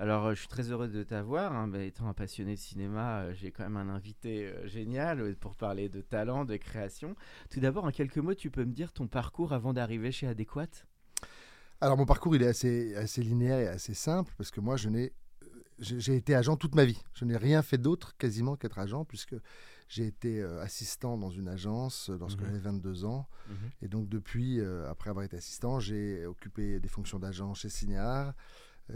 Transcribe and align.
Alors, 0.00 0.26
euh, 0.26 0.34
je 0.34 0.38
suis 0.40 0.48
très 0.48 0.70
heureux 0.70 0.88
de 0.88 1.02
t'avoir. 1.02 1.52
hein. 1.52 1.72
Étant 1.74 2.08
un 2.08 2.14
passionné 2.14 2.54
de 2.54 2.60
cinéma, 2.60 3.22
euh, 3.22 3.34
j'ai 3.34 3.50
quand 3.50 3.64
même 3.64 3.76
un 3.76 3.88
invité 3.92 4.46
euh, 4.46 4.66
génial 4.68 5.34
pour 5.36 5.56
parler 5.56 5.88
de 5.88 6.00
talent, 6.00 6.44
de 6.44 6.56
création. 6.56 7.16
Tout 7.50 7.58
d'abord, 7.60 7.84
en 7.84 7.90
quelques 7.90 8.18
mots, 8.18 8.34
tu 8.34 8.50
peux 8.50 8.64
me 8.64 8.72
dire 8.72 8.92
ton 8.92 9.08
parcours 9.08 9.52
avant 9.52 9.72
d'arriver 9.72 10.12
chez 10.12 10.26
Adéquate? 10.28 10.86
Alors 11.80 11.96
mon 11.96 12.06
parcours 12.06 12.34
il 12.34 12.42
est 12.42 12.48
assez, 12.48 12.96
assez 12.96 13.22
linéaire 13.22 13.60
et 13.60 13.68
assez 13.68 13.94
simple 13.94 14.32
parce 14.36 14.50
que 14.50 14.60
moi 14.60 14.76
je 14.76 14.88
n'ai 14.88 15.12
j'ai 15.78 16.16
été 16.16 16.34
agent 16.34 16.56
toute 16.56 16.74
ma 16.74 16.84
vie. 16.84 17.00
Je 17.14 17.24
n'ai 17.24 17.36
rien 17.36 17.62
fait 17.62 17.78
d'autre 17.78 18.16
quasiment 18.16 18.56
qu'être 18.56 18.80
agent 18.80 19.04
puisque 19.04 19.36
j'ai 19.88 20.08
été 20.08 20.40
euh, 20.42 20.60
assistant 20.60 21.16
dans 21.16 21.30
une 21.30 21.46
agence 21.46 22.10
lorsque 22.18 22.40
Mhm. 22.40 22.46
j'avais 22.46 22.58
22 22.58 23.04
ans 23.04 23.28
et 23.80 23.86
donc 23.86 24.08
depuis 24.08 24.58
euh, 24.58 24.90
après 24.90 25.10
avoir 25.10 25.24
été 25.24 25.36
assistant, 25.36 25.78
j'ai 25.78 26.26
occupé 26.26 26.80
des 26.80 26.88
fonctions 26.88 27.20
d'agent 27.20 27.54
chez 27.54 27.68
Signard 27.68 28.34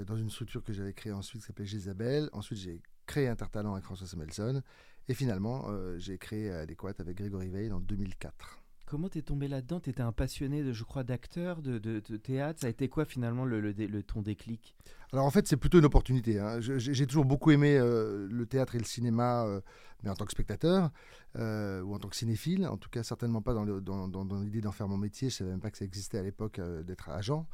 dans 0.07 0.17
une 0.17 0.31
structure 0.31 0.63
que 0.63 0.73
j'avais 0.73 0.93
créée 0.93 1.13
ensuite 1.13 1.41
qui 1.43 1.47
s'appelait 1.47 1.67
Gisabelle. 1.67 2.29
Ensuite 2.33 2.59
j'ai 2.59 2.83
créé 3.07 3.29
Intertalent 3.29 3.73
avec 3.73 3.85
François 3.85 4.07
Samuelson 4.07 4.63
et 5.09 5.15
finalement 5.15 5.67
euh, 5.69 5.99
j'ai 5.99 6.19
créé 6.19 6.51
Adéquate 6.51 7.01
avec 7.01 7.17
Grégory 7.17 7.49
Veil 7.49 7.73
en 7.73 7.81
2004. 7.81 8.59
Comment 8.87 9.09
t'es 9.09 9.23
tombé 9.23 9.49
là-dedans? 9.49 9.81
T'étais 9.81 10.03
un 10.03 10.13
passionné, 10.13 10.63
de, 10.63 10.73
je 10.73 10.85
crois, 10.85 11.03
d'acteur, 11.03 11.63
de, 11.63 11.79
de- 11.79 12.03
de 12.07 12.17
théâtre. 12.19 12.61
Ça 12.61 12.67
a 12.67 12.71
été 12.71 12.91
quoi 12.91 13.07
finalement 13.07 13.47
le, 13.47 13.59
le 13.61 13.73
dé- 13.73 13.87
le- 13.87 14.03
ton 14.03 14.21
déclic? 14.21 14.77
Alors 15.15 15.25
en 15.25 15.31
fait, 15.31 15.47
c'est 15.49 15.57
plutôt 15.57 15.79
une 15.79 15.87
opportunité. 15.87 16.39
hein. 16.39 16.61
J'ai 16.61 17.07
toujours 17.07 17.25
beaucoup 17.25 17.51
aimé 17.53 17.79
euh, 17.79 18.29
le 18.31 18.45
théâtre 18.45 18.75
et 18.75 18.79
le 18.79 18.85
cinéma, 18.85 19.47
euh, 19.47 19.63
mais 20.03 20.11
en 20.11 20.15
tant 20.15 20.27
que 20.27 20.33
spectateur 20.33 20.91
euh, 21.37 21.81
ou 21.83 21.95
en 21.95 21.99
tant 21.99 22.09
que 22.09 22.17
cinéphile. 22.17 22.67
En 22.67 22.77
tout 22.77 22.91
cas, 22.91 23.03
certainement 23.03 23.41
pas 23.41 23.55
dans 23.55 23.65
le- 23.65 23.81
dans- 23.81 24.09
dans- 24.09 24.27
dans 24.27 24.41
l'idée 24.41 24.61
d'en 24.61 24.73
faire 24.73 24.89
mon 24.89 24.99
métier. 24.99 25.31
Je 25.31 25.37
savais 25.37 25.51
même 25.53 25.61
pas 25.61 25.71
que 25.71 25.79
ça 25.79 25.87
existait 25.87 26.19
à 26.19 26.23
l'époque 26.23 26.59
euh, 26.59 26.83
d'être 26.83 27.09
agent. 27.09 27.49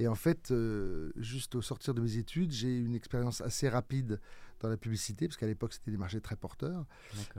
Et 0.00 0.06
en 0.06 0.14
fait, 0.14 0.50
euh, 0.50 1.10
juste 1.16 1.54
au 1.54 1.62
sortir 1.62 1.92
de 1.94 2.00
mes 2.00 2.16
études, 2.16 2.52
j'ai 2.52 2.68
eu 2.68 2.84
une 2.84 2.94
expérience 2.94 3.40
assez 3.40 3.68
rapide 3.68 4.20
dans 4.60 4.68
la 4.68 4.76
publicité, 4.76 5.28
parce 5.28 5.36
qu'à 5.36 5.46
l'époque, 5.46 5.72
c'était 5.72 5.90
des 5.92 5.96
marchés 5.96 6.20
très 6.20 6.34
porteurs. 6.34 6.84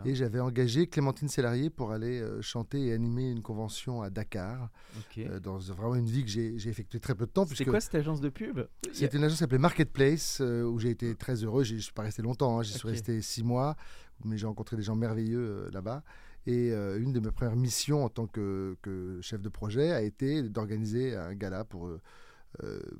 Et 0.05 0.15
j'avais 0.15 0.39
engagé 0.39 0.87
Clémentine 0.87 1.27
Sélarié 1.27 1.69
pour 1.69 1.91
aller 1.91 2.21
euh, 2.21 2.41
chanter 2.41 2.87
et 2.87 2.93
animer 2.93 3.29
une 3.29 3.41
convention 3.41 4.01
à 4.01 4.09
Dakar, 4.09 4.69
Ok. 4.97 5.17
euh, 5.17 5.39
dans 5.39 5.57
vraiment 5.57 5.95
une 5.95 6.05
vie 6.05 6.23
que 6.23 6.29
j'ai 6.29 6.55
effectuée 6.69 6.99
très 6.99 7.15
peu 7.15 7.25
de 7.25 7.31
temps. 7.31 7.45
C'est 7.45 7.65
quoi 7.65 7.81
cette 7.81 7.95
agence 7.95 8.21
de 8.21 8.29
pub? 8.29 8.61
C'était 8.93 9.17
une 9.17 9.23
agence 9.23 9.35
qui 9.37 9.39
s'appelait 9.39 9.57
Marketplace, 9.57 10.39
où 10.41 10.79
j'ai 10.79 10.91
été 10.91 11.13
très 11.15 11.43
heureux. 11.43 11.63
Je 11.63 11.75
ne 11.75 11.79
suis 11.79 11.93
pas 11.93 12.03
resté 12.03 12.21
longtemps, 12.21 12.59
hein. 12.59 12.63
j'y 12.63 12.73
suis 12.73 12.87
resté 12.87 13.21
six 13.21 13.43
mois, 13.43 13.75
mais 14.23 14.37
j'ai 14.37 14.47
rencontré 14.47 14.77
des 14.77 14.83
gens 14.83 14.95
merveilleux 14.95 15.69
là-bas. 15.71 16.03
Et 16.45 16.71
euh, 16.71 16.99
une 16.99 17.11
de 17.11 17.19
mes 17.19 17.31
premières 17.31 17.55
missions 17.55 18.03
en 18.03 18.09
tant 18.09 18.25
que, 18.25 18.77
que 18.81 19.19
chef 19.21 19.41
de 19.41 19.49
projet 19.49 19.91
a 19.91 20.01
été 20.01 20.41
d'organiser 20.41 21.15
un 21.15 21.35
gala 21.35 21.65
pour, 21.65 21.87
euh, 21.87 22.01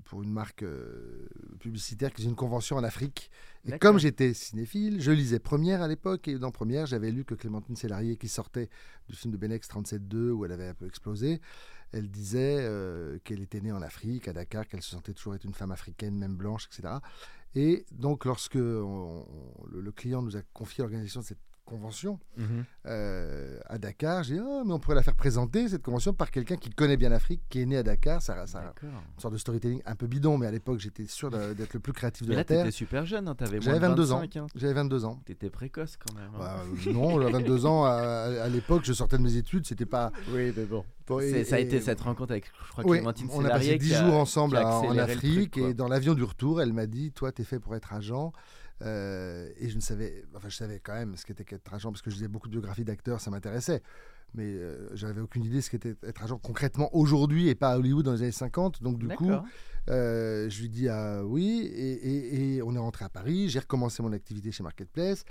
pour 0.06 0.22
une 0.24 0.32
marque 0.32 0.64
euh, 0.64 1.28
publicitaire 1.60 2.12
qui 2.12 2.18
faisait 2.18 2.30
une 2.30 2.36
convention 2.36 2.78
en 2.78 2.84
Afrique. 2.84 3.30
Et 3.66 3.72
comme 3.80 3.98
j'étais 4.00 4.34
cinéphile, 4.34 5.02
je 5.02 5.12
lisais 5.12 5.40
Première 5.40 5.82
à 5.82 5.88
l'époque, 5.88 6.28
et 6.28 6.38
dans 6.38 6.52
Première, 6.52 6.86
j'avais 6.86 7.12
lu 7.12 7.26
que 7.26 7.36
Clémentine 7.36 7.76
Sélarié, 7.76 8.16
qui 8.16 8.28
sortait 8.30 8.70
du 9.08 9.16
film 9.16 9.32
de 9.34 9.38
Benex 9.38 9.68
37.2, 9.68 10.30
où 10.32 10.46
elle 10.46 10.52
avait 10.52 10.68
un 10.68 10.74
peu 10.74 10.86
explosé, 10.86 11.42
elle 11.92 12.10
disait 12.10 12.58
euh, 12.60 13.18
qu'elle 13.24 13.42
était 13.42 13.60
née 13.62 13.72
en 13.72 13.82
Afrique, 13.82 14.28
à 14.28 14.34
Dakar, 14.34 14.68
qu'elle 14.68 14.82
se 14.84 14.92
sentait 14.92 15.14
toujours 15.14 15.36
être 15.36 15.44
une 15.46 15.54
femme 15.56 15.72
africaine, 15.72 16.16
même 16.16 16.36
blanche, 16.36 16.68
etc. 16.72 16.94
Et 17.56 17.86
donc, 17.92 18.26
lorsque 18.26 18.56
on- 18.58 19.26
on- 19.28 19.66
le, 19.72 19.82
le 19.82 19.92
client 19.92 20.22
nous 20.22 20.38
a 20.38 20.42
confié 20.54 20.84
l'organisation 20.84 21.22
de 21.22 21.26
cette 21.26 21.40
convention 21.70 22.20
Mhm. 22.38 22.66
euh, 22.88 23.60
à 23.68 23.78
Dakar, 23.78 24.24
j'ai 24.24 24.36
dit, 24.36 24.42
oh, 24.44 24.64
mais 24.66 24.74
on 24.74 24.80
pourrait 24.80 24.96
la 24.96 25.04
faire 25.04 25.16
présenter, 25.16 25.70
cette 25.70 25.84
convention, 25.84 26.14
par 26.14 26.32
quelqu'un 26.32 26.56
qui 26.58 26.70
connaît 26.70 26.98
bien 26.98 27.10
l'Afrique, 27.10 27.42
qui 27.50 27.62
est 27.62 27.66
né 27.66 27.78
à 27.78 27.84
Dakar. 27.84 28.22
Ça, 28.22 28.48
ça, 28.48 28.74
une 28.84 28.90
sorte 29.22 29.34
de 29.34 29.38
storytelling 29.38 29.82
un 29.86 29.96
peu 29.96 30.08
bidon, 30.08 30.38
mais 30.38 30.48
à 30.48 30.52
l'époque, 30.52 30.80
j'étais 30.80 31.06
sûr 31.06 31.30
d'être 31.30 31.74
le 31.74 31.80
plus 31.80 31.94
créatif 31.94 32.24
de 32.26 32.30
Mais 32.32 32.36
la 32.38 32.44
Terre. 32.44 32.64
t'étais 32.64 32.72
super 32.72 33.06
jeune, 33.06 33.28
hein, 33.28 33.36
t'avais 33.36 33.58
moins 33.58 33.62
J'avais 33.66 33.80
de 33.80 33.86
22 33.86 34.12
ans. 34.12 34.20
25, 34.20 34.36
hein. 34.38 34.48
J'avais 34.56 34.74
22 34.74 35.06
ans. 35.06 35.22
T'étais 35.26 35.50
précoce 35.50 35.98
quand 35.98 36.14
même. 36.16 36.30
hein. 36.36 36.40
Bah, 36.40 36.64
euh, 36.88 36.92
non, 36.94 37.20
à 37.26 37.30
22 37.30 37.66
ans, 37.66 37.86
à, 37.86 37.92
à 37.92 38.48
l'époque, 38.50 38.82
je 38.86 38.94
sortais 38.94 39.18
de 39.18 39.24
mes 39.24 39.36
études, 39.36 39.66
c'était 39.66 39.86
pas. 39.86 40.12
Oui, 40.34 40.52
mais 40.56 40.66
bon. 40.66 40.84
Et- 41.22 41.44
ça 41.44 41.56
a 41.56 41.60
été 41.60 41.78
et- 41.78 41.82
cette 41.82 42.02
rencontre 42.02 42.32
avec, 42.34 42.46
je 42.68 42.72
crois, 42.72 42.84
Oui, 42.86 42.98
Clémentine 42.98 43.28
on 43.32 43.44
a 43.44 43.50
passé 43.50 43.78
10 43.80 43.88
qui 43.90 43.96
a- 43.96 44.06
jours 44.06 44.14
ensemble 44.14 44.58
en 44.58 44.96
Afrique 44.98 45.52
truc, 45.54 45.58
et 45.66 45.74
dans 45.74 45.88
l'avion 45.88 46.14
du 46.14 46.24
retour, 46.24 46.62
elle 46.62 46.72
m'a 46.72 46.86
dit 46.86 47.12
Toi, 47.12 47.32
tu 47.32 47.42
es 47.42 47.46
fait 47.46 47.60
pour 47.60 47.76
être 47.76 47.94
agent. 47.94 48.32
Euh, 48.82 49.50
et 49.58 49.70
je 49.70 49.76
ne 49.76 49.82
savais, 49.82 50.24
enfin, 50.36 50.50
je 50.50 50.56
savais 50.56 50.80
quand 50.80 50.94
même 50.94 51.16
ce 51.16 51.26
qu'était 51.26 51.44
qu'être 51.46 51.74
agent 51.74 51.92
parce 51.92 52.02
que 52.02 52.10
je 52.10 52.16
lisais 52.16 52.28
beaucoup 52.28 52.48
de 52.48 52.52
biographies 52.54 52.86
d'acteurs, 52.86 53.20
ça 53.22 53.30
m'intéressait. 53.32 53.82
Mais 54.36 54.46
euh, 54.46 54.90
j'avais 54.96 55.22
aucune 55.22 55.44
idée 55.44 55.60
ce 55.62 55.70
qu'était 55.72 55.96
être 56.04 56.24
agent 56.24 56.38
concrètement 56.38 56.90
aujourd'hui 56.96 57.48
et 57.50 57.56
pas 57.56 57.72
à 57.72 57.78
Hollywood 57.80 58.06
dans 58.06 58.14
les 58.14 58.22
années 58.22 58.32
50. 58.32 58.84
Donc, 58.84 59.00
du 59.00 59.08
coup, 59.16 59.30
euh, 59.90 60.50
je 60.50 60.62
lui 60.62 60.70
dis 60.70 60.88
ah, 60.88 61.24
oui, 61.26 61.62
et, 61.74 61.92
et- 61.94 62.56
et 62.58 62.62
on 62.62 62.76
est 62.76 62.80
rentré 62.80 63.06
à 63.06 63.10
Paris. 63.10 63.50
J'ai 63.50 63.60
recommencé 63.60 64.04
mon 64.04 64.14
activité 64.14 64.52
chez 64.52 64.62
Marketplace. 64.64 65.26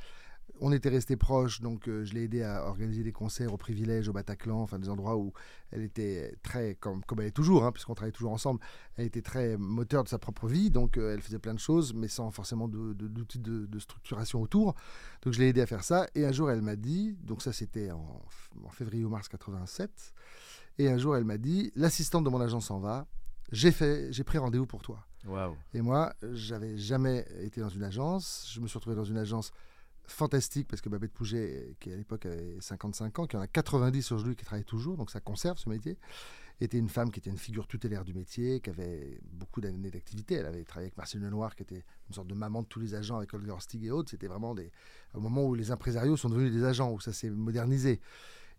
On 0.60 0.72
était 0.72 0.88
restés 0.88 1.16
proches, 1.16 1.60
donc 1.60 1.88
euh, 1.88 2.04
je 2.04 2.14
l'ai 2.14 2.24
aidé 2.24 2.42
à 2.42 2.66
organiser 2.66 3.02
des 3.02 3.12
concerts 3.12 3.52
au 3.52 3.56
Privilège, 3.56 4.08
au 4.08 4.12
Bataclan, 4.12 4.60
enfin 4.60 4.78
des 4.78 4.88
endroits 4.88 5.16
où 5.16 5.32
elle 5.70 5.82
était 5.82 6.34
très, 6.42 6.74
comme, 6.74 7.04
comme 7.04 7.20
elle 7.20 7.28
est 7.28 7.30
toujours, 7.30 7.64
hein, 7.64 7.72
puisqu'on 7.72 7.94
travaille 7.94 8.12
toujours 8.12 8.32
ensemble, 8.32 8.60
elle 8.96 9.06
était 9.06 9.22
très 9.22 9.56
moteur 9.56 10.02
de 10.04 10.08
sa 10.08 10.18
propre 10.18 10.48
vie, 10.48 10.70
donc 10.70 10.96
euh, 10.96 11.14
elle 11.14 11.20
faisait 11.22 11.38
plein 11.38 11.54
de 11.54 11.58
choses, 11.60 11.94
mais 11.94 12.08
sans 12.08 12.30
forcément 12.30 12.66
de- 12.68 12.92
de- 12.94 13.06
d'outils 13.08 13.38
de, 13.38 13.66
de 13.66 13.78
structuration 13.78 14.42
autour. 14.42 14.74
Donc 15.22 15.32
je 15.32 15.38
l'ai 15.38 15.48
aidé 15.48 15.60
à 15.60 15.66
faire 15.66 15.84
ça, 15.84 16.06
et 16.14 16.24
un 16.26 16.32
jour 16.32 16.50
elle 16.50 16.62
m'a 16.62 16.76
dit, 16.76 17.16
donc 17.22 17.42
ça 17.42 17.52
c'était 17.52 17.90
en, 17.90 18.22
en 18.64 18.70
février 18.70 19.04
ou 19.04 19.08
mars 19.08 19.28
87, 19.28 20.12
et 20.78 20.88
un 20.88 20.98
jour 20.98 21.16
elle 21.16 21.24
m'a 21.24 21.38
dit, 21.38 21.72
l'assistante 21.76 22.24
de 22.24 22.30
mon 22.30 22.40
agent 22.40 22.60
s'en 22.60 22.78
va, 22.80 23.06
j'ai 23.52 23.70
fait, 23.72 24.12
j'ai 24.12 24.24
pris 24.24 24.38
rendez-vous 24.38 24.66
pour 24.66 24.82
toi. 24.82 25.04
Et 25.74 25.80
moi, 25.80 26.12
j'avais 26.32 26.76
jamais 26.76 27.26
été 27.40 27.60
dans 27.60 27.68
une 27.68 27.82
agence. 27.82 28.48
Je 28.52 28.60
me 28.60 28.68
suis 28.68 28.78
retrouvé 28.78 28.94
dans 28.94 29.04
une 29.04 29.16
agence 29.18 29.52
fantastique 30.08 30.68
parce 30.68 30.80
que 30.80 30.88
Babette 30.88 31.12
Pouget, 31.12 31.76
qui 31.80 31.92
à 31.92 31.96
l'époque 31.96 32.26
avait 32.26 32.56
55 32.60 33.18
ans, 33.18 33.26
qui 33.26 33.36
en 33.36 33.40
a 33.40 33.46
90 33.46 34.12
aujourd'hui, 34.12 34.36
qui 34.36 34.44
travaille 34.44 34.64
toujours, 34.64 34.96
donc 34.96 35.10
ça 35.10 35.20
conserve 35.20 35.58
ce 35.58 35.68
métier, 35.68 35.98
était 36.60 36.78
une 36.78 36.88
femme 36.88 37.10
qui 37.10 37.20
était 37.20 37.30
une 37.30 37.38
figure 37.38 37.66
tutélaire 37.66 38.04
du 38.04 38.14
métier, 38.14 38.60
qui 38.60 38.70
avait 38.70 39.20
beaucoup 39.32 39.60
d'années 39.60 39.90
d'activité. 39.90 40.34
Elle 40.34 40.46
avait 40.46 40.64
travaillé 40.64 40.86
avec 40.86 40.96
Marcel 40.96 41.20
Lenoir, 41.20 41.54
qui 41.54 41.62
était 41.62 41.84
une 42.08 42.14
sorte 42.14 42.26
de 42.26 42.34
maman 42.34 42.62
de 42.62 42.66
tous 42.66 42.80
les 42.80 42.94
agents, 42.94 43.16
avec 43.16 43.32
Olga 43.32 43.52
Horstig 43.52 43.84
et 43.84 43.90
autres. 43.90 44.10
C'était 44.10 44.26
vraiment 44.26 44.54
des, 44.54 44.72
un 45.14 45.20
moment 45.20 45.44
où 45.44 45.54
les 45.54 45.70
impresarios 45.70 46.16
sont 46.16 46.28
devenus 46.28 46.52
des 46.52 46.64
agents, 46.64 46.92
où 46.92 47.00
ça 47.00 47.12
s'est 47.12 47.30
modernisé. 47.30 48.00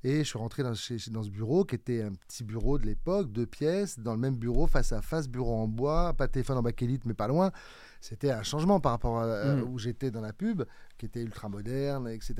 Et 0.05 0.19
je 0.19 0.23
suis 0.23 0.37
rentré 0.37 0.63
dans, 0.63 0.69
dans 0.69 1.23
ce 1.23 1.29
bureau 1.29 1.65
qui 1.65 1.75
était 1.75 2.03
un 2.03 2.13
petit 2.13 2.45
bureau 2.45 2.77
de 2.77 2.85
l'époque, 2.85 3.33
deux 3.33 3.45
pièces, 3.45 3.99
dans 3.99 4.13
le 4.13 4.19
même 4.19 4.37
bureau, 4.37 4.65
face 4.65 4.93
à 4.93 5.01
face, 5.01 5.27
bureau 5.27 5.55
en 5.55 5.67
bois, 5.67 6.13
pas 6.13 6.29
téléphone 6.29 6.57
en 6.57 6.61
bakélite, 6.61 7.03
mais 7.05 7.13
pas 7.13 7.27
loin. 7.27 7.51
C'était 8.01 8.31
un 8.31 8.43
changement 8.43 8.79
par 8.79 8.93
rapport 8.93 9.19
à 9.19 9.25
à 9.25 9.55
Mm. 9.55 9.63
où 9.63 9.77
j'étais 9.77 10.11
dans 10.11 10.21
la 10.21 10.33
pub, 10.33 10.63
qui 10.97 11.05
était 11.05 11.21
ultra 11.21 11.49
moderne, 11.49 12.07
etc. 12.07 12.35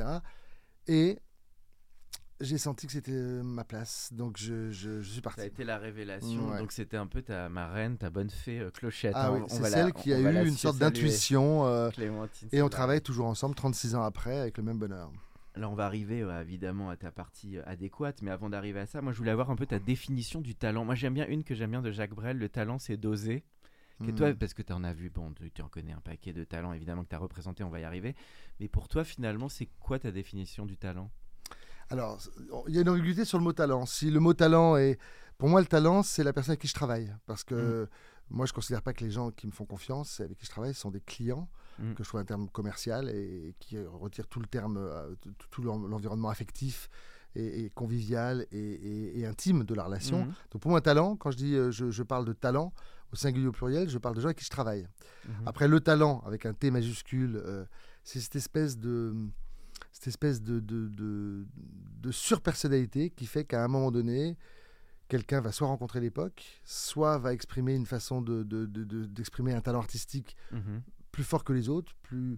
Et 0.88 1.20
j'ai 2.42 2.58
senti 2.58 2.88
que 2.88 2.94
c'était 2.94 3.12
euh, 3.12 3.44
ma 3.44 3.66
place, 3.66 4.12
donc 4.14 4.38
je, 4.38 4.72
je- 4.72 5.02
je 5.02 5.08
suis 5.10 5.16
Ça 5.16 5.22
parti. 5.22 5.42
a 5.42 5.46
été 5.46 5.66
la 5.66 5.78
révélation. 5.78 6.52
Ouais. 6.52 6.60
Donc 6.60 6.72
c'était 6.72 6.96
un 6.96 7.08
peu 7.08 7.22
ta 7.22 7.50
marraine, 7.50 7.98
ta 7.98 8.10
bonne 8.10 8.30
fée 8.30 8.60
euh, 8.60 8.72
Clochette. 8.72 9.12
Ah 9.16 9.28
hein. 9.28 9.32
oui, 9.34 9.42
On 9.44 9.48
c'est 9.50 9.60
va 9.60 9.70
la- 9.70 9.76
celle 9.78 9.94
qui 9.94 10.14
a 10.14 10.20
eu 10.20 10.48
une 10.48 10.56
sorte 10.56 10.78
d'intuition. 10.78 11.66
euh, 11.68 11.90
et 12.54 12.62
on 12.62 12.70
travaille 12.70 13.02
toujours 13.02 13.26
ensemble 13.28 13.56
36 13.56 13.96
ans 13.96 14.04
après 14.04 14.40
avec 14.40 14.58
le 14.58 14.64
même 14.64 14.80
bonheur. 14.80 15.12
Là, 15.56 15.68
on 15.68 15.74
va 15.76 15.86
arriver 15.86 16.22
euh, 16.22 16.42
évidemment 16.42 16.90
à 16.90 16.96
ta 16.96 17.12
partie 17.12 17.58
euh, 17.58 17.64
adéquate, 17.66 18.22
mais 18.22 18.32
avant 18.32 18.50
d'arriver 18.50 18.80
à 18.80 18.86
ça, 18.86 19.02
moi 19.02 19.12
je 19.12 19.18
voulais 19.18 19.32
avoir 19.32 19.50
un 19.52 19.58
peu 19.58 19.66
ta 19.66 19.80
définition 19.80 20.40
du 20.40 20.56
talent. 20.56 20.86
Moi 20.86 20.96
j'aime 20.96 21.16
bien 21.16 21.28
une 21.28 21.44
que 21.44 21.54
j'aime 21.56 21.72
bien 21.72 21.82
de 21.82 21.92
Jacques 21.92 22.14
Brel 22.16 22.38
le 22.38 22.48
talent 22.48 22.80
c'est 22.80 22.96
d'oser. 22.96 23.44
Que 24.06 24.12
toi, 24.12 24.34
parce 24.34 24.54
que 24.54 24.62
tu 24.62 24.72
en 24.74 24.84
as 24.84 24.94
vu, 24.94 25.10
bon, 25.10 25.34
tu, 25.54 25.62
en 25.62 25.68
connais 25.68 25.92
un 25.92 26.00
paquet 26.00 26.32
de 26.34 26.44
talents, 26.46 26.72
évidemment, 26.74 27.04
que 27.04 27.10
tu 27.10 27.16
as 27.16 27.20
représenté, 27.20 27.64
on 27.64 27.70
va 27.70 27.80
y 27.80 27.84
arriver. 27.84 28.16
Mais 28.60 28.68
pour 28.70 28.88
toi, 28.88 29.04
finalement, 29.04 29.50
c'est 29.50 29.68
quoi 29.80 30.00
ta 30.00 30.12
définition 30.12 30.66
du 30.66 30.78
talent? 30.78 31.12
Alors, 31.90 32.20
il 32.68 32.76
y 32.76 32.78
a 32.78 32.82
une 32.82 32.90
ambiguïté 32.90 33.26
sur 33.26 33.38
le 33.38 33.44
mot 33.44 33.52
talent. 33.54 33.86
Si 33.86 34.10
le 34.12 34.20
mot 34.20 34.34
talent 34.34 34.78
est. 34.78 34.98
Pour 35.38 35.50
moi, 35.50 35.60
le 35.62 35.68
talent, 35.68 36.04
c'est 36.04 36.24
la 36.24 36.34
personne 36.34 36.52
avec 36.52 36.62
qui 36.62 36.68
je 36.68 36.74
travaille. 36.74 37.14
Parce 37.26 37.44
que 37.44 37.88
moi, 38.30 38.46
je 38.46 38.52
ne 38.52 38.56
considère 38.56 38.82
pas 38.84 38.94
que 38.94 39.04
les 39.04 39.10
gens 39.12 39.32
qui 39.32 39.48
me 39.48 39.52
font 39.52 39.66
confiance 39.66 40.20
et 40.20 40.24
avec 40.24 40.38
qui 40.38 40.46
je 40.46 40.52
travaille 40.52 40.74
sont 40.74 40.92
des 40.92 41.02
clients, 41.02 41.50
Mm. 41.80 41.94
que 41.94 42.04
je 42.04 42.10
trouve 42.10 42.20
un 42.20 42.26
terme 42.26 42.50
commercial 42.50 43.08
et, 43.10 43.56
qui 43.60 43.78
retire 43.80 44.28
tout 44.28 44.42
le 44.42 44.48
terme, 44.48 44.76
euh, 44.78 45.16
tout, 45.22 45.32
tout 45.50 45.62
l'en- 45.62 45.78
l'environnement 45.80 46.28
affectif 46.28 46.90
et, 47.36 47.64
et 47.64 47.70
convivial 47.70 48.46
et, 48.52 49.26
intime 49.26 49.64
de 49.64 49.74
la 49.74 49.86
relation. 49.86 50.26
Donc 50.52 50.62
pour 50.62 50.72
moi, 50.72 50.82
talent, 50.82 51.16
quand 51.16 51.32
je 51.32 51.38
dis 51.38 51.56
euh, 51.56 51.72
je, 51.72 51.90
je 51.90 52.04
parle 52.04 52.26
de 52.26 52.34
talent 52.34 52.74
au 53.12 53.16
singulier 53.16 53.48
au 53.48 53.52
pluriel, 53.52 53.90
je 53.90 53.98
parle 53.98 54.16
de 54.16 54.22
gens 54.22 54.28
avec 54.28 54.38
qui 54.38 54.46
je 54.46 54.50
travaille. 54.50 54.88
Mhm. 55.28 55.34
Après, 55.48 55.68
le 55.68 55.80
talent, 55.80 56.22
avec 56.26 56.46
un 56.46 56.54
T 56.54 56.72
majuscule, 56.72 57.36
euh, 57.44 57.66
c'est 58.04 58.20
cette 58.20 58.36
espèce 58.36 58.78
de 58.78 59.14
cette 59.92 60.08
espèce 60.08 60.42
de, 60.42 60.60
de, 60.60 60.88
de, 60.90 61.46
de 62.02 62.12
surpersonnalité 62.12 63.10
qui 63.10 63.26
fait 63.26 63.44
qu'à 63.46 63.64
un 63.64 63.68
moment 63.68 63.92
donné, 63.92 64.38
quelqu'un 65.08 65.42
va 65.42 65.52
soit 65.52 65.68
rencontrer 65.68 66.00
l'époque, 66.00 66.62
soit 66.64 67.18
va 67.18 67.34
exprimer 67.34 67.74
une 67.76 67.86
façon 67.86 68.22
de- 68.22 68.44
de- 68.44 68.66
de- 68.66 68.84
de- 68.84 69.06
d'exprimer 69.06 69.54
un 69.54 69.62
talent 69.62 69.80
artistique 69.80 70.36
Mhm. 70.52 70.82
plus 71.12 71.24
fort 71.24 71.44
que 71.44 71.54
les 71.54 71.70
autres, 71.70 71.94
plus 72.04 72.38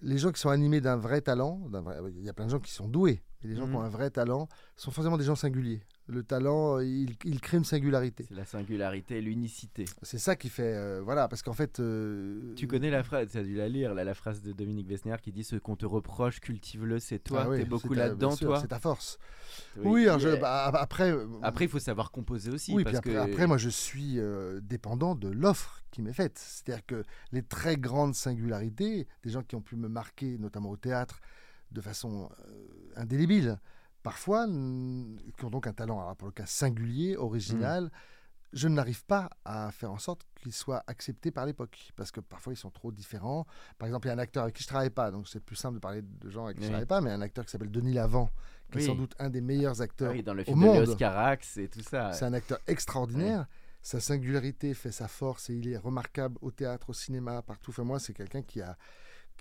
les 0.00 0.18
gens 0.18 0.32
qui 0.32 0.40
sont 0.40 0.48
animés 0.48 0.80
d'un 0.80 0.96
vrai 0.96 1.20
talent, 1.20 1.60
vrai- 1.70 1.98
il 2.16 2.24
y 2.24 2.28
a 2.28 2.32
plein 2.32 2.46
de 2.46 2.50
gens 2.50 2.58
qui 2.60 2.72
sont 2.72 2.88
doués, 2.88 3.22
mais 3.42 3.50
les 3.50 3.56
gens 3.56 3.64
qui 3.64 3.70
Mhm. 3.70 3.76
ont 3.76 3.82
un 3.82 3.88
vrai 3.90 4.10
talent 4.10 4.48
sont 4.76 4.90
forcément 4.90 5.18
des 5.18 5.24
gens 5.24 5.36
singuliers. 5.36 5.84
Le 6.12 6.22
talent, 6.22 6.76
euh, 6.78 6.84
il, 6.84 7.16
il 7.24 7.40
crée 7.40 7.56
une 7.56 7.64
singularité. 7.64 8.24
C'est 8.28 8.34
la 8.34 8.44
singularité, 8.44 9.20
l'unicité. 9.22 9.86
C'est 10.02 10.18
ça 10.18 10.36
qui 10.36 10.50
fait, 10.50 10.74
euh, 10.74 11.00
voilà, 11.02 11.26
parce 11.26 11.42
qu'en 11.42 11.54
fait, 11.54 11.80
euh, 11.80 12.52
Tu 12.54 12.66
connais 12.66 12.90
la 12.90 13.02
phrase, 13.02 13.28
tu 13.30 13.38
as 13.38 13.42
dû 13.42 13.54
la 13.56 13.68
lire, 13.68 13.94
là, 13.94 14.04
la 14.04 14.12
phrase 14.14 14.42
de 14.42 14.52
Dominique 14.52 14.88
Vesner 14.88 15.16
qui 15.22 15.32
dit 15.32 15.42
Ce 15.42 15.56
qu'on 15.56 15.74
te 15.76 15.86
reproche, 15.86 16.40
cultive-le, 16.40 16.98
c'est 16.98 17.18
toi. 17.18 17.44
Ah 17.44 17.48
oui, 17.48 17.58
T'es 17.58 17.64
beaucoup 17.64 17.94
là-dedans, 17.94 18.36
toi. 18.36 18.60
C'est 18.60 18.68
ta 18.68 18.78
force. 18.78 19.18
Oui, 19.76 19.82
Oui, 19.86 20.02
alors 20.08 20.18
je- 20.18 20.28
Yeah. 20.28 20.40
bah, 20.40 20.64
après, 20.74 21.14
Après, 21.40 21.64
il 21.64 21.70
faut 21.70 21.78
savoir 21.78 22.10
composer 22.10 22.50
aussi. 22.50 22.74
oui, 22.74 22.84
parce 22.84 23.00
puis 23.00 23.14
après, 23.16 23.26
que... 23.26 23.32
après, 23.32 23.46
moi, 23.46 23.56
je 23.56 23.70
suis 23.70 24.18
euh, 24.18 24.60
dépendant 24.62 25.14
de 25.14 25.28
l'offre 25.28 25.82
qui 25.90 26.02
m'est 26.02 26.12
faite. 26.12 26.38
C'est-à-dire 26.38 26.84
que 26.86 27.04
les 27.32 27.42
très 27.42 27.76
grandes 27.76 28.14
singularités, 28.14 29.06
des 29.22 29.30
gens 29.30 29.42
qui 29.42 29.56
ont 29.56 29.60
pu 29.62 29.76
me 29.76 29.88
marquer, 29.88 30.36
notamment 30.38 30.70
au 30.70 30.76
théâtre, 30.76 31.20
de 31.70 31.80
façon 31.80 32.28
indélébile, 32.96 33.58
parfois, 34.02 34.46
qui 34.46 35.44
ont 35.44 35.50
donc 35.50 35.66
un 35.66 35.72
talent, 35.72 36.00
alors 36.00 36.16
pour 36.16 36.28
le 36.28 36.32
cas 36.32 36.46
singulier, 36.46 37.16
original, 37.16 37.90
je 38.52 38.68
n'arrive 38.68 39.04
pas 39.06 39.30
à 39.46 39.70
faire 39.72 39.90
en 39.90 39.98
sorte 39.98 40.26
qu'ils 40.34 40.52
soient 40.52 40.82
acceptés 40.86 41.30
par 41.30 41.46
l'époque, 41.46 41.90
parce 41.96 42.10
que 42.10 42.20
parfois 42.20 42.52
ils 42.52 42.56
sont 42.56 42.70
trop 42.70 42.92
différents. 42.92 43.46
Par 43.78 43.86
exemple, 43.88 44.06
il 44.06 44.10
y 44.10 44.12
a 44.12 44.14
un 44.14 44.18
acteur 44.18 44.42
avec 44.42 44.54
qui 44.56 44.62
je 44.62 44.68
travaille 44.68 44.90
pas, 44.90 45.10
donc 45.10 45.26
c'est 45.28 45.40
plus 45.40 45.56
simple 45.56 45.76
de 45.76 45.80
parler 45.80 46.02
de 46.02 46.28
gens 46.28 46.44
avec 46.44 46.58
qui 46.58 46.62
je 46.64 46.68
Oui. 46.68 46.72
travaille 46.72 46.86
pas, 46.86 47.00
mais 47.00 47.10
un 47.10 47.22
acteur 47.22 47.44
qui 47.46 47.50
s'appelle 47.50 47.70
Denis 47.70 47.94
Lavant, 47.94 48.30
qui 48.70 48.78
Oui. 48.78 48.84
est 48.84 48.86
sans 48.86 48.94
doute 48.94 49.14
un 49.18 49.30
des 49.30 49.40
meilleurs 49.40 49.80
Ah 49.80 49.84
acteurs 49.84 50.12
oui, 50.12 50.22
dans 50.22 50.34
le 50.34 50.42
au 50.42 50.44
film 50.44 50.60
de 50.60 50.66
monde. 50.66 50.96
Carax 50.98 51.56
et 51.56 51.68
tout 51.68 51.80
ça. 51.80 52.12
C'est 52.12 52.24
un 52.26 52.32
acteur 52.34 52.58
extraordinaire. 52.66 53.46
Sa 53.84 53.98
singularité 53.98 54.74
fait 54.74 54.92
sa 54.92 55.08
force 55.08 55.50
et 55.50 55.54
il 55.54 55.68
est 55.68 55.76
remarquable 55.76 56.38
au 56.40 56.50
théâtre, 56.52 56.90
au 56.90 56.92
cinéma, 56.92 57.42
partout. 57.42 57.70
Enfin, 57.70 57.82
moi, 57.84 57.98
c'est 57.98 58.12
quelqu'un 58.12 58.42
qui 58.42 58.60
a. 58.60 58.76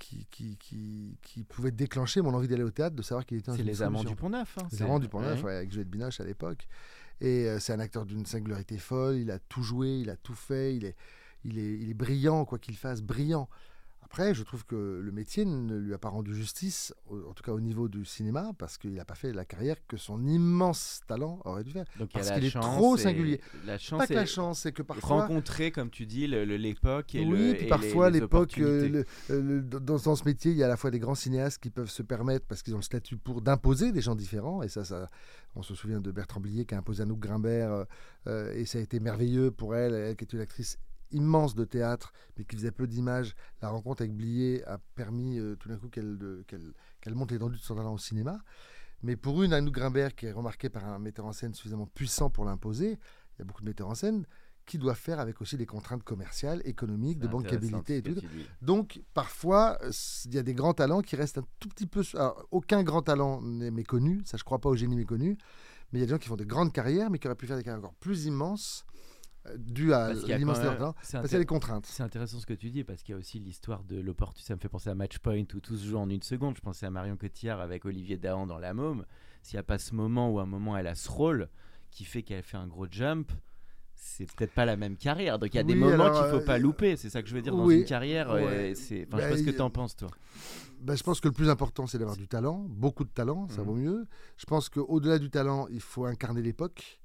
Qui, 0.01 0.25
qui, 0.31 0.57
qui, 0.57 1.15
qui 1.21 1.43
pouvait 1.43 1.69
déclencher 1.71 2.21
mon 2.21 2.33
envie 2.33 2.47
d'aller 2.47 2.63
au 2.63 2.71
théâtre, 2.71 2.95
de 2.95 3.03
savoir 3.03 3.23
qu'il 3.23 3.37
était 3.37 3.51
dans 3.51 3.55
C'est 3.57 3.61
les 3.63 3.83
amants 3.83 4.03
du 4.03 4.15
Pont-Neuf. 4.15 4.57
hein, 4.59 4.67
Les 4.71 4.81
Amants 4.81 4.97
du 4.99 5.07
Pont-Neuf, 5.07 5.39
Ouais. 5.43 5.45
ouais, 5.51 5.55
avec 5.57 5.69
Juliette 5.71 5.89
Binoche 5.89 6.19
à 6.19 6.23
l'époque. 6.23 6.67
Et 7.21 7.45
euh, 7.47 7.59
c'est 7.59 7.71
un 7.71 7.79
acteur 7.79 8.05
d'une 8.07 8.25
singularité 8.25 8.79
folle. 8.79 9.17
Il 9.17 9.29
a 9.29 9.37
tout 9.37 9.61
joué, 9.61 9.99
il 9.99 10.09
a 10.09 10.17
tout 10.17 10.33
fait. 10.33 10.75
Il 10.75 10.85
est, 10.85 10.95
il 11.45 11.59
est, 11.59 11.77
il 11.79 11.89
est 11.91 11.93
brillant, 11.93 12.45
quoi 12.45 12.57
qu'il 12.57 12.75
fasse, 12.75 13.01
brillant. 13.03 13.47
Après, 14.11 14.33
je 14.33 14.43
trouve 14.43 14.65
que 14.65 14.99
le 15.01 15.11
métier 15.13 15.45
ne 15.45 15.77
lui 15.77 15.93
a 15.93 15.97
pas 15.97 16.09
rendu 16.09 16.35
justice, 16.35 16.93
en 17.09 17.31
tout 17.31 17.43
cas 17.43 17.53
au 17.53 17.61
niveau 17.61 17.87
du 17.87 18.03
cinéma, 18.03 18.51
parce 18.57 18.77
qu'il 18.77 18.93
n'a 18.93 19.05
pas 19.05 19.15
fait 19.15 19.31
la 19.31 19.45
carrière 19.45 19.77
que 19.87 19.95
son 19.95 20.27
immense 20.27 20.99
talent 21.07 21.39
aurait 21.45 21.63
dû 21.63 21.71
faire. 21.71 21.85
Donc, 21.97 22.09
Parce 22.11 22.29
qu'il 22.29 22.43
est 22.43 22.51
trop 22.51 22.97
singulier. 22.97 23.39
La 23.65 23.75
Pas 23.75 23.77
chance 23.77 24.07
que 24.07 24.13
la 24.13 24.25
chance, 24.25 24.59
c'est 24.59 24.73
que 24.73 24.81
parfois. 24.81 25.21
rencontrer, 25.21 25.71
comme 25.71 25.89
tu 25.89 26.05
dis, 26.05 26.27
l'époque 26.27 27.15
et, 27.15 27.23
oui, 27.25 27.51
le, 27.51 27.53
puis 27.53 27.67
parfois 27.67 28.09
l'époque, 28.09 28.57
euh, 28.57 29.05
euh, 29.29 29.61
dans, 29.61 29.95
dans 29.95 30.15
ce 30.17 30.25
métier, 30.25 30.51
il 30.51 30.57
y 30.57 30.63
a 30.63 30.65
à 30.65 30.69
la 30.69 30.75
fois 30.75 30.91
des 30.91 30.99
grands 30.99 31.15
cinéastes 31.15 31.63
qui 31.63 31.69
peuvent 31.69 31.89
se 31.89 32.03
permettre, 32.03 32.45
parce 32.47 32.63
qu'ils 32.63 32.73
ont 32.73 32.79
le 32.79 32.83
statut 32.83 33.15
pour 33.15 33.41
d'imposer 33.41 33.93
des 33.93 34.01
gens 34.01 34.15
différents, 34.15 34.61
et 34.61 34.67
ça, 34.67 34.83
ça, 34.83 35.07
on 35.55 35.63
se 35.63 35.73
souvient 35.73 36.01
de 36.01 36.11
Bertrand 36.11 36.41
Blier 36.41 36.65
qui 36.65 36.75
a 36.75 36.77
imposé 36.77 37.03
Anouk 37.03 37.19
Grimbert, 37.19 37.71
euh, 37.71 37.83
euh, 38.27 38.53
et 38.55 38.65
ça 38.65 38.77
a 38.77 38.81
été 38.81 38.99
merveilleux 38.99 39.51
pour 39.51 39.73
elle, 39.73 39.93
elle 39.93 40.15
qui 40.17 40.25
est 40.25 40.33
une 40.33 40.41
actrice 40.41 40.77
immense 41.11 41.55
de 41.55 41.65
théâtre, 41.65 42.13
mais 42.37 42.45
qui 42.45 42.55
faisait 42.55 42.71
peu 42.71 42.87
d'images. 42.87 43.35
La 43.61 43.69
rencontre 43.69 44.01
avec 44.01 44.15
Blier 44.15 44.63
a 44.65 44.77
permis 44.95 45.39
euh, 45.39 45.55
tout 45.55 45.69
d'un 45.69 45.77
coup 45.77 45.89
qu'elle 45.89 46.43
qu'elle 46.47 46.73
qu'elle 46.99 47.15
monte 47.15 47.31
l'étendue 47.31 47.57
de 47.57 47.61
son 47.61 47.75
talent 47.75 47.93
au 47.93 47.97
cinéma. 47.97 48.41
Mais 49.03 49.15
pour 49.15 49.41
une 49.41 49.53
Anouk 49.53 49.73
Grimbert 49.73 50.15
qui 50.15 50.27
est 50.27 50.31
remarquée 50.31 50.69
par 50.69 50.85
un 50.85 50.99
metteur 50.99 51.25
en 51.25 51.33
scène 51.33 51.53
suffisamment 51.53 51.87
puissant 51.87 52.29
pour 52.29 52.45
l'imposer, 52.45 52.91
il 52.91 53.39
y 53.39 53.41
a 53.41 53.45
beaucoup 53.45 53.61
de 53.61 53.67
metteurs 53.67 53.89
en 53.89 53.95
scène 53.95 54.25
qui 54.65 54.77
doivent 54.77 54.97
faire 54.97 55.19
avec 55.19 55.41
aussi 55.41 55.57
des 55.57 55.65
contraintes 55.65 56.03
commerciales, 56.03 56.61
économiques, 56.65 57.19
de 57.19 57.27
bancabilité 57.27 57.97
et 57.97 58.01
tout. 58.03 58.15
Donc, 58.61 59.01
parfois, 59.13 59.77
il 60.25 60.33
y 60.33 60.37
a 60.37 60.43
des 60.43 60.53
grands 60.53 60.73
talents 60.73 61.01
qui 61.01 61.15
restent 61.15 61.39
un 61.39 61.45
tout 61.59 61.67
petit 61.67 61.87
peu. 61.87 62.03
alors, 62.13 62.45
aucun 62.51 62.83
grand 62.83 63.01
talent 63.01 63.41
n'est 63.41 63.71
méconnu, 63.71 64.21
ça 64.25 64.37
je 64.37 64.43
crois 64.43 64.59
pas 64.59 64.69
au 64.69 64.75
génie 64.75 64.95
méconnu, 64.95 65.37
mais 65.91 65.99
il 65.99 66.01
y 66.01 66.03
a 66.03 66.05
des 66.05 66.11
gens 66.11 66.19
qui 66.19 66.27
font 66.27 66.35
des 66.35 66.45
grandes 66.45 66.71
carrières, 66.71 67.09
mais 67.09 67.19
qui 67.19 67.27
auraient 67.27 67.35
pu 67.35 67.47
faire 67.47 67.57
des 67.57 67.63
carrières 67.63 67.79
encore 67.79 67.95
plus 67.95 68.25
immenses, 68.25 68.85
dues 69.57 69.93
à 69.93 70.13
l'immensité 70.13 70.67
c'est 70.69 70.77
parce 70.77 71.07
qu'il 71.07 71.13
y 71.13 71.17
a 71.17 71.21
intér- 71.23 71.39
des 71.39 71.45
contraintes. 71.45 71.85
C'est 71.87 72.03
intéressant 72.03 72.39
ce 72.39 72.45
que 72.45 72.53
tu 72.53 72.69
dis 72.69 72.83
parce 72.83 73.01
qu'il 73.03 73.13
y 73.13 73.15
a 73.15 73.19
aussi 73.19 73.39
l'histoire 73.39 73.83
de 73.83 73.99
l'opportunité. 73.99 74.47
Ça 74.47 74.55
me 74.55 74.59
fait 74.59 74.69
penser 74.69 74.89
à 74.89 74.95
Matchpoint 74.95 75.43
où 75.55 75.59
tout 75.59 75.75
se 75.77 75.85
joue 75.87 75.97
en 75.97 76.09
une 76.09 76.21
seconde. 76.21 76.55
Je 76.55 76.61
pensais 76.61 76.85
à 76.85 76.91
Marion 76.91 77.17
Cotillard 77.17 77.59
avec 77.59 77.85
Olivier 77.85 78.17
Dahan 78.17 78.45
dans 78.47 78.59
La 78.59 78.73
Môme. 78.73 79.05
S'il 79.41 79.55
n'y 79.57 79.61
a 79.61 79.63
pas 79.63 79.79
ce 79.79 79.95
moment 79.95 80.29
où 80.29 80.39
à 80.39 80.43
un 80.43 80.45
moment 80.45 80.77
elle 80.77 80.87
a 80.87 80.95
ce 80.95 81.09
rôle 81.09 81.49
qui 81.89 82.05
fait 82.05 82.21
qu'elle 82.21 82.43
fait 82.43 82.57
un 82.57 82.67
gros 82.67 82.85
jump, 82.89 83.31
c'est 83.95 84.25
peut-être 84.31 84.53
pas 84.53 84.65
la 84.65 84.77
même 84.77 84.95
carrière. 84.97 85.39
Donc 85.39 85.53
il 85.53 85.57
y 85.57 85.59
a 85.59 85.63
des 85.63 85.75
moments 85.75 86.11
qu'il 86.11 86.29
faut 86.31 86.45
pas 86.45 86.55
euh, 86.55 86.59
louper. 86.59 86.95
C'est 86.95 87.09
ça 87.09 87.21
que 87.23 87.27
je 87.29 87.33
veux 87.35 87.41
dire 87.41 87.55
dans 87.55 87.69
une 87.69 87.83
carrière. 87.85 88.31
ouais. 88.31 88.43
euh, 88.43 88.73
c'est... 88.75 89.07
Enfin, 89.07 89.17
je 89.17 89.23
sais 89.23 89.29
Bah, 89.29 89.29
pas 89.29 89.37
ce 89.37 89.43
que 89.43 89.51
tu 89.51 89.61
en 89.61 89.69
penses 89.71 89.95
toi. 89.95 90.09
Ben, 90.79 90.95
je 90.95 91.03
pense 91.03 91.19
que 91.19 91.27
le 91.27 91.33
plus 91.33 91.49
important, 91.49 91.85
c'est 91.87 91.97
d'avoir 91.99 92.17
du 92.17 92.27
talent, 92.27 92.65
beaucoup 92.69 93.03
de 93.03 93.09
talent, 93.09 93.47
ça 93.49 93.61
Mhm. 93.61 93.67
vaut 93.67 93.75
mieux. 93.75 94.07
Je 94.37 94.45
pense 94.45 94.69
qu'au-delà 94.69 95.19
du 95.19 95.29
talent, 95.29 95.67
il 95.69 95.81
faut 95.81 96.05
incarner 96.05 96.41
l'époque. 96.41 97.00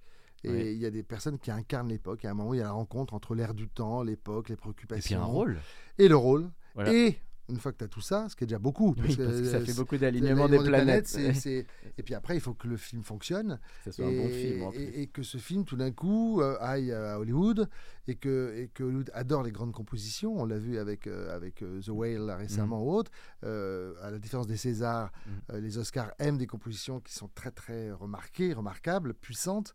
Et 0.47 0.51
Oui. 0.51 0.73
il 0.73 0.79
y 0.79 0.87
a 0.87 0.91
des 0.91 1.03
personnes 1.03 1.39
qui 1.39 1.51
incarnent 1.51 1.89
l'époque. 1.89 2.25
Et 2.25 2.29
à 2.29 2.31
un 2.31 2.35
moment, 2.35 2.55
il 2.55 2.59
y 2.59 2.61
a 2.61 2.65
la 2.65 2.73
rencontre 2.73 3.15
entre 3.15 3.35
l'air 3.35 3.53
du 3.55 3.69
temps, 3.69 4.03
l'époque, 4.03 4.49
les 4.49 4.55
Et 4.55 4.57
préoccupations. 4.57 5.17
puis 5.19 5.23
un 5.23 5.25
rôle. 5.25 5.59
Et 5.99 6.09
le 6.09 6.17
rôle. 6.17 6.51
Voilà. 6.75 6.93
Et 6.93 7.19
une 7.49 7.59
fois 7.61 7.71
que 7.73 7.79
tu 7.79 7.85
as 7.85 7.89
tout 7.89 8.01
ça, 8.01 8.29
ce 8.29 8.35
qui 8.35 8.43
est 8.43 8.47
déjà 8.49 8.59
beaucoup. 8.59 8.91
Oui, 8.99 9.15
parce 9.17 9.17
que 9.17 9.45
ça 9.45 9.61
fait 9.61 9.73
beaucoup 9.75 9.97
d'alignement 9.97 10.49
des 10.49 10.59
planètes. 10.59 11.17
Et 11.99 12.03
puis 12.03 12.15
après, 12.15 12.37
il 12.37 12.41
faut 12.41 12.55
que 12.55 12.67
le 12.67 12.77
film 12.77 13.03
fonctionne. 13.05 13.61
Que 13.85 13.93
ce 13.93 13.97
soit 13.97 14.07
un 14.07 14.11
et, 14.11 14.19
bon 14.19 14.29
film 14.29 14.63
en 14.65 14.73
et- 14.73 15.03
et 15.03 15.07
que 15.07 15.23
ce 15.23 15.39
film, 15.39 15.65
tout 15.65 15.77
d'un 15.77 15.93
coup, 15.93 16.41
euh, 16.43 16.57
aille 16.61 16.93
à 16.93 17.19
Hollywood 17.21 17.69
et 18.09 18.17
que, 18.17 18.53
et 18.57 18.69
que 18.69 18.83
Hollywood 18.83 19.11
adore 19.15 19.45
les 19.45 19.53
grandes 19.53 19.71
compositions. 19.73 20.35
On 20.37 20.45
l'a 20.45 20.59
vu 20.59 20.77
avec, 20.77 21.07
euh, 21.07 21.35
avec 21.35 21.63
euh, 21.63 21.81
The 21.81 21.89
Whale 21.91 22.31
récemment 22.33 22.83
ou 22.85 22.91
autre. 22.93 23.13
Euh, 23.45 23.95
à 24.03 24.11
la 24.11 24.19
différence 24.19 24.49
des 24.49 24.57
Césars, 24.57 25.13
Mhm. 25.53 25.61
les 25.61 25.79
Oscars 25.79 26.13
aiment 26.19 26.39
des 26.39 26.49
compositions 26.49 26.99
qui 27.01 27.15
sont 27.15 27.29
très 27.35 27.53
très 27.53 27.93
remarquées, 27.93 28.53
remarquables, 28.55 29.15
puissantes, 29.15 29.73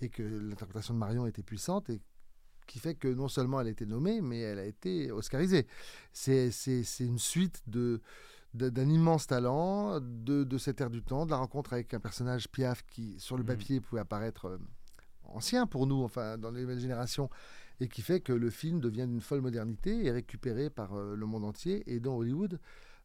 et 0.00 0.08
que 0.08 0.22
l'interprétation 0.22 0.94
de 0.94 0.98
Marion 0.98 1.26
était 1.26 1.42
puissante 1.42 1.90
et 1.90 2.00
qui 2.66 2.78
fait 2.78 2.94
que 2.94 3.08
non 3.08 3.28
seulement 3.28 3.60
elle 3.60 3.66
a 3.68 3.70
été 3.70 3.86
nommée, 3.86 4.20
mais 4.20 4.40
elle 4.40 4.58
a 4.58 4.64
été 4.66 5.10
oscarisée. 5.10 5.66
C'est 6.12 6.50
c'est- 6.50 6.84
c'est 6.84 7.06
une 7.06 7.18
suite 7.18 7.62
de 7.66 8.00
d'un 8.54 8.88
immense 8.88 9.26
talent, 9.26 10.00
de, 10.00 10.42
de 10.42 10.58
cet 10.58 10.80
air 10.80 10.88
du 10.90 11.02
temps, 11.02 11.26
de 11.26 11.30
la 11.30 11.36
rencontre 11.36 11.74
avec 11.74 11.92
un 11.92 12.00
personnage 12.00 12.48
Piaf 12.48 12.82
qui, 12.86 13.14
sur 13.20 13.36
le 13.36 13.42
Mhm. 13.42 13.46
papier, 13.46 13.80
pouvait 13.80 14.00
apparaître 14.00 14.46
euh, 14.46 14.58
ancien 15.24 15.66
pour 15.66 15.86
nous, 15.86 16.02
enfin, 16.02 16.38
dans 16.38 16.50
les 16.50 16.62
nouvelles 16.62 16.80
générations, 16.80 17.28
et 17.78 17.88
qui 17.88 18.00
fait 18.00 18.20
que 18.20 18.32
le 18.32 18.48
film 18.50 18.80
devient 18.80 19.06
d'une 19.06 19.20
folle 19.20 19.42
modernité 19.42 20.04
et 20.06 20.10
récupéré 20.10 20.70
par 20.70 20.94
euh, 20.94 21.14
le 21.14 21.26
monde 21.26 21.44
entier 21.44 21.82
et 21.92 22.00
dans 22.00 22.16
Hollywood. 22.16 22.58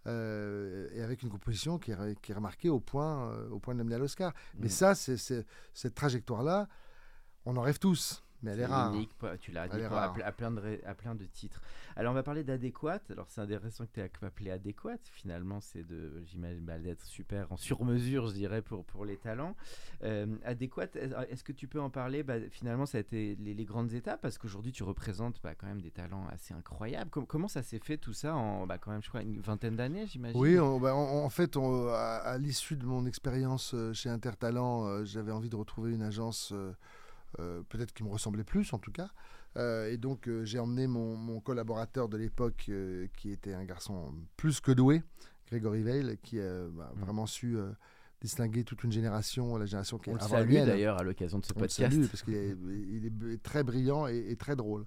Euh, 0.08 0.88
et 0.94 1.02
avec 1.02 1.22
une 1.24 1.30
composition 1.30 1.78
qui 1.80 1.92
est, 1.92 1.96
re- 1.96 2.16
qui 2.22 2.32
est 2.32 2.36
remarquée 2.36 2.70
au 2.70 2.80
point, 2.80 3.30
euh, 3.32 3.50
au 3.50 3.60
point 3.60 3.74
de 3.74 3.80
l'amener 3.80 3.96
à 3.96 4.00
l'Oscar. 4.00 4.34
Mais 4.60 4.68
Mm. 4.68 4.70
ça, 4.70 4.96
c'est- 4.96 5.46
cette 5.74 5.96
trajectoire-là, 5.96 6.68
on 7.46 7.56
en 7.58 7.62
rêve 7.62 7.80
tous, 7.80 8.23
mais 8.44 8.52
elle 8.52 8.60
est, 8.60 8.66
rare. 8.66 8.94
unique, 8.94 9.14
pas- 9.18 9.38
tu 9.38 9.52
l'as 9.52 9.68
dit, 9.68 9.82
à, 9.82 10.32
plein 10.32 10.52
de, 10.52 10.80
à 10.86 10.94
plein 10.94 11.16
de 11.16 11.26
titres. 11.26 11.62
Alors 11.96 12.12
on 12.12 12.16
va 12.16 12.24
parler 12.24 12.44
d'adéquate. 12.44 13.10
Alors 13.12 13.26
c'est 13.30 13.42
intéressant 13.42 13.86
que 13.86 13.92
tu 13.94 14.00
aies 14.02 14.12
appelé 14.22 14.52
adéquate. 14.52 15.02
Finalement, 15.06 15.60
c'est 15.62 15.84
de, 15.88 16.24
j'imagine, 16.26 16.64
bah, 16.66 16.78
d'être 16.80 17.04
super 17.06 17.52
en 17.52 17.58
sur-mesure, 17.58 18.28
je 18.28 18.34
dirais, 18.34 18.62
pour, 18.62 18.86
pour 18.86 19.06
les 19.06 19.18
talents. 19.18 19.56
Euh, 20.04 20.28
adéquate, 20.46 20.96
est- 20.96 21.12
est-ce 21.30 21.44
que 21.44 21.52
tu 21.54 21.68
peux 21.68 21.80
en 21.82 21.90
parler? 21.90 22.24
Bah, 22.24 22.36
Finalement, 22.52 22.86
ça 22.86 22.98
a 22.98 23.02
été 23.02 23.36
les, 23.40 23.54
les 23.54 23.66
grandes 23.66 23.94
étapes 23.94 24.22
parce 24.22 24.38
qu'aujourd'hui, 24.38 24.72
tu 24.72 24.84
représentes 24.84 25.40
bah, 25.44 25.56
quand 25.56 25.68
même 25.68 25.82
des 25.82 25.92
talents 25.92 26.28
assez 26.32 26.54
incroyables. 26.54 27.10
Com- 27.10 27.26
comment 27.26 27.48
ça 27.48 27.64
s'est 27.64 27.80
fait 27.80 27.98
tout 27.98 28.14
ça 28.14 28.36
en, 28.36 28.68
bah, 28.68 28.78
quand 28.78 28.92
même, 28.92 29.02
je 29.04 29.10
crois, 29.10 29.22
une 29.22 29.40
vingtaine 29.40 29.76
d'années, 29.76 30.06
j'imagine? 30.08 30.40
Oui, 30.40 30.60
on- 30.60 30.80
bah, 30.80 30.96
en, 30.96 31.24
en 31.24 31.30
fait, 31.30 31.56
on- 31.58 31.88
à, 31.88 31.96
à 32.24 32.38
l'issue 32.38 32.76
de 32.76 32.86
mon 32.86 33.06
expérience 33.06 33.74
euh, 33.74 33.94
chez 33.94 34.10
Intertalent, 34.10 34.86
euh, 34.88 35.06
j'avais 35.06 35.32
envie 35.32 35.50
de 35.50 35.56
retrouver 35.56 35.94
une 35.94 36.02
agence, 36.02 36.52
euh, 36.54 36.72
peut-être 37.38 37.94
qui 37.94 38.04
me 38.04 38.10
ressemblait 38.10 38.44
plus 38.44 38.72
en 38.74 38.80
tout 38.80 38.92
cas, 38.92 39.10
Euh, 39.56 39.92
et 39.92 39.98
donc, 39.98 40.28
euh, 40.28 40.44
j'ai 40.46 40.58
emmené 40.58 40.88
mon, 40.88 41.16
mon 41.16 41.40
collaborateur 41.40 42.10
de 42.10 42.18
l'époque, 42.18 42.66
euh, 42.70 43.06
qui 43.16 43.30
était 43.32 43.54
un 43.54 43.66
garçon 43.66 44.12
plus 44.36 44.60
que 44.60 44.72
doué, 44.72 45.04
Grégory 45.48 45.84
Veil, 45.84 46.18
qui 46.24 46.40
a 46.40 46.68
bah, 46.70 46.92
Mm. 46.96 47.00
vraiment 47.02 47.26
su 47.28 47.56
euh, 47.58 47.70
distinguer 48.20 48.64
toute 48.64 48.84
une 48.84 48.92
génération, 48.92 49.56
la 49.58 49.66
génération 49.68 50.00
qui 50.00 50.10
est 50.10 50.14
avant 50.14 50.28
salue 50.28 50.54
mienne. 50.54 50.66
d'ailleurs 50.66 50.98
à 50.98 51.04
l'occasion 51.04 51.38
de 51.38 51.46
ce 51.46 51.54
On 51.56 51.60
podcast. 51.60 51.94
salue 51.94 52.08
parce 52.08 52.24
qu'il 52.24 52.34
est, 52.34 52.56
il 52.96 53.06
est 53.06 53.12
b- 53.12 53.38
très 53.44 53.64
brillant 53.64 54.08
et, 54.08 54.26
et 54.32 54.36
très 54.38 54.56
drôle. 54.56 54.86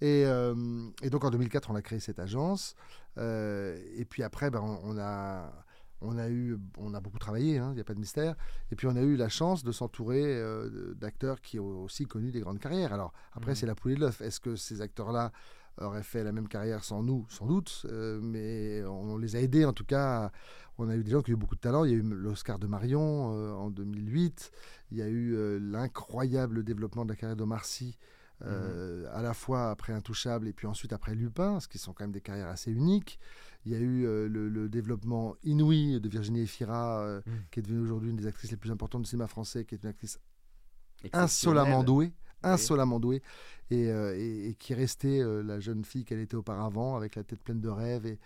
Et, 0.00 0.24
euh, 0.24 0.54
et 1.02 1.10
donc 1.10 1.24
en 1.24 1.30
2004, 1.30 1.70
on 1.70 1.74
a 1.74 1.82
créé 1.82 2.00
cette 2.00 2.18
agence. 2.18 2.74
Euh, 3.18 3.78
et 3.96 4.04
puis 4.06 4.22
après, 4.22 4.50
ben, 4.50 4.60
on, 4.60 4.78
on 4.94 4.98
a, 4.98 5.52
on, 6.00 6.18
a 6.18 6.28
eu, 6.28 6.58
on 6.78 6.94
a 6.94 7.00
beaucoup 7.00 7.18
travaillé, 7.18 7.58
hein, 7.58 7.68
il 7.72 7.74
n'y 7.76 7.80
a 7.80 7.84
pas 7.84 7.94
de 7.94 7.98
mystère. 8.00 8.34
Et 8.70 8.76
puis 8.76 8.86
on 8.86 8.96
a 8.96 9.02
eu 9.02 9.16
la 9.16 9.28
chance 9.28 9.64
de 9.64 9.72
s'entourer 9.72 10.22
euh, 10.24 10.94
d'acteurs 10.94 11.40
qui 11.40 11.58
ont 11.58 11.82
aussi 11.84 12.06
connu 12.06 12.30
des 12.30 12.40
grandes 12.40 12.58
carrières. 12.58 12.92
Alors 12.92 13.12
après, 13.32 13.52
Mhm. 13.52 13.56
c'est 13.56 13.66
la 13.66 13.74
poule 13.74 13.92
et 13.92 13.96
l'œuf. 13.96 14.20
Est-ce 14.20 14.40
que 14.40 14.56
ces 14.56 14.80
acteurs-là 14.80 15.32
auraient 15.78 16.02
fait 16.02 16.24
la 16.24 16.32
même 16.32 16.48
carrière 16.48 16.84
sans 16.84 17.02
nous? 17.02 17.26
Sans 17.28 17.46
doute. 17.46 17.86
Euh, 17.90 18.18
mais 18.22 18.82
on 18.84 19.16
les 19.18 19.36
a 19.36 19.40
aidés 19.40 19.64
en 19.64 19.72
tout 19.72 19.84
cas. 19.84 20.30
On 20.78 20.88
a 20.90 20.96
eu 20.96 21.02
des 21.02 21.10
gens 21.10 21.22
qui 21.22 21.30
ont 21.32 21.34
eu 21.34 21.38
beaucoup 21.38 21.54
de 21.56 21.60
talent. 21.60 21.84
Il 21.84 21.90
y 21.90 21.94
a 21.94 21.96
eu 21.96 22.02
l'Oscar 22.02 22.58
de 22.58 22.66
Marion 22.66 23.32
euh, 23.34 23.52
en 23.52 23.70
2008. 23.70 24.50
Il 24.92 24.98
y 24.98 25.02
a 25.02 25.08
eu 25.08 25.58
l'incroyable 25.58 26.62
développement 26.62 27.04
de 27.04 27.10
la 27.10 27.16
carrière 27.16 27.36
d'Omar 27.36 27.64
Sy, 27.64 27.96
euh, 28.44 29.06
à 29.14 29.22
la 29.22 29.32
fois 29.34 29.70
après 29.70 29.92
Intouchable 29.92 30.46
et 30.48 30.52
puis 30.52 30.66
ensuite 30.66 30.92
après 30.92 31.14
Lupin, 31.14 31.58
ce 31.60 31.68
qui 31.68 31.78
sont 31.78 31.92
quand 31.94 32.04
même 32.04 32.12
des 32.12 32.20
carrières 32.20 32.48
assez 32.48 32.70
uniques. 32.70 33.18
Il 33.64 33.72
y 33.72 33.74
a 33.74 33.78
eu 33.78 34.04
euh, 34.06 34.28
le, 34.28 34.48
le 34.48 34.68
développement 34.68 35.34
inouï 35.42 36.00
de 36.00 36.08
Virginie 36.08 36.40
Efira, 36.42 37.00
euh, 37.00 37.20
Mm. 37.26 37.30
qui 37.50 37.60
est 37.60 37.62
devenue 37.62 37.80
aujourd'hui 37.80 38.10
une 38.10 38.16
des 38.16 38.26
actrices 38.26 38.50
les 38.50 38.56
plus 38.56 38.70
importantes 38.70 39.02
du 39.02 39.08
cinéma 39.08 39.26
français, 39.26 39.64
qui 39.64 39.74
est 39.74 39.82
une 39.82 39.88
actrice 39.88 40.18
insolemment 41.12 41.82
douée, 41.84 42.12
insolemment 42.42 43.00
douée, 43.00 43.22
et, 43.70 43.88
et- 44.16 44.48
et 44.50 44.54
qui 44.54 44.74
euh, 45.22 45.42
la 45.42 45.58
jeune 45.60 45.84
fille 45.84 46.04
qu'elle 46.04 46.20
était 46.20 46.36
auparavant, 46.36 46.96
avec 46.96 47.16
la 47.16 47.24
tête 47.24 47.42
pleine 47.42 47.60
de 47.60 47.68
rêves 47.68 48.06
et 48.06 48.18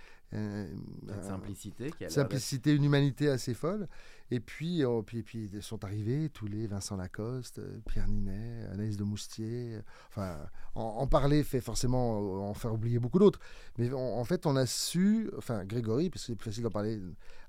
Cette 2.03 2.09
un- 2.09 2.11
simplicité 2.11 2.61
qui 2.63 2.71
a 2.71 2.73
une 2.75 2.85
humanité 2.85 3.29
assez 3.29 3.53
folle. 3.55 3.89
Et 4.33 4.39
puis, 4.39 4.85
euh, 4.85 5.03
puis, 5.03 5.25
puis 5.25 5.51
ils 5.53 5.61
sont 5.63 5.83
arrivés 5.85 6.29
tous 6.29 6.47
les 6.47 6.69
Vincent 6.69 6.97
Lacoste, 6.97 7.59
euh, 7.59 7.81
Pierre 7.89 8.07
Ninet, 8.07 8.65
Anaïs 8.73 8.97
de 8.97 9.03
Moustier. 9.03 9.75
euh, 9.75 9.81
Enfin, 10.09 10.39
en, 10.77 10.83
en 10.83 11.07
parler 11.09 11.43
fait 11.43 11.61
forcément 11.61 12.21
euh, 12.21 12.39
en 12.49 12.55
faire 12.55 12.73
oublier 12.73 13.01
beaucoup 13.01 13.19
d'autres. 13.19 13.41
Mais 13.77 13.93
en, 13.93 13.99
en 13.99 14.25
fait, 14.25 14.47
on 14.47 14.55
a 14.55 14.67
su, 14.67 15.29
enfin 15.37 15.65
Grégory, 15.65 16.11
parce 16.11 16.23
que 16.23 16.27
c'est 16.29 16.37
plus 16.37 16.51
facile 16.51 16.63
d'en 16.63 16.71
parler, 16.71 17.01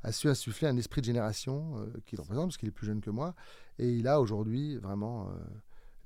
a 0.04 0.12
su 0.12 0.28
insuffler 0.28 0.68
un 0.68 0.78
esprit 0.78 1.02
de 1.02 1.06
génération 1.06 1.78
euh, 1.78 1.86
qu'il 2.06 2.20
représente, 2.20 2.46
parce 2.48 2.58
qu'il 2.58 2.70
est 2.70 2.72
plus 2.72 2.88
jeune 2.88 3.02
que 3.02 3.12
moi. 3.12 3.36
Et 3.78 3.90
il 3.92 4.08
a 4.08 4.20
aujourd'hui 4.20 4.78
vraiment 4.78 5.28
euh, 5.30 5.34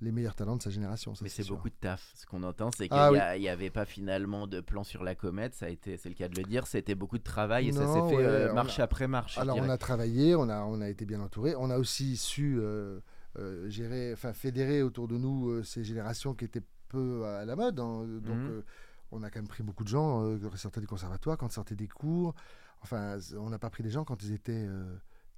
les 0.01 0.11
meilleurs 0.11 0.35
talents 0.35 0.55
de 0.57 0.61
sa 0.61 0.69
génération. 0.69 1.13
Mais 1.21 1.29
c'est 1.29 1.47
beaucoup 1.47 1.69
de 1.69 1.75
taf. 1.75 2.11
Ce 2.15 2.25
qu'on 2.25 2.43
entend, 2.43 2.69
c'est 2.71 2.89
qu'il 2.89 2.97
Ah 2.97 3.37
n'y 3.37 3.47
avait 3.49 3.69
pas 3.69 3.85
finalement 3.85 4.45
de 4.47 4.59
plan 4.61 4.83
sur 4.83 5.03
la 5.03 5.15
comète. 5.15 5.53
Ça 5.55 5.67
a 5.67 5.69
été, 5.69 5.97
c'est 5.97 6.09
le 6.09 6.15
cas 6.15 6.27
de 6.27 6.35
le 6.35 6.43
dire. 6.43 6.67
C'était 6.67 6.95
beaucoup 6.95 7.17
de 7.17 7.23
travail 7.23 7.69
et 7.69 7.71
ça 7.71 7.87
s'est 7.87 8.07
fait 8.09 8.23
euh, 8.23 8.53
marche 8.53 8.79
a- 8.79 8.83
après 8.83 9.07
marche. 9.07 9.37
Alors 9.37 9.57
on 9.57 9.69
a 9.69 9.77
travaillé, 9.77 10.35
on 10.35 10.49
a, 10.49 10.63
on 10.65 10.81
a 10.81 10.89
été 10.89 11.05
bien 11.05 11.21
entouré. 11.21 11.55
On 11.57 11.69
a 11.69 11.77
aussi 11.77 12.17
su 12.17 12.57
euh, 12.59 12.99
euh, 13.37 13.69
gérer, 13.69 14.11
enfin 14.13 14.33
fédérer 14.33 14.81
autour 14.83 15.07
de 15.07 15.17
nous 15.17 15.63
ces 15.63 15.83
générations 15.83 16.33
qui 16.33 16.45
étaient 16.45 16.63
peu 16.89 17.25
à 17.25 17.45
la 17.45 17.55
mode. 17.55 17.79
hein. 17.79 18.05
Donc 18.21 18.35
Mhm. 18.37 18.63
on 19.11 19.23
a 19.23 19.29
quand 19.29 19.39
même 19.39 19.47
pris 19.47 19.63
beaucoup 19.63 19.83
de 19.83 19.89
gens 19.89 20.23
euh, 20.25 20.37
qui 20.51 20.57
sortaient 20.57 20.81
du 20.81 20.87
conservatoire, 20.87 21.37
quand 21.37 21.47
ils 21.47 21.53
sortaient 21.53 21.75
des 21.75 21.87
cours. 21.87 22.35
Enfin, 22.81 23.17
on 23.37 23.49
n'a 23.49 23.57
pas 23.59 23.69
pris 23.69 23.81
des 23.81 23.89
gens 23.89 24.03
quand 24.03 24.21
ils 24.23 24.33
étaient 24.33 24.67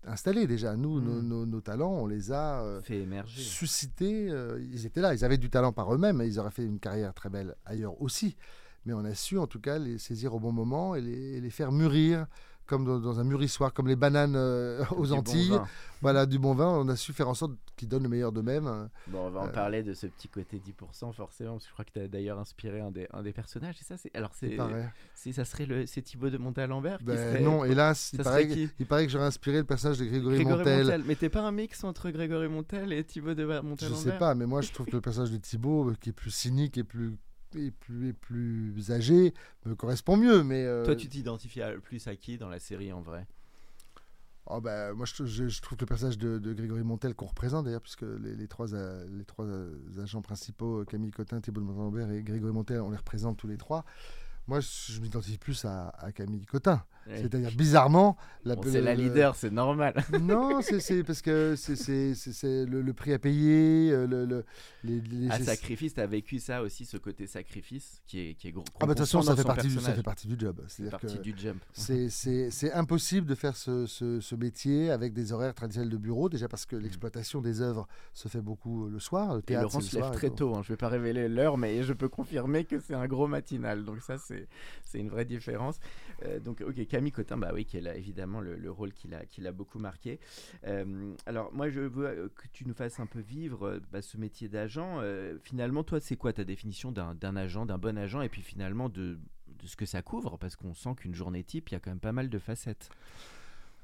installés 0.06 0.48
déjà. 0.48 0.76
Nous, 0.76 1.02
nos, 1.02 1.22
Mhm. 1.22 1.28
nos- 1.28 1.46
nos 1.46 1.62
talents, 1.62 1.92
on 1.94 2.08
les 2.08 2.32
a 2.32 2.62
euh, 2.64 2.82
fait 2.82 3.00
émerger. 3.02 3.42
suscités. 3.42 4.30
euh, 4.30 4.60
ils 4.72 4.86
étaient 4.86 5.02
là, 5.02 5.14
ils 5.14 5.24
avaient 5.26 5.38
du 5.38 5.50
talent 5.50 5.74
par 5.74 5.94
eux-mêmes 5.94 6.22
et 6.22 6.28
ils 6.28 6.40
auraient 6.40 6.52
fait 6.52 6.64
une 6.66 6.80
carrière 6.80 7.14
très 7.14 7.30
belle 7.30 7.56
ailleurs 7.66 8.02
aussi. 8.02 8.36
Mais 8.86 8.94
on 8.94 9.04
a 9.04 9.14
su 9.14 9.38
en 9.38 9.48
tout 9.48 9.60
cas 9.60 9.80
les 9.80 9.98
saisir 9.98 10.34
au 10.34 10.40
bon 10.40 10.52
moment 10.54 10.96
et 10.96 11.02
les, 11.02 11.38
et 11.38 11.42
les 11.42 11.50
faire 11.50 11.72
mûrir 11.72 12.26
comme 12.68 12.86
dans, 12.86 13.00
dans 13.00 13.20
un 13.20 13.24
mûrissoir, 13.24 13.74
comme 13.74 13.88
les 13.88 13.96
bananes 13.96 14.36
euh, 14.36 14.84
aux 14.92 15.08
bon 15.08 15.14
Antilles. 15.14 15.58
Voilà, 16.02 16.28
du 16.28 16.38
bon 16.38 16.54
vin. 16.54 16.68
On 16.68 16.88
a 16.90 16.96
su 16.96 17.12
faire 17.12 17.28
en 17.28 17.34
sorte 17.34 17.54
qu'ils 17.76 17.88
donnent 17.88 18.04
le 18.04 18.10
meilleur 18.10 18.32
d'eux-mêmes. 18.32 18.90
Bon, 19.08 19.26
on 19.26 19.30
va 19.32 19.40
en 19.42 19.48
Euh, 19.48 19.52
parler 19.52 19.82
de 19.82 19.94
ce 19.94 20.06
petit 20.06 20.28
côté 20.28 20.60
10% 20.60 21.12
forcément, 21.14 21.54
parce 21.54 21.64
que 21.64 21.70
je 21.70 21.74
crois 21.74 21.86
que 21.86 21.92
tu 21.92 22.00
as 22.00 22.08
d'ailleurs 22.08 22.38
inspiré 22.38 22.82
un 22.82 22.92
des, 22.92 23.08
un 23.14 23.24
des 23.24 23.34
personnages. 23.34 23.78
Et 23.82 23.84
ça, 23.84 23.98
c'est 23.98 24.16
alors 24.16 24.32
c'est 24.36 24.58
ça 25.32 25.46
serait 25.46 25.66
le 25.66 25.86
c'est 25.88 26.02
Thibaut 26.04 26.30
de 26.30 26.38
Montalembert 26.38 27.00
qui 27.00 27.06
Ben 27.06 27.18
serait 27.18 27.42
non, 27.42 27.64
hélas, 27.66 28.12
il 28.14 28.22
paraît, 28.22 28.48
qui 28.48 28.70
il 28.80 28.86
paraît 28.86 29.06
que 29.06 29.12
j'aurais 29.12 29.26
inspiré 29.26 29.58
le 29.58 29.64
personnage 29.64 29.98
de 29.98 30.06
Grégory, 30.06 30.36
Grégory 30.36 30.58
Montel. 30.58 30.84
Montel. 30.86 31.04
Mais 31.08 31.16
t'es 31.16 31.30
pas 31.30 31.42
un 31.42 31.52
mix 31.52 31.84
entre 31.84 32.10
Grégory 32.12 32.48
Montel 32.48 32.94
et 32.94 33.04
Thibaut 33.04 33.34
de 33.34 33.42
Je 33.44 33.62
Montalembert 33.62 33.98
sais 33.98 34.18
pas, 34.18 34.36
mais 34.36 34.46
moi 34.46 34.62
je 34.62 34.72
trouve 34.72 34.86
que 34.86 34.92
le 34.96 35.02
personnage 35.02 35.32
de 35.32 35.38
Thibaut, 35.38 35.90
euh, 35.90 35.96
qui 36.00 36.10
est 36.10 36.14
plus 36.14 36.32
cynique 36.32 36.78
et 36.78 36.84
plus, 36.84 37.18
et 37.56 37.72
plus, 37.72 38.10
et 38.10 38.14
plus 38.14 38.92
âgé, 38.92 39.34
me 39.66 39.76
correspond 39.76 40.18
mieux. 40.18 40.44
Mais 40.44 40.66
euh, 40.66 40.86
Toi, 40.86 40.96
tu 40.96 41.08
t'identifies 41.10 41.62
plus 41.84 42.08
à 42.08 42.16
qui 42.16 42.38
dans 42.38 42.50
la 42.50 42.60
série 42.60 42.92
en 42.92 43.02
vrai? 43.02 43.28
Oh 44.50 44.62
bah, 44.62 44.94
moi, 44.94 45.06
je, 45.06 45.26
je- 45.26 45.48
je 45.50 45.62
trouve 45.62 45.78
que 45.78 45.84
le 45.84 45.88
personnage 45.88 46.18
de, 46.18 46.40
de 46.40 46.54
Grégory 46.54 46.82
Montel, 46.84 47.14
qu'on 47.16 47.26
représente 47.26 47.66
d'ailleurs, 47.66 47.82
puisque 47.82 48.04
les, 48.04 48.34
les 48.36 48.48
trois, 48.48 48.74
euh, 48.74 49.06
les 49.18 49.26
trois 49.26 49.46
euh, 49.46 49.76
agents 50.02 50.22
principaux, 50.22 50.86
Camille 50.86 51.12
Cotin, 51.12 51.42
Thibault 51.42 51.60
de 51.60 51.66
Montalembert 51.66 52.10
et 52.12 52.24
Grégory 52.24 52.54
Montel, 52.54 52.80
on 52.80 52.90
les 52.90 52.98
représente 52.98 53.38
tous 53.38 53.48
les 53.48 53.58
trois. 53.58 53.84
Moi, 54.48 54.60
je, 54.62 55.00
m'identifie 55.02 55.38
plus 55.38 55.66
à, 55.66 55.90
à 56.00 56.12
Camille 56.12 56.46
Cotin. 56.46 56.82
Ouais. 57.06 57.18
C'est-à-dire, 57.22 57.52
bizarrement, 57.56 58.18
la, 58.44 58.56
Bon, 58.56 58.64
c'est 58.66 58.82
la 58.82 58.94
le- 58.94 59.04
leader, 59.04 59.36
c'est 59.36 59.50
normal. 59.52 59.94
Non, 60.22 60.62
c'est- 60.62 61.04
parce 61.04 61.22
que 61.22 61.56
c'est- 61.56 62.66
le, 62.66 62.82
le 62.82 62.94
prix 62.94 63.14
à 63.14 63.20
payer, 63.20 63.92
euh, 63.92 64.06
le, 64.08 64.26
le- 64.26 64.46
les, 64.84 65.00
les- 65.02 65.30
À 65.30 65.40
sacrifice, 65.40 65.94
t'as 65.94 66.06
vécu 66.06 66.40
ça 66.40 66.62
aussi, 66.62 66.84
ce 66.86 66.98
côté 66.98 67.26
sacrifice 67.28 68.02
qui 68.08 68.20
est, 68.20 68.34
qui 68.36 68.50
est 68.50 68.52
gros. 68.52 68.66
Ah 68.76 68.86
bah, 68.86 68.88
de 68.88 68.92
toute 68.94 69.00
façon, 69.00 69.22
ça 69.22 69.36
fait, 69.38 69.44
partie 69.46 69.68
du, 69.70 69.80
ça 69.80 69.94
fait 69.94 70.04
partie 70.04 70.28
du 70.28 70.36
job. 70.38 70.62
C'est 70.68 70.90
que 71.00 71.18
du 71.22 71.34
jump. 71.38 71.62
impossible 72.74 73.26
de 73.28 73.36
faire 73.36 73.56
ce, 73.56 73.86
ce- 73.86 74.20
ce 74.20 74.36
métier 74.36 74.92
avec 74.92 75.14
des 75.14 75.32
horaires 75.32 75.54
traditionnels 75.56 75.90
de 75.90 75.98
bureau, 75.98 76.28
déjà 76.30 76.48
parce 76.50 76.66
que 76.66 76.76
l'exploitation 76.76 77.40
des 77.42 77.62
œuvres 77.62 77.88
se 78.14 78.28
fait 78.28 78.42
beaucoup 78.42 78.88
le 78.90 79.00
soir. 79.00 79.34
Le 79.34 79.40
Et 79.40 79.44
théâtre, 79.44 79.64
Laurent 79.64 79.80
c'est 79.82 79.92
se 79.92 79.96
lève 79.96 80.08
et 80.08 80.12
très 80.12 80.30
tôt. 80.30 80.56
hein. 80.56 80.62
Je 80.64 80.74
vais 80.74 80.78
pas 80.78 80.90
révéler 80.90 81.30
l'heure, 81.30 81.58
mais 81.58 81.84
je 81.84 81.94
peux 81.94 82.10
confirmer 82.10 82.66
que 82.66 82.80
c'est 82.82 82.94
un 82.96 83.08
gros 83.08 83.28
matinal. 83.28 83.86
Donc 83.86 84.02
ça, 84.02 84.18
c'est 84.18 84.37
c'est 84.84 85.00
une 85.00 85.10
vraie 85.10 85.26
différence. 85.26 85.80
Euh, 86.24 86.40
donc 86.40 86.62
ok, 86.62 86.88
Camille 86.88 87.12
Cotin, 87.12 87.38
bah 87.38 87.52
oui, 87.54 87.66
qui 87.66 87.78
a 87.78 87.96
évidemment 87.96 88.42
le, 88.42 88.56
le 88.56 88.72
rôle 88.72 88.94
qu'il 88.94 89.14
a, 89.14 89.26
qu'il 89.26 89.48
a 89.48 89.52
beaucoup 89.52 89.80
marqué. 89.80 90.20
Euh, 90.66 91.14
alors 91.26 91.52
moi, 91.54 91.70
je 91.70 91.82
veux 91.82 92.08
euh, 92.08 92.30
que 92.30 92.48
tu 92.52 92.66
nous 92.66 92.74
fasses 92.74 93.00
un 93.00 93.06
peu 93.06 93.20
vivre 93.20 93.80
bah, 93.92 94.02
ce 94.02 94.18
métier 94.18 94.48
d'agent. 94.48 95.02
Finalement, 95.44 95.84
toi, 95.84 96.00
c'est 96.00 96.16
quoi 96.16 96.34
ta 96.34 96.44
définition 96.44 96.92
d'un 96.92 97.36
agent, 97.36 97.66
d'un 97.66 97.78
bon 97.78 97.98
agent, 97.98 98.22
et 98.22 98.30
puis 98.30 98.42
finalement 98.42 98.90
de 98.90 99.18
ce 99.64 99.76
que 99.76 99.86
ça 99.86 100.02
couvre, 100.02 100.38
parce 100.38 100.56
qu'on 100.56 100.74
sent 100.74 100.96
qu'une 100.98 101.16
journée 101.16 101.44
type, 101.44 101.70
il 101.70 101.74
y 101.74 101.76
a 101.76 101.80
quand 101.80 101.92
même 101.92 102.00
pas 102.00 102.12
mal 102.12 102.30
de 102.30 102.40
facettes. 102.40 102.90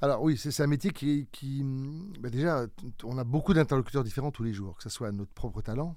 Alors 0.01 0.21
oui, 0.21 0.37
c'est 0.37 0.61
un 0.61 0.67
métier 0.67 0.91
qui, 0.91 1.63
bah 2.19 2.29
déjà, 2.29 2.67
on 3.03 3.17
a 3.17 3.23
beaucoup 3.23 3.53
d'interlocuteurs 3.53 4.03
différents 4.03 4.31
tous 4.31 4.43
les 4.43 4.53
jours, 4.53 4.75
que 4.75 4.83
ce 4.83 4.89
soit 4.89 5.11
notre 5.11 5.31
propre 5.31 5.61
talent. 5.61 5.95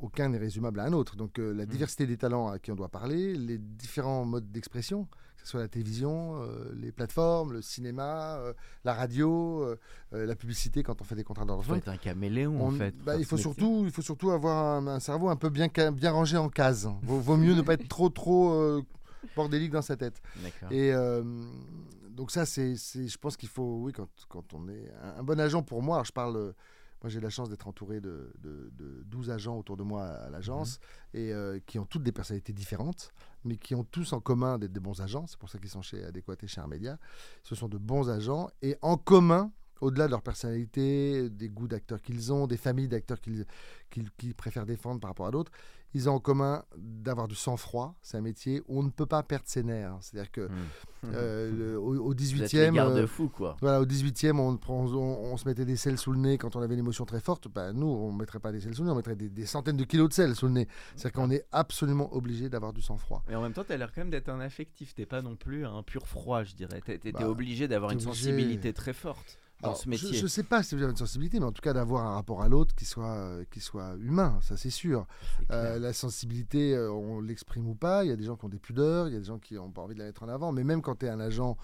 Aucun 0.00 0.30
n'est 0.30 0.38
résumable 0.38 0.80
à 0.80 0.84
un 0.84 0.92
autre. 0.92 1.16
Donc 1.16 1.38
euh, 1.38 1.52
la 1.52 1.66
diversité 1.66 2.06
des 2.06 2.16
talents 2.16 2.48
à 2.48 2.58
qui 2.58 2.72
on 2.72 2.76
doit 2.76 2.88
parler, 2.88 3.34
les 3.34 3.58
différents 3.58 4.24
modes 4.24 4.50
d'expression, 4.50 5.04
que 5.04 5.42
ce 5.42 5.46
soit 5.46 5.60
la 5.60 5.68
télévision, 5.68 6.42
euh, 6.42 6.72
les 6.74 6.92
plateformes, 6.92 7.52
le 7.52 7.62
cinéma, 7.62 8.36
euh, 8.36 8.52
la 8.84 8.94
radio, 8.94 9.76
la 10.12 10.36
publicité 10.36 10.82
quand 10.82 11.00
on 11.00 11.04
fait 11.04 11.14
des 11.14 11.24
contrats 11.24 11.44
Il 11.48 11.64
faut 11.64 11.74
être 11.74 11.88
un 11.88 11.96
caméléon, 11.96 12.66
en 12.66 12.70
fait. 12.70 12.94
bah, 13.04 13.16
il, 13.16 13.24
faut 13.24 13.36
surtout, 13.36 13.82
il 13.84 13.90
faut 13.90 14.02
surtout 14.02 14.30
avoir 14.30 14.76
un, 14.76 14.86
un 14.86 15.00
cerveau 15.00 15.28
un 15.28 15.36
peu 15.36 15.50
bien, 15.50 15.68
rangé 16.10 16.36
en 16.36 16.48
cases. 16.48 16.86
Vaut, 17.02 17.20
vaut 17.20 17.36
mieux 17.36 17.54
ne 17.54 17.62
pas 17.62 17.74
être 17.74 17.88
trop, 17.88 18.08
trop 18.08 18.82
bordélique 19.36 19.72
dans 19.72 19.82
sa 19.82 19.96
tête. 19.96 20.20
Et 20.70 20.92
euh, 20.92 21.22
donc 22.10 22.30
ça, 22.30 22.46
c'est, 22.46 22.74
je 22.74 23.18
pense 23.18 23.36
qu'il 23.36 23.48
faut, 23.48 23.80
oui, 23.82 23.92
quand, 23.92 24.08
quand 24.28 24.54
on 24.54 24.68
est 24.68 24.90
un, 25.02 25.20
un 25.20 25.22
bon 25.22 25.38
agent 25.40 25.62
pour 25.62 25.82
moi, 25.82 25.96
alors 25.96 26.04
je 26.04 26.12
parle, 26.12 26.54
moi 27.02 27.08
j'ai 27.08 27.20
la 27.20 27.30
chance 27.30 27.48
d'être 27.48 27.66
entouré 27.66 28.00
de, 28.00 28.32
de, 28.38 28.70
de 28.76 29.02
12 29.04 29.30
agents 29.30 29.56
autour 29.58 29.76
de 29.76 29.82
moi 29.82 30.04
à 30.04 30.30
l'agence 30.30 30.80
et 31.14 31.32
euh, 31.32 31.58
qui 31.66 31.78
ont 31.78 31.86
toutes 31.86 32.02
des 32.02 32.12
personnalités 32.12 32.52
différentes, 32.52 33.12
mais 33.44 33.56
qui 33.56 33.74
ont 33.74 33.84
tous 33.84 34.12
en 34.12 34.20
commun 34.20 34.58
d'être 34.58 34.72
des 34.72 34.80
bons 34.80 35.00
agents. 35.00 35.26
C'est 35.26 35.38
pour 35.38 35.48
ça 35.48 35.58
qu'ils 35.58 35.70
sont 35.70 35.82
chez 35.82 36.04
Adéquat 36.04 36.36
et 36.42 36.46
chez 36.46 36.60
Armédia. 36.60 36.98
Ce 37.42 37.54
sont 37.54 37.68
de 37.68 37.78
bons 37.78 38.10
agents 38.10 38.50
et 38.62 38.76
en 38.82 38.96
commun, 38.96 39.50
au-delà 39.80 40.06
de 40.06 40.10
leur 40.10 40.22
personnalité, 40.22 41.30
des 41.30 41.48
goûts 41.48 41.68
d'acteurs 41.68 42.02
qu'ils 42.02 42.32
ont, 42.32 42.46
des 42.46 42.58
familles 42.58 42.88
d'acteurs 42.88 43.20
qu'ils 43.20 44.34
préfèrent 44.34 44.66
défendre 44.66 45.00
par 45.00 45.10
rapport 45.10 45.26
à 45.26 45.30
d'autres, 45.30 45.52
ils 45.94 46.08
ont 46.08 46.14
en 46.14 46.20
commun 46.20 46.64
d'avoir 46.76 47.26
du 47.28 47.34
sang-froid. 47.34 47.96
C'est 48.02 48.16
un 48.16 48.20
métier 48.20 48.62
où 48.68 48.78
on 48.80 48.82
ne 48.82 48.90
peut 48.90 49.06
pas 49.06 49.22
perdre 49.22 49.44
ses 49.48 49.62
nerfs. 49.62 49.96
C'est-à-dire 50.00 50.30
que 50.30 50.42
Mmh. 51.02 51.08
euh, 51.14 51.50
le- 51.74 51.78
au, 51.80 51.96
au 51.96 52.14
Vous 52.14 52.42
êtes 52.42 52.52
les 52.52 52.68
18e, 52.70 52.78
euh, 52.78 53.06
quoi. 53.32 53.56
voilà, 53.60 53.80
au 53.80 53.86
18e, 53.86 54.38
on, 54.38 54.56
prend- 54.56 54.84
on, 54.86 55.32
on 55.32 55.36
se 55.36 55.48
mettait 55.48 55.64
des 55.64 55.76
sels 55.76 55.96
sous 55.98 56.12
le 56.12 56.18
nez 56.18 56.36
quand 56.38 56.56
on 56.56 56.60
avait 56.62 56.74
une 56.74 56.80
émotion 56.80 57.04
très 57.06 57.20
forte. 57.20 57.48
Ben, 57.48 57.72
nous, 57.72 57.86
on 57.86 58.12
ne 58.12 58.18
mettrait 58.18 58.38
pas 58.40 58.52
des 58.52 58.60
sels 58.60 58.74
sous 58.74 58.82
le 58.82 58.86
nez, 58.88 58.92
on 58.92 58.96
mettrait 58.96 59.16
des, 59.16 59.28
des 59.30 59.46
centaines 59.46 59.76
de 59.76 59.84
kilos 59.84 60.08
de 60.10 60.14
sel 60.14 60.34
sous 60.36 60.46
le 60.46 60.52
nez. 60.52 60.68
C'est-à-dire 60.96 61.12
qu'on 61.22 61.30
est 61.30 61.44
absolument 61.52 62.14
obligé 62.14 62.48
d'avoir 62.48 62.72
du 62.72 62.82
sang-froid. 62.82 63.22
Mais 63.28 63.34
en 63.34 63.42
même 63.42 63.52
temps, 63.52 63.64
tu 63.64 63.72
as 63.72 63.76
l'air 63.76 63.90
quand 63.92 64.02
même 64.02 64.10
d'être 64.10 64.28
un 64.28 64.40
affectif. 64.40 64.94
T'es 64.94 65.06
pas 65.06 65.22
non 65.22 65.36
plus 65.36 65.64
un 65.66 65.82
pur 65.82 66.06
froid, 66.06 66.44
je 66.44 66.54
dirais. 66.54 66.80
T'es- 66.84 66.98
t'es 66.98 67.12
Bah, 67.12 67.28
obligé 67.28 67.66
d'avoir 67.68 67.90
une 67.92 67.98
obligé. 67.98 68.12
sensibilité 68.12 68.72
très 68.72 68.92
forte. 68.92 69.38
Dans 69.62 69.74
ce 69.74 69.88
métier 69.88 70.12
Je 70.14 70.22
ne 70.22 70.28
sais 70.28 70.42
pas 70.42 70.62
si 70.62 70.74
vous 70.74 70.82
avez 70.82 70.90
une 70.90 70.96
sensibilité, 70.96 71.38
mais 71.38 71.46
en 71.46 71.52
tout 71.52 71.62
cas 71.62 71.72
d'avoir 71.72 72.06
un 72.06 72.14
rapport 72.14 72.42
à 72.42 72.48
l'autre 72.48 72.74
qui 72.74 72.84
soit, 72.84 73.14
euh, 73.14 73.44
qui 73.50 73.60
soit 73.60 73.94
humain, 74.00 74.38
ça 74.42 74.56
c'est 74.56 74.70
sûr. 74.70 75.06
Euh, 75.50 75.78
la 75.78 75.92
sensibilité, 75.92 76.74
euh, 76.74 76.90
on 76.90 77.20
l'exprime 77.20 77.68
ou 77.68 77.74
pas. 77.74 78.04
Il 78.04 78.08
y 78.08 78.12
a 78.12 78.16
des 78.16 78.24
gens 78.24 78.36
qui 78.36 78.44
ont 78.44 78.50
des 78.50 78.58
pudeurs, 78.58 79.08
il 79.08 79.14
y 79.14 79.16
a 79.16 79.20
des 79.20 79.26
gens 79.26 79.38
qui 79.38 79.54
n'ont 79.54 79.70
pas 79.70 79.82
envie 79.82 79.94
de 79.94 80.00
la 80.00 80.06
mettre 80.06 80.22
en 80.22 80.28
avant. 80.28 80.52
Mais 80.52 80.64
même 80.64 80.82
quand 80.82 80.96
tu 80.96 81.06
es 81.06 81.08
un 81.08 81.20
agent 81.20 81.56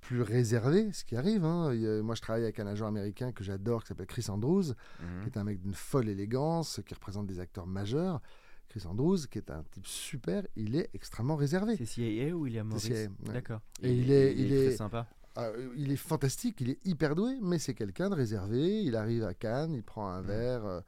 plus 0.00 0.22
réservé, 0.22 0.92
ce 0.92 1.04
qui 1.04 1.16
arrive. 1.16 1.44
Hein, 1.44 1.74
moi, 2.02 2.14
je 2.14 2.20
travaille 2.20 2.44
avec 2.44 2.60
un 2.60 2.66
agent 2.66 2.86
américain 2.86 3.32
que 3.32 3.42
j'adore, 3.42 3.82
qui 3.82 3.88
s'appelle 3.88 4.06
Chris 4.06 4.26
Andrews, 4.28 4.68
mhm. 5.00 5.22
qui 5.22 5.30
est 5.30 5.38
un 5.38 5.42
mec 5.44 5.60
d'une 5.60 5.74
folle 5.74 6.08
élégance, 6.08 6.80
qui 6.86 6.94
représente 6.94 7.26
des 7.26 7.40
acteurs 7.40 7.66
majeurs. 7.66 8.20
Chris 8.68 8.86
Andrews, 8.86 9.26
qui 9.30 9.38
est 9.38 9.50
un 9.50 9.62
type 9.70 9.86
super, 9.86 10.46
il 10.56 10.76
est 10.76 10.90
extrêmement 10.94 11.36
réservé. 11.36 11.76
C'est 11.76 11.86
CIA 11.86 12.36
ou 12.36 12.46
il 12.46 12.56
est 12.56 12.62
Maurice 12.62 13.08
D'accord. 13.20 13.60
Et 13.82 13.92
il, 13.92 14.10
est, 14.10 14.34
il, 14.34 14.52
est, 14.52 14.66
très 14.66 14.76
sympa. 14.76 15.08
Ah, 15.36 15.50
il 15.76 15.92
est 15.92 15.96
fantastique, 15.96 16.60
il 16.60 16.70
est 16.70 16.86
hyper 16.86 17.14
doué, 17.14 17.38
mais 17.42 17.58
c'est 17.58 17.74
quelqu'un 17.74 18.08
de 18.08 18.14
réservé. 18.14 18.82
Il 18.82 18.96
arrive 18.96 19.24
à 19.24 19.34
Cannes, 19.34 19.74
il 19.74 19.82
prend 19.82 20.08
un 20.08 20.22
verre. 20.22 20.82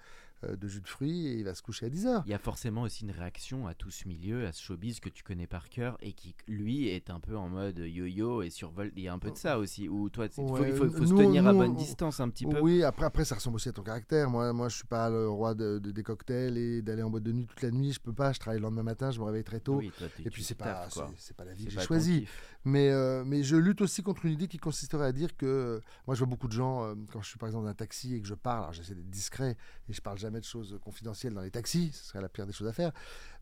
Euh, 0.45 0.49
euh, 0.49 0.57
de 0.57 0.69
jus 0.69 0.81
de 0.81 0.89
fruits 0.89 1.27
et 1.27 1.35
il 1.35 1.45
va 1.45 1.55
se 1.55 1.63
coucher 1.63 1.87
à 1.87 1.89
10h. 1.89 2.23
Il 2.27 2.31
y 2.31 2.35
a 2.35 2.39
forcément 2.39 2.83
aussi 2.83 3.05
une 3.05 3.11
réaction 3.11 3.67
à 3.67 3.75
tout 3.75 3.91
ce 3.91 4.09
milieu, 4.09 4.47
à 4.47 4.53
ce 4.53 4.63
showbiz 4.63 5.01
que 5.01 5.09
tu 5.09 5.23
connais 5.23 5.47
par 5.47 5.69
cœur 5.69 5.97
et 6.01 6.13
qui, 6.13 6.35
lui, 6.47 6.89
est 6.89 7.11
un 7.11 7.21
peu 7.21 7.37
en 7.37 7.49
mode 7.49 7.79
yo-yo 7.79 8.43
et 8.43 8.51
survole. 8.51 8.93
Il 8.97 9.03
y 9.03 9.09
a 9.09 9.13
un 9.13 9.19
peu 9.19 9.31
de 9.31 9.37
ça 9.37 9.59
aussi, 9.59 9.89
où 9.89 10.11
toi, 10.11 10.27
il 10.27 10.33
faut, 10.33 10.89
se 10.91 11.15
tenir 11.15 11.47
à 11.47 11.53
bonne 11.53 11.75
distance 11.75 12.21
un 12.21 12.29
petit 12.29 12.47
peu. 12.47 12.61
Oui, 12.61 12.83
après, 12.83 13.07
après, 13.07 13.25
ça 13.25 13.35
ressemble 13.35 13.57
aussi 13.57 13.69
à 13.69 13.73
ton 13.73 13.83
caractère. 13.83 14.31
Moi, 14.31 14.53
moi 14.53 14.69
je 14.69 14.77
suis 14.77 14.87
pas 14.87 15.11
le 15.11 15.29
roi 15.29 15.55
de, 15.55 15.79
des 15.79 16.03
cocktails 16.03 16.57
et 16.57 16.83
d'aller 16.83 17.03
en 17.03 17.11
boîte 17.11 17.25
de 17.25 17.33
nuit 17.33 17.47
toute 17.47 17.63
la 17.63 17.71
nuit. 17.71 17.93
Je 17.93 18.01
peux 18.01 18.13
pas, 18.13 18.33
je 18.33 18.39
travaille 18.39 18.59
le 18.59 18.65
lendemain 18.65 18.83
matin, 18.83 19.11
je 19.11 19.21
me 19.21 19.25
réveille 19.25 19.45
très 19.45 19.61
tôt. 19.61 19.81
et 19.81 20.31
puis, 20.31 20.43
c'est 20.43 20.55
pas, 20.55 20.89
c'est 21.17 21.37
pas 21.37 21.45
la 21.45 21.55
vie 21.55 21.65
que 21.65 21.71
j'ai 21.71 21.81
choisie. 21.81 22.27
Mais, 22.65 22.91
euh, 22.91 23.25
mais 23.25 23.43
je 23.43 23.57
lutte 23.57 23.81
aussi 23.81 24.03
contre 24.03 24.27
une 24.27 24.33
idée 24.33 24.49
qui 24.49 24.59
consisterait 24.59 25.07
à 25.07 25.13
dire 25.13 25.37
que. 25.37 25.81
Moi, 26.07 26.15
je 26.15 26.21
vois 26.21 26.29
beaucoup 26.29 26.49
de 26.49 26.53
gens, 26.53 26.85
euh, 26.85 26.95
quand 27.13 27.23
je 27.23 27.29
suis 27.29 27.39
par 27.39 27.49
exemple 27.49 27.65
dans 27.65 27.71
un 27.71 27.75
taxi 27.75 28.15
et 28.15 28.21
que 28.21 28.27
je 28.27 28.35
parle, 28.35 28.63
alors 28.63 28.73
j'essaie 28.73 28.95
d'être 28.95 29.11
discret 29.11 29.57
et 29.89 29.93
je 29.93 30.01
parle 30.01 30.19
jamais 30.19 30.28
de 30.31 30.45
choses 30.45 30.79
confidentielles 30.83 31.35
dans 31.35 31.41
les 31.41 31.51
taxis, 31.51 31.91
ce 31.93 32.05
serait 32.05 32.21
la 32.21 32.29
pire 32.29 32.47
des 32.47 32.53
choses 32.53 32.69
à 32.69 32.73
faire. 32.73 32.93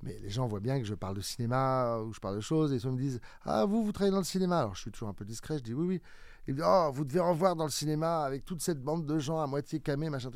Mais 0.03 0.19
les 0.21 0.31
gens 0.31 0.47
voient 0.47 0.61
bien 0.61 0.79
que 0.79 0.87
je 0.87 0.95
parle 0.95 1.17
de 1.17 1.21
cinéma 1.21 1.99
ou 1.99 2.13
je 2.13 2.21
parle 2.21 2.37
de 2.37 2.41
choses 2.41 2.73
et 2.73 2.77
ils 2.77 2.91
me 2.91 2.99
disent 2.99 3.21
Ah, 3.45 3.65
vous, 3.65 3.85
vous 3.85 3.93
travaillez 3.93 4.13
dans 4.13 4.19
le 4.19 4.25
cinéma? 4.25 4.61
Alors 4.61 4.75
je 4.75 4.83
suis 4.83 4.91
toujours 4.91 5.09
un 5.09 5.15
peu 5.15 5.25
discret, 5.25 5.59
je 5.59 5.63
dis 5.63 5.75
Oui, 5.75 5.87
oui. 5.87 6.03
Ils 6.47 6.55
me 6.55 6.59
disent 6.59 6.69
Oh, 6.69 6.91
vous 6.93 7.05
devez 7.05 7.21
revoir 7.21 7.57
dans 7.57 7.65
le 7.65 7.71
cinéma 7.71 8.25
avec 8.25 8.45
toute 8.45 8.63
cette 8.63 8.83
bande 8.83 9.07
de 9.07 9.19
gens 9.19 9.41
à 9.41 9.47
moitié 9.47 9.81
camés, 9.81 10.11
machin. 10.11 10.31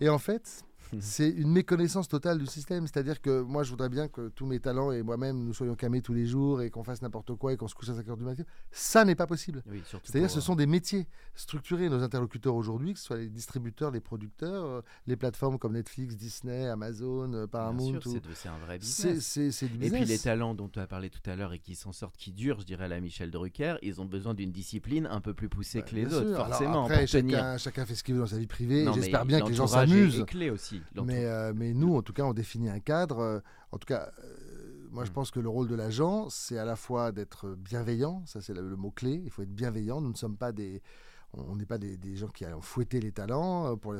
Et 0.00 0.08
en 0.08 0.18
fait, 0.18 0.62
c'est 1.00 1.28
une 1.28 1.50
méconnaissance 1.50 2.08
totale 2.08 2.38
du 2.38 2.46
système. 2.46 2.86
C'est-à-dire 2.86 3.20
que 3.20 3.42
moi, 3.42 3.62
je 3.62 3.70
voudrais 3.70 3.88
bien 3.88 4.08
que 4.08 4.28
tous 4.28 4.46
mes 4.46 4.60
talents 4.60 4.92
et 4.92 5.02
moi-même, 5.02 5.44
nous 5.44 5.54
soyons 5.54 5.74
camés 5.74 6.02
tous 6.02 6.14
les 6.14 6.26
jours 6.26 6.62
et 6.62 6.70
qu'on 6.70 6.84
fasse 6.84 7.02
n'importe 7.02 7.34
quoi 7.34 7.52
et 7.52 7.56
qu'on 7.56 7.68
se 7.68 7.74
couche 7.74 7.88
à 7.90 7.94
5 7.94 8.08
heures 8.08 8.16
du 8.16 8.24
matin. 8.24 8.44
Ça 8.70 9.04
n'est 9.04 9.14
pas 9.14 9.26
possible. 9.26 9.62
C'est-à-dire 10.02 10.28
que 10.28 10.34
ce 10.34 10.40
sont 10.40 10.56
des 10.56 10.66
métiers 10.66 11.06
structurés. 11.34 11.88
Nos 11.88 12.02
interlocuteurs 12.02 12.54
aujourd'hui, 12.54 12.94
que 12.94 12.98
ce 12.98 13.06
soit 13.06 13.18
les 13.18 13.28
distributeurs, 13.28 13.90
les 13.90 14.00
producteurs, 14.00 14.64
euh, 14.64 14.80
les 15.06 15.16
plateformes 15.16 15.58
comme 15.58 15.74
Netflix, 15.74 16.16
Disney, 16.16 16.66
Amazon, 16.66 17.32
euh, 17.32 17.46
Paramount. 17.46 18.00
C'est 18.34 18.48
un 18.48 18.58
vrai 18.58 18.78
business. 18.78 19.36
Et 19.36 19.90
puis 19.90 20.04
les 20.04 20.18
talents 20.18 20.54
dont 20.54 20.68
tu 20.68 20.78
as 20.78 20.86
parlé 20.86 21.10
tout 21.10 21.30
à 21.30 21.36
l'heure 21.36 21.52
et 21.52 21.58
qui 21.58 21.74
s'en 21.74 21.92
sortent, 21.92 22.16
qui 22.16 22.32
durent, 22.32 22.60
je 22.60 22.66
dirais 22.66 22.84
à 22.84 22.88
la 22.88 23.00
Michel 23.00 23.30
Drucker, 23.30 23.76
ils 23.82 24.00
ont 24.00 24.04
besoin 24.04 24.34
d'une 24.34 24.52
discipline 24.52 25.06
un 25.06 25.20
peu 25.20 25.34
plus 25.34 25.48
poussée 25.48 25.82
que 25.82 25.94
les 25.94 26.12
autres, 26.12 26.34
forcément. 26.34 26.84
après, 26.84 27.06
chacun, 27.06 27.58
chacun, 27.58 27.86
fait 27.86 27.94
ce 27.94 28.04
qu'il 28.04 28.14
veut 28.14 28.20
dans 28.20 28.26
sa 28.26 28.38
vie 28.38 28.46
privée. 28.46 28.86
J'espère 28.94 29.26
bien 29.26 29.40
que 29.40 29.48
les 29.48 29.54
gens 29.54 29.66
s'amusent. 29.66 30.24
clé 30.26 30.50
aussi. 30.94 31.06
Mais, 31.06 31.24
euh, 31.24 31.52
mais 31.54 31.74
nous, 31.74 31.96
en 31.96 32.02
tout 32.02 32.12
cas, 32.12 32.24
on 32.24 32.32
définit 32.32 32.68
un 32.68 32.80
cadre. 32.80 33.18
Euh, 33.18 33.40
en 33.72 33.78
tout 33.78 33.86
cas, 33.86 34.10
euh, 34.22 34.88
moi, 34.90 35.04
je 35.04 35.10
mm. 35.10 35.14
pense 35.14 35.30
que 35.30 35.40
le 35.40 35.48
rôle 35.48 35.68
de 35.68 35.74
l'agent, 35.74 36.28
c'est 36.28 36.58
à 36.58 36.64
la 36.64 36.76
fois 36.76 37.12
d'être 37.12 37.54
bienveillant. 37.54 38.22
Ça, 38.26 38.40
c'est 38.40 38.54
le, 38.54 38.76
mot-clé. 38.76 39.20
Il 39.24 39.30
faut 39.30 39.42
être 39.42 39.54
bienveillant. 39.54 40.00
Nous 40.00 40.10
ne 40.10 40.16
sommes 40.16 40.36
pas 40.36 40.52
des 40.52 40.82
on 41.32 41.56
n'est 41.56 41.66
pas 41.66 41.76
des, 41.76 42.16
gens 42.16 42.28
qui 42.28 42.46
allons 42.46 42.62
fouetter 42.62 42.98
les 42.98 43.12
talents. 43.12 43.76
Pour 43.76 43.94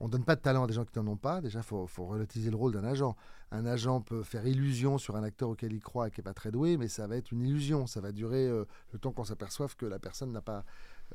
on 0.00 0.06
ne 0.06 0.10
donne 0.10 0.24
pas 0.24 0.34
de 0.34 0.40
talent 0.40 0.64
à 0.64 0.66
des 0.66 0.72
gens 0.72 0.84
qui 0.84 0.98
n'en 0.98 1.06
ont 1.06 1.16
pas. 1.16 1.40
Déjà, 1.40 1.60
il 1.60 1.62
faut, 1.62 1.86
relativiser 1.98 2.50
le 2.50 2.56
rôle 2.56 2.72
d'un 2.72 2.82
agent. 2.82 3.14
Un 3.52 3.64
agent 3.64 4.00
peut 4.00 4.24
faire 4.24 4.44
illusion 4.44 4.98
sur 4.98 5.14
un 5.14 5.22
acteur 5.22 5.50
auquel 5.50 5.72
il 5.72 5.80
croit 5.80 6.08
et 6.08 6.10
qui 6.10 6.18
n'est 6.18 6.24
pas 6.24 6.34
très 6.34 6.50
doué, 6.50 6.76
mais 6.76 6.88
ça 6.88 7.06
va 7.06 7.16
être 7.16 7.30
une 7.30 7.42
illusion. 7.42 7.86
Ça 7.86 8.00
va 8.00 8.10
durer 8.10 8.48
le 8.48 8.98
temps 8.98 9.12
qu'on 9.12 9.22
s'aperçoive 9.22 9.76
que 9.76 9.86
la 9.86 10.00
personne 10.00 10.32
n'a 10.32 10.40
pas 10.40 10.64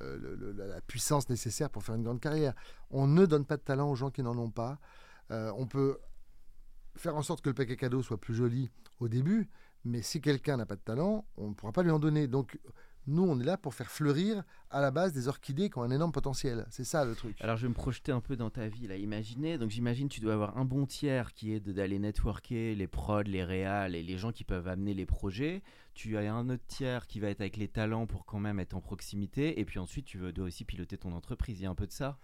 la 0.02 0.82
puissance 0.82 1.30
nécessaire 1.30 1.70
pour 1.70 1.84
faire 1.84 1.96
une 1.96 2.04
grande 2.04 2.22
carrière. 2.22 2.54
On 2.90 3.08
ne 3.08 3.26
donne 3.26 3.46
pas 3.46 3.58
de 3.58 3.62
talent 3.62 3.90
aux 3.90 3.96
gens 3.96 4.12
qui 4.12 4.24
n'en 4.24 4.38
ont 4.38 4.52
pas. 4.52 4.80
Euh, 5.32 5.52
on 5.58 5.68
peut 5.68 6.00
faire 6.96 7.16
en 7.16 7.22
sorte 7.22 7.42
que 7.42 7.50
le 7.50 7.56
paquet 7.56 7.76
cadeau 7.76 8.02
soit 8.02 8.20
plus 8.20 8.34
joli 8.34 8.70
au 9.00 9.08
début, 9.08 9.50
mais 9.86 10.02
si 10.02 10.22
quelqu'un 10.22 10.58
n'a 10.58 10.66
pas 10.66 10.76
de 10.76 10.82
talent, 10.82 11.26
on 11.38 11.50
ne 11.50 11.54
pourra 11.54 11.72
pas 11.72 11.84
lui 11.84 11.92
en 11.92 12.00
donner. 12.00 12.28
Donc, 12.28 12.60
nous, 13.08 13.24
on 13.24 13.40
est 13.40 13.44
là 13.44 13.58
pour 13.58 13.74
faire 13.74 13.90
fleurir 13.90 14.44
à 14.70 14.82
la 14.82 14.92
base 14.92 15.14
des 15.14 15.28
orchidées 15.28 15.70
qui 15.70 15.78
ont 15.80 15.84
un 15.84 15.90
énorme 15.90 16.12
potentiel. 16.12 16.66
C'est 16.70 16.84
ça 16.84 17.06
le 17.06 17.16
truc. 17.16 17.36
Alors 17.42 17.58
je 17.58 17.64
vais 17.64 17.70
me 17.70 17.74
projeter 17.74 18.12
un 18.12 18.22
peu 18.22 18.36
dans 18.36 18.52
ta 18.52 18.68
vie 18.68 18.88
là. 18.88 18.98
Imaginez, 18.98 19.58
donc 19.58 19.72
j'imagine 19.72 20.10
tu 20.10 20.20
dois 20.20 20.34
avoir 20.34 20.58
un 20.58 20.66
bon 20.66 20.86
tiers 20.86 21.34
qui 21.34 21.54
est 21.54 21.60
d'aller 21.60 21.98
networker 21.98 22.76
les 22.76 22.88
prods, 22.88 23.24
les 23.24 23.44
réals 23.44 23.96
et 23.96 24.04
les 24.04 24.18
gens 24.18 24.32
qui 24.32 24.44
peuvent 24.44 24.68
amener 24.68 24.94
les 24.94 25.08
projets. 25.08 25.64
Tu 26.00 26.16
as 26.16 26.34
un 26.34 26.50
autre 26.50 26.64
tiers 26.66 27.08
qui 27.08 27.20
va 27.20 27.28
être 27.28 27.42
avec 27.42 27.58
les 27.58 27.68
talents 27.68 28.08
pour 28.08 28.26
quand 28.26 28.40
même 28.40 28.62
être 28.62 28.74
en 28.74 28.80
proximité. 28.80 29.60
Et 29.60 29.66
puis 29.66 29.80
ensuite 29.80 30.06
tu 30.06 30.18
dois 30.32 30.46
aussi 30.46 30.64
piloter 30.64 30.98
ton 30.98 31.12
entreprise. 31.12 31.60
Il 31.60 31.64
y 31.64 31.66
a 31.66 31.70
un 31.70 31.76
peu 31.76 31.88
de 31.88 31.92
ça. 31.92 32.18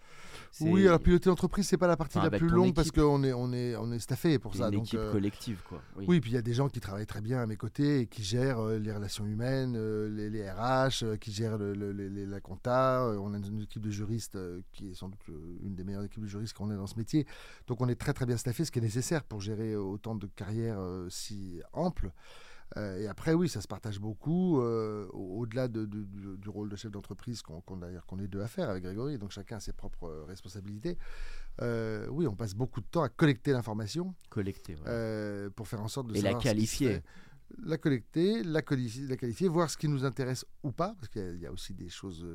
Oui, 0.62 0.88
alors 0.88 1.02
piloter 1.02 1.28
l'entreprise 1.28 1.68
c'est 1.68 1.76
pas 1.76 1.88
la 1.88 1.98
partie 1.98 2.18
la 2.18 2.30
plus 2.30 2.48
longue 2.48 2.74
parce 2.74 2.90
qu'on 2.90 3.22
est 3.26 3.34
on 3.34 3.52
est 3.52 3.76
on 3.76 3.92
est 3.92 4.00
staffé 4.00 4.40
pour 4.40 4.56
ça. 4.56 4.70
Une 4.70 4.76
équipe 4.76 4.98
euh, 4.98 5.12
collective 5.12 5.62
quoi. 5.68 5.82
Oui. 5.98 6.22
puis 6.22 6.32
il 6.32 6.36
y 6.36 6.38
a 6.38 6.42
des 6.42 6.54
gens 6.54 6.70
qui 6.70 6.80
travaillent 6.80 7.06
très 7.06 7.20
bien 7.20 7.42
à 7.42 7.48
mes 7.48 7.58
côtés 7.58 8.00
et 8.00 8.08
qui 8.08 8.24
gèrent 8.24 8.60
euh, 8.60 8.80
les 8.80 8.94
relations 8.94 9.26
humaines, 9.26 9.76
euh, 9.76 10.08
les, 10.08 10.50
RH, 10.50 11.18
qui 11.20 11.34
gèrent 11.34 11.58
le, 11.58 11.74
la 11.74 12.40
compta 12.40 13.14
on 13.20 13.34
a 13.34 13.38
une 13.38 13.64
équipe 13.64 13.82
de 13.82 13.92
juristes 13.92 14.38
qui 14.72 14.92
est 14.92 14.94
sans 14.94 15.10
doute 15.10 15.20
une 15.62 15.76
des 15.76 15.84
meilleures 15.84 16.06
équipes 16.06 16.24
de 16.24 16.28
juristes 16.28 16.54
qu'on 16.54 16.72
ait 16.72 16.78
dans 16.78 16.88
ce 16.88 16.96
métier. 16.96 17.28
Donc 17.68 17.82
on 17.82 17.90
est 17.90 17.96
très 17.96 18.14
très 18.14 18.26
bien 18.26 18.38
staffé, 18.38 18.64
ce 18.64 18.72
qui 18.72 18.80
est 18.80 18.82
nécessaire 18.82 19.26
pour 19.26 19.42
gérer 19.42 19.76
autant 19.76 20.16
de 20.16 20.28
carrières 20.28 20.80
si 21.10 21.60
amples. 21.74 22.14
Et 22.76 23.08
après, 23.08 23.34
oui, 23.34 23.48
ça 23.48 23.62
se 23.62 23.68
partage 23.68 24.00
beaucoup, 24.00 24.58
au-delà 24.60 25.68
du, 25.68 26.50
rôle 26.50 26.70
de 26.70 26.76
chef 26.76 26.92
d'entreprise 26.92 27.42
qu'on 27.42 27.78
d'ailleurs 27.78 28.06
qu'on 28.06 28.20
est 28.20 28.28
deux 28.28 28.42
à 28.42 28.48
faire 28.48 28.70
avec 28.70 28.84
Grégory, 28.84 29.18
donc 29.18 29.32
chacun 29.32 29.58
a 29.58 29.60
ses 29.60 29.74
propres 29.74 30.26
responsabilités. 30.28 30.98
oui, 31.62 32.28
on 32.28 32.36
passe 32.36 32.54
beaucoup 32.54 32.82
de 32.82 32.88
temps 32.88 33.04
à 33.04 33.10
collecter 33.10 33.52
l'information. 33.52 34.14
Collecter, 34.30 34.76
Pour 35.56 35.68
faire 35.68 35.82
en 35.82 35.88
sorte 35.88 36.08
de 36.08 36.16
Et 36.16 36.22
la 36.22 36.34
qualifier 36.34 37.02
la 37.60 37.78
collecter, 37.78 38.44
la 38.44 38.62
qualifier, 38.62 39.08
la 39.08 39.18
qualifier, 39.18 39.48
voir 39.48 39.70
ce 39.70 39.78
qui 39.78 39.88
nous 39.88 40.06
intéresse 40.06 40.46
ou 40.64 40.72
pas, 40.72 40.96
parce 40.96 41.10
qu'il 41.10 41.40
y, 41.40 41.46
a 41.46 41.52
aussi 41.52 41.74
des 41.74 41.90
choses, 41.90 42.26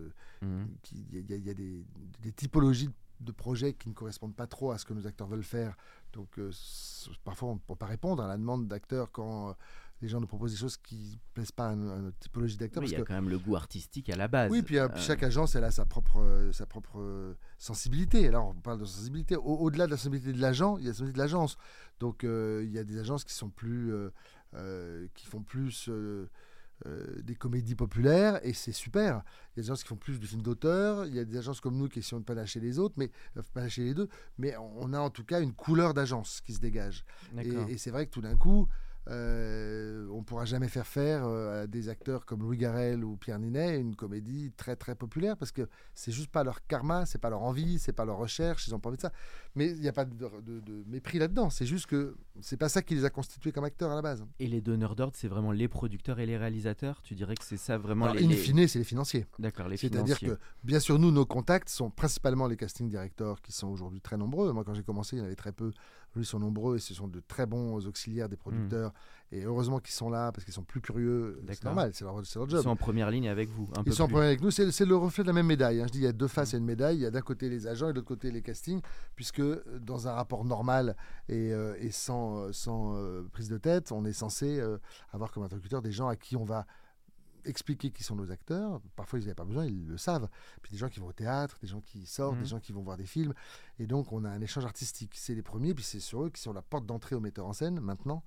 il 0.42 1.30
y, 1.30 1.50
a, 1.50 1.54
des, 1.54 2.32
typologies 2.32 2.90
de 3.20 3.32
projets 3.32 3.74
qui 3.74 3.88
ne 3.88 3.94
correspondent 3.94 4.34
pas 4.34 4.46
trop 4.46 4.70
à 4.70 4.78
ce 4.78 4.84
que 4.84 4.94
nos 4.94 5.06
acteurs 5.06 5.26
veulent 5.26 5.44
faire. 5.44 5.76
Donc 6.12 6.38
euh, 6.38 6.50
parfois 7.22 7.50
on 7.50 7.54
ne 7.54 7.58
peut 7.58 7.76
pas 7.76 7.86
répondre 7.86 8.22
à 8.22 8.28
la 8.28 8.36
demande 8.36 8.66
d'acteurs 8.66 9.12
quand 9.12 9.50
euh, 9.50 9.52
les 10.00 10.08
gens 10.08 10.20
nous 10.20 10.26
proposent 10.26 10.52
des 10.52 10.58
choses 10.58 10.76
qui 10.76 11.12
ne 11.12 11.34
plaisent 11.34 11.52
pas 11.52 11.68
à, 11.68 11.74
notre 11.74 12.18
typologie 12.18 12.56
d'acteurs. 12.56 12.84
il 12.84 12.90
y 12.90 12.96
a 12.96 13.02
quand 13.02 13.14
même 13.14 13.28
le 13.28 13.38
goût 13.38 13.56
artistique 13.56 14.08
à 14.10 14.16
la 14.16 14.28
base. 14.28 14.50
Oui, 14.50 14.62
puis 14.62 14.78
euh, 14.78 14.88
chaque 14.96 15.22
agence 15.22 15.54
elle 15.54 15.64
a 15.64 15.70
sa 15.70 15.84
propre, 15.84 16.50
sa 16.52 16.66
propre 16.66 17.36
sensibilité. 17.58 18.26
Alors 18.26 18.48
on 18.48 18.60
parle 18.60 18.80
de 18.80 18.84
sensibilité. 18.84 19.36
Au-delà 19.36 19.86
de 19.86 19.90
la 19.90 19.96
sensibilité 19.96 20.32
de 20.32 20.40
l'agent, 20.40 20.78
il 20.78 20.84
y 20.84 20.86
a 20.86 20.90
la 20.90 20.94
sensibilité 20.94 21.18
de 21.18 21.22
l'agence. 21.22 21.56
Donc 21.98 22.22
il 22.22 22.70
y 22.70 22.78
a 22.78 22.84
des 22.84 22.98
agences 22.98 23.24
qui 23.24 23.34
sont 23.34 23.50
plus 23.50 23.92
euh, 24.56 25.06
qui 25.14 25.26
font 25.26 25.42
plus 25.42 25.88
euh, 25.88 26.28
euh, 26.84 27.22
des 27.22 27.36
comédies 27.36 27.76
populaires 27.76 28.44
et 28.44 28.52
c'est 28.52 28.72
super. 28.72 29.22
Il 29.54 29.58
y 29.58 29.60
a 29.60 29.62
des 29.62 29.68
agences 29.68 29.84
qui 29.84 29.88
font 29.88 29.96
plus 29.96 30.18
de 30.18 30.26
films 30.26 30.42
d'auteur, 30.42 31.06
il 31.06 31.14
y 31.14 31.20
a 31.20 31.24
des 31.24 31.36
agences 31.36 31.60
comme 31.60 31.76
nous 31.76 31.88
qui 31.88 32.00
essayent 32.00 32.18
de 32.18 32.24
pas 32.24 32.34
lâcher 32.34 32.58
les 32.58 32.80
autres, 32.80 32.96
mais 32.96 33.12
pas 33.54 33.60
lâcher 33.60 33.84
les 33.84 33.94
deux, 33.94 34.08
mais 34.38 34.56
on 34.56 34.92
a 34.92 34.98
en 34.98 35.10
tout 35.10 35.22
cas 35.22 35.40
une 35.40 35.52
couleur 35.52 35.94
d'agence 35.94 36.40
qui 36.40 36.52
se 36.52 36.58
dégage. 36.58 37.04
et 37.38 37.78
c'est 37.78 37.92
vrai 37.92 38.06
que 38.06 38.10
tout 38.10 38.22
d'un 38.22 38.36
coup, 38.36 38.66
euh, 39.08 40.06
on 40.10 40.18
ne 40.18 40.22
pourra 40.22 40.44
jamais 40.44 40.68
faire 40.68 40.86
faire 40.86 41.24
euh, 41.24 41.62
à 41.62 41.66
des 41.66 41.88
acteurs 41.88 42.26
comme 42.26 42.42
Louis 42.42 42.58
Garrel 42.58 43.02
ou 43.02 43.16
Pierre 43.16 43.38
Ninet 43.38 43.78
une 43.78 43.96
comédie 43.96 44.52
très 44.56 44.76
très 44.76 44.94
populaire 44.94 45.36
parce 45.38 45.52
que 45.52 45.68
c'est 45.94 46.12
juste 46.12 46.30
pas 46.30 46.44
leur 46.44 46.66
karma, 46.66 47.06
c'est 47.06 47.18
pas 47.18 47.30
leur 47.30 47.42
envie, 47.42 47.78
c'est 47.78 47.92
pas 47.92 48.04
leur 48.04 48.18
recherche, 48.18 48.66
ils 48.68 48.74
ont 48.74 48.78
pas 48.78 48.90
envie 48.90 48.98
de 48.98 49.02
ça. 49.02 49.12
Mais 49.54 49.70
il 49.70 49.80
n'y 49.80 49.88
a 49.88 49.92
pas 49.92 50.04
de, 50.04 50.30
mépris 50.86 51.18
là-dedans, 51.18 51.48
c'est 51.50 51.66
juste 51.66 51.86
que 51.86 52.16
c'est 52.40 52.58
pas 52.58 52.68
ça 52.68 52.82
qui 52.82 52.94
les 52.94 53.04
a 53.04 53.10
constitués 53.10 53.52
comme 53.52 53.64
acteurs 53.64 53.90
à 53.90 53.94
la 53.94 54.02
base. 54.02 54.24
Et 54.38 54.46
les 54.46 54.60
donneurs 54.60 54.94
d'ordre, 54.94 55.14
c'est 55.16 55.28
vraiment 55.28 55.52
les 55.52 55.68
producteurs 55.68 56.20
et 56.20 56.26
les 56.26 56.36
réalisateurs? 56.36 57.00
Tu 57.02 57.14
dirais 57.14 57.34
que 57.34 57.44
c'est 57.44 57.56
ça 57.56 57.78
vraiment 57.78 58.06
Alors, 58.06 58.22
In 58.22 58.30
fine, 58.30 58.68
c'est 58.68 58.78
les 58.78 58.84
financiers. 58.84 59.26
D'accord, 59.38 59.68
les 59.68 59.76
C'est-à-dire 59.76 60.20
que, 60.20 60.38
bien 60.62 60.78
sûr, 60.78 60.98
nous, 60.98 61.10
nos 61.10 61.26
contacts 61.26 61.68
sont 61.68 61.90
principalement 61.90 62.46
les 62.46 62.56
casting 62.56 62.88
directors 62.88 63.40
qui 63.40 63.52
sont 63.52 63.68
aujourd'hui 63.68 64.00
très 64.00 64.16
nombreux. 64.16 64.52
Moi, 64.52 64.64
quand 64.64 64.74
j'ai 64.74 64.82
commencé, 64.82 65.16
il 65.16 65.20
y 65.20 65.22
en 65.22 65.24
avait 65.24 65.36
très 65.36 65.52
peu. 65.52 65.72
Ils 66.16 66.24
sont 66.24 66.40
nombreux 66.40 66.76
et 66.76 66.80
ce 66.80 66.94
sont 66.94 67.08
de 67.08 67.20
très 67.20 67.46
bons 67.46 67.86
auxiliaires 67.86 68.28
des 68.28 68.36
producteurs. 68.36 68.90
Hmm. 68.90 68.94
Et 69.32 69.44
heureusement 69.44 69.78
qu'ils 69.78 69.94
sont 69.94 70.10
là 70.10 70.32
parce 70.32 70.44
qu'ils 70.44 70.54
sont 70.54 70.64
plus 70.64 70.80
curieux. 70.80 71.40
C'est 71.48 71.62
normal, 71.62 71.92
c'est 71.94 72.04
leur, 72.04 72.16
leur, 72.16 72.24
job. 72.24 72.48
Ils 72.50 72.62
sont 72.62 72.68
en 72.68 72.76
première 72.76 73.10
ligne 73.10 73.28
avec 73.28 73.48
vous. 73.48 73.70
Ils 73.86 73.92
sont 73.92 74.04
en 74.04 74.08
première 74.08 74.22
ligne 74.22 74.38
avec 74.38 74.42
nous. 74.42 74.50
C'est 74.50 74.84
le 74.84 74.96
reflet 74.96 75.22
de 75.22 75.28
la 75.28 75.32
même 75.32 75.46
médaille. 75.46 75.80
Hein. 75.80 75.86
Je 75.86 75.92
dis, 75.92 75.98
il 75.98 76.04
y 76.04 76.08
a 76.08 76.12
deux 76.12 76.26
faces 76.26 76.54
à 76.54 76.56
une 76.56 76.64
médaille. 76.64 76.96
Il 76.96 77.02
y 77.02 77.06
a 77.06 77.12
d'un 77.12 77.20
côté 77.20 77.48
les 77.48 77.68
agents 77.68 77.88
et 77.88 77.92
de 77.92 77.96
l'autre 77.96 78.08
côté 78.08 78.32
les 78.32 78.42
castings. 78.42 78.80
Puisque 79.14 79.38
euh, 79.38 79.62
dans 79.80 80.08
un 80.08 80.12
rapport 80.12 80.44
normal 80.44 80.96
et, 81.28 81.52
euh, 81.52 81.76
et 81.78 81.92
sans, 81.92 82.38
euh, 82.38 82.52
sans 82.52 82.96
prise 83.32 83.48
de 83.48 83.58
tête, 83.58 83.92
on 83.92 84.04
est 84.04 84.12
censé 84.12 84.60
avoir 85.12 85.30
comme 85.30 85.44
interlocuteur 85.44 85.80
des 85.80 85.92
gens 85.92 86.08
à 86.08 86.16
qui 86.16 86.36
on 86.36 86.44
va 86.44 86.66
expliquer 87.44 87.90
qui 87.90 88.02
sont 88.02 88.16
nos 88.16 88.30
acteurs. 88.30 88.80
Parfois, 88.96 89.18
ils 89.18 89.22
n'avaient 89.22 89.34
pas 89.34 89.44
besoin, 89.44 89.66
ils 89.66 89.86
le 89.86 89.96
savent. 89.96 90.28
Puis 90.62 90.70
des 90.72 90.78
gens 90.78 90.88
qui 90.88 91.00
vont 91.00 91.06
au 91.08 91.12
théâtre, 91.12 91.58
des 91.60 91.66
gens 91.68 91.80
qui 91.80 92.06
sortent, 92.06 92.34
des 92.36 92.40
Mhm. 92.42 92.46
gens 92.46 92.60
qui 92.60 92.72
vont 92.72 92.82
voir 92.82 92.96
des 92.96 93.06
films. 93.06 93.34
Et 93.78 93.86
donc, 93.86 94.12
on 94.12 94.24
a 94.24 94.30
un 94.30 94.40
échange 94.40 94.64
artistique. 94.64 95.12
C'est 95.16 95.34
les 95.34 95.42
premiers, 95.42 95.74
puis 95.74 95.84
c'est 95.84 96.00
sur 96.00 96.24
eux 96.24 96.30
qui 96.30 96.40
sont 96.40 96.52
la 96.52 96.62
porte 96.62 96.86
d'entrée 96.86 97.14
au 97.16 97.20
metteur 97.20 97.46
en 97.46 97.52
scène 97.52 97.80
maintenant. 97.80 98.22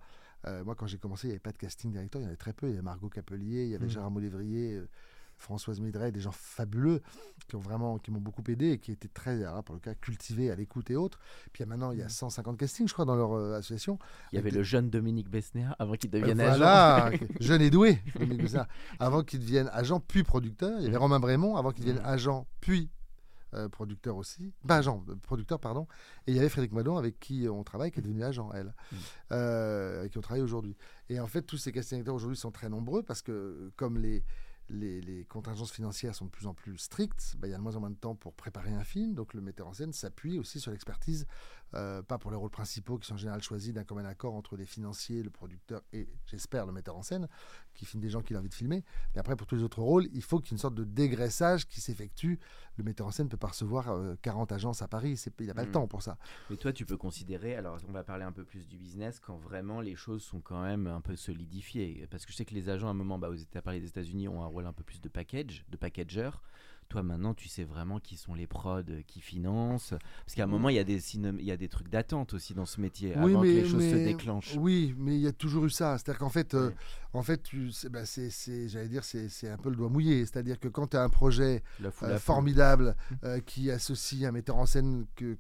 Euh, 0.45 0.63
moi, 0.65 0.75
quand 0.75 0.87
j'ai 0.87 0.97
commencé, 0.97 1.27
il 1.27 1.29
n'y 1.29 1.33
avait 1.33 1.39
pas 1.39 1.51
de 1.53 1.57
casting 1.57 1.91
directeur, 1.91 2.19
il 2.21 2.23
y 2.23 2.25
en 2.25 2.29
avait 2.29 2.37
très 2.37 2.51
peu. 2.53 2.67
Il 2.67 2.71
y 2.71 2.73
avait 2.73 2.81
Margot 2.81 3.07
Capelier, 3.09 3.63
il 3.63 3.69
y 3.69 3.75
avait 3.75 3.85
Mhm. 3.85 3.91
Gérard 3.91 4.11
Molévrier, 4.11 4.73
euh, 4.75 4.89
Françoise 5.37 5.79
Midret, 5.81 6.11
des 6.11 6.19
gens 6.21 6.31
fabuleux 6.31 7.01
qui 7.47 7.55
ont 7.55 7.59
vraiment, 7.59 7.97
qui 7.97 8.11
m'ont 8.11 8.21
beaucoup 8.21 8.43
aidé 8.47 8.71
et 8.71 8.77
qui 8.79 8.91
étaient 8.91 9.07
très, 9.09 9.43
alors, 9.43 9.63
pour 9.63 9.75
le 9.75 9.81
cas, 9.81 9.93
cultivés 9.95 10.49
à 10.51 10.55
l'écoute 10.55 10.89
et 10.91 10.95
autres. 10.95 11.19
Puis 11.51 11.65
maintenant, 11.65 11.91
il 11.91 11.97
y 11.99 12.01
a 12.01 12.05
Mhm. 12.05 12.09
150 12.09 12.57
castings, 12.57 12.87
je 12.87 12.93
crois, 12.93 13.05
dans 13.05 13.15
leur 13.15 13.33
euh, 13.33 13.57
association. 13.57 13.99
Il 14.31 14.35
y 14.35 14.39
avait 14.39 14.51
le 14.51 14.63
jeune 14.63 14.89
Dominique 14.89 15.29
Besnéa 15.29 15.75
avant 15.79 15.95
qu'il 15.95 16.09
Euh, 16.15 16.19
devienne 16.19 16.39
agent. 16.39 16.57
voilà, 16.57 17.11
jeune 17.41 17.61
et 17.61 17.69
doué, 17.69 17.99
Dominique 18.17 18.41
Bessard. 18.43 18.67
avant 18.99 19.23
qu'il 19.23 19.39
devienne 19.39 19.69
agent 19.73 19.99
puis 19.99 20.23
producteur. 20.23 20.79
Il 20.79 20.83
y 20.83 20.87
avait 20.87 20.95
Mhm. 20.95 21.01
Romain 21.01 21.19
Brémond 21.19 21.55
avant 21.57 21.71
qu'il 21.71 21.83
devienne 21.85 22.01
Mhm. 22.01 22.09
agent 22.09 22.47
puis 22.61 22.89
euh, 23.55 23.69
producteur 23.69 24.15
aussi. 24.17 24.51
Pas 24.67 24.77
agent, 24.77 25.03
euh, 25.09 25.15
producteur, 25.15 25.59
pardon. 25.59 25.87
Et 26.25 26.31
il 26.31 26.35
y 26.35 26.39
avait 26.39 26.49
Frédéric 26.49 26.71
Madon 26.71 26.97
avec 26.97 27.19
qui 27.19 27.47
on 27.47 27.63
travaille, 27.63 27.91
qui 27.91 27.99
est 27.99 28.01
devenu 28.01 28.23
agent, 28.23 28.49
elle, 28.51 28.73
Mhm. 28.91 28.97
euh, 29.33 29.99
avec 29.99 30.11
qui 30.11 30.17
on 30.17 30.21
travaille 30.21 30.41
aujourd'hui. 30.41 30.75
Et 31.09 31.19
en 31.19 31.27
fait, 31.27 31.43
tous 31.43 31.57
ces 31.57 31.71
casting 31.71 31.99
acteurs 31.99 32.15
aujourd'hui 32.15 32.35
sont 32.37 32.49
très 32.51 32.67
nombreux 32.67 33.03
parce 33.03 33.21
que 33.21 33.71
comme 33.75 33.99
les, 33.99 34.23
les, 34.73 35.25
contingences 35.29 35.71
financières 35.71 36.15
sont 36.15 36.25
de 36.25 36.29
plus 36.29 36.47
en 36.47 36.53
plus 36.53 36.77
strictes, 36.77 37.35
bah, 37.37 37.47
il 37.47 37.51
y 37.51 37.53
a 37.53 37.57
de 37.57 37.61
moins 37.61 37.75
en 37.75 37.79
moins 37.79 37.89
de 37.89 37.95
temps 37.95 38.15
pour 38.15 38.33
préparer 38.33 38.73
un 38.73 38.83
film. 38.83 39.13
Donc 39.13 39.33
le 39.33 39.41
metteur 39.41 39.67
en 39.67 39.73
scène 39.73 39.93
s'appuie 39.93 40.39
aussi 40.39 40.59
sur 40.59 40.71
l'expertise, 40.71 41.27
euh, 41.75 42.01
pas 42.03 42.17
pour 42.17 42.31
les 42.31 42.37
rôles 42.37 42.49
principaux 42.49 42.97
qui 42.97 43.07
sont 43.07 43.15
en 43.15 43.17
général 43.17 43.41
choisis 43.41 43.73
d'un 43.73 43.83
commun 43.83 44.05
accord 44.05 44.33
entre 44.35 44.55
les 44.57 44.65
financiers, 44.65 45.23
le 45.23 45.29
producteur 45.29 45.81
et, 45.93 46.07
j'espère, 46.25 46.65
le 46.65 46.71
metteur 46.71 46.95
en 46.95 47.03
scène, 47.03 47.27
qui 47.73 47.85
filme 47.85 48.01
des 48.01 48.09
gens 48.09 48.21
qu'il 48.21 48.35
a 48.35 48.39
envie 48.39 48.49
de 48.49 48.53
filmer. 48.53 48.83
Mais 49.13 49.19
après, 49.19 49.35
pour 49.35 49.47
tous 49.47 49.55
les 49.55 49.63
autres 49.63 49.81
rôles, 49.81 50.07
il 50.13 50.21
faut 50.21 50.39
qu'il 50.39 50.47
y 50.47 50.51
ait 50.51 50.57
une 50.57 50.61
sorte 50.61 50.75
de 50.75 50.83
dégraissage 50.83 51.67
qui 51.67 51.81
s'effectue. 51.81 52.39
Le 52.77 52.83
metteur 52.83 53.07
en 53.07 53.11
scène 53.11 53.25
ne 53.25 53.31
peut 53.31 53.37
pas 53.37 53.47
recevoir 53.47 53.89
euh, 53.89 54.15
40 54.21 54.51
agences 54.51 54.81
à 54.81 54.87
Paris, 54.87 55.19
il 55.39 55.45
n'a 55.47 55.53
pas 55.53 55.61
le 55.63 55.67
Mhm. 55.67 55.73
temps 55.73 55.87
pour 55.87 56.01
ça. 56.03 56.17
Mais 56.49 56.57
toi, 56.57 56.71
tu 56.73 56.85
peux 56.85 56.97
considérer, 56.97 57.55
alors 57.55 57.77
on 57.87 57.91
va 57.91 58.03
parler 58.03 58.23
un 58.23 58.31
peu 58.31 58.43
plus 58.45 58.67
du 58.67 58.77
business, 58.77 59.19
quand 59.19 59.37
vraiment 59.37 59.81
les 59.81 59.95
choses 59.95 60.23
sont 60.23 60.41
quand 60.41 60.61
même 60.63 60.87
un 60.87 61.01
peu 61.01 61.15
solidifiées. 61.15 62.07
Parce 62.09 62.25
que 62.25 62.31
je 62.31 62.37
sais 62.37 62.45
que 62.45 62.53
les 62.53 62.69
agents, 62.69 62.87
à 62.87 62.91
un 62.91 62.95
moment, 62.95 63.17
bah, 63.19 63.29
aux 63.29 63.35
États, 63.35 63.61
parlé 63.61 63.79
des 63.79 63.87
États-Unis, 63.87 64.27
ont 64.27 64.43
un 64.43 64.47
rôle 64.47 64.65
un 64.65 64.73
peu 64.73 64.83
plus 64.83 65.01
de 65.01 65.09
package, 65.09 65.65
de 65.69 65.77
packager. 65.77 66.29
Toi, 66.89 67.03
maintenant, 67.03 67.33
tu 67.33 67.47
sais 67.47 67.63
vraiment 67.63 67.99
qui 67.99 68.17
sont 68.17 68.33
les 68.35 68.45
prods 68.47 68.81
euh, 68.89 69.01
qui 69.07 69.19
financent. 69.21 69.93
Parce 70.25 70.35
qu'à 70.35 70.43
un 70.43 70.47
moment, 70.47 70.69
il 70.69 70.75
y, 70.75 70.79
a 70.79 70.83
des 70.83 71.15
il 71.15 71.43
y 71.45 71.51
a 71.51 71.57
des 71.57 71.67
trucs 71.69 71.89
d'attente 71.89 72.33
aussi 72.33 72.53
dans 72.53 72.65
ce 72.65 72.79
métier, 72.81 73.15
avant 73.15 73.41
que 73.41 73.45
les 73.47 73.63
choses 73.65 73.81
se 73.89 73.95
mais- 73.95 74.05
déclenchent. 74.05 74.55
Oui, 74.57 74.93
mais 74.97 75.15
il 75.15 75.21
y 75.21 75.27
a 75.27 75.31
toujours 75.31 75.65
eu 75.65 75.69
ça. 75.69 75.97
C'est-à-dire 75.97 76.19
qu'en 76.19 76.29
fait, 76.29 76.53
euh, 76.53 76.69
Ouais. 76.69 76.75
en 77.13 77.23
fait, 77.23 77.41
tu- 77.43 77.71
c'est, 77.71 77.89
bah, 77.89 78.05
c'est- 78.05 78.29
c'est- 78.29 78.67
j'allais 78.67 78.89
dire, 78.89 79.03
c'est, 79.03 79.29
c'est 79.29 79.49
un 79.49 79.57
peu 79.57 79.69
le 79.69 79.75
doigt 79.75 79.89
mouillé. 79.89 80.19
C'est-à-dire 80.25 80.59
que 80.59 80.67
quand 80.67 80.87
tu 80.87 80.97
as 80.97 81.03
un 81.03 81.09
projet 81.09 81.63
euh, 81.81 82.15
à 82.15 82.19
formidable 82.19 82.95
euh, 83.23 83.39
qui 83.39 83.71
associe 83.71 84.23
un 84.25 84.31
metteur 84.31 84.57
en 84.57 84.65
scène 84.65 85.05
que, 85.15 85.35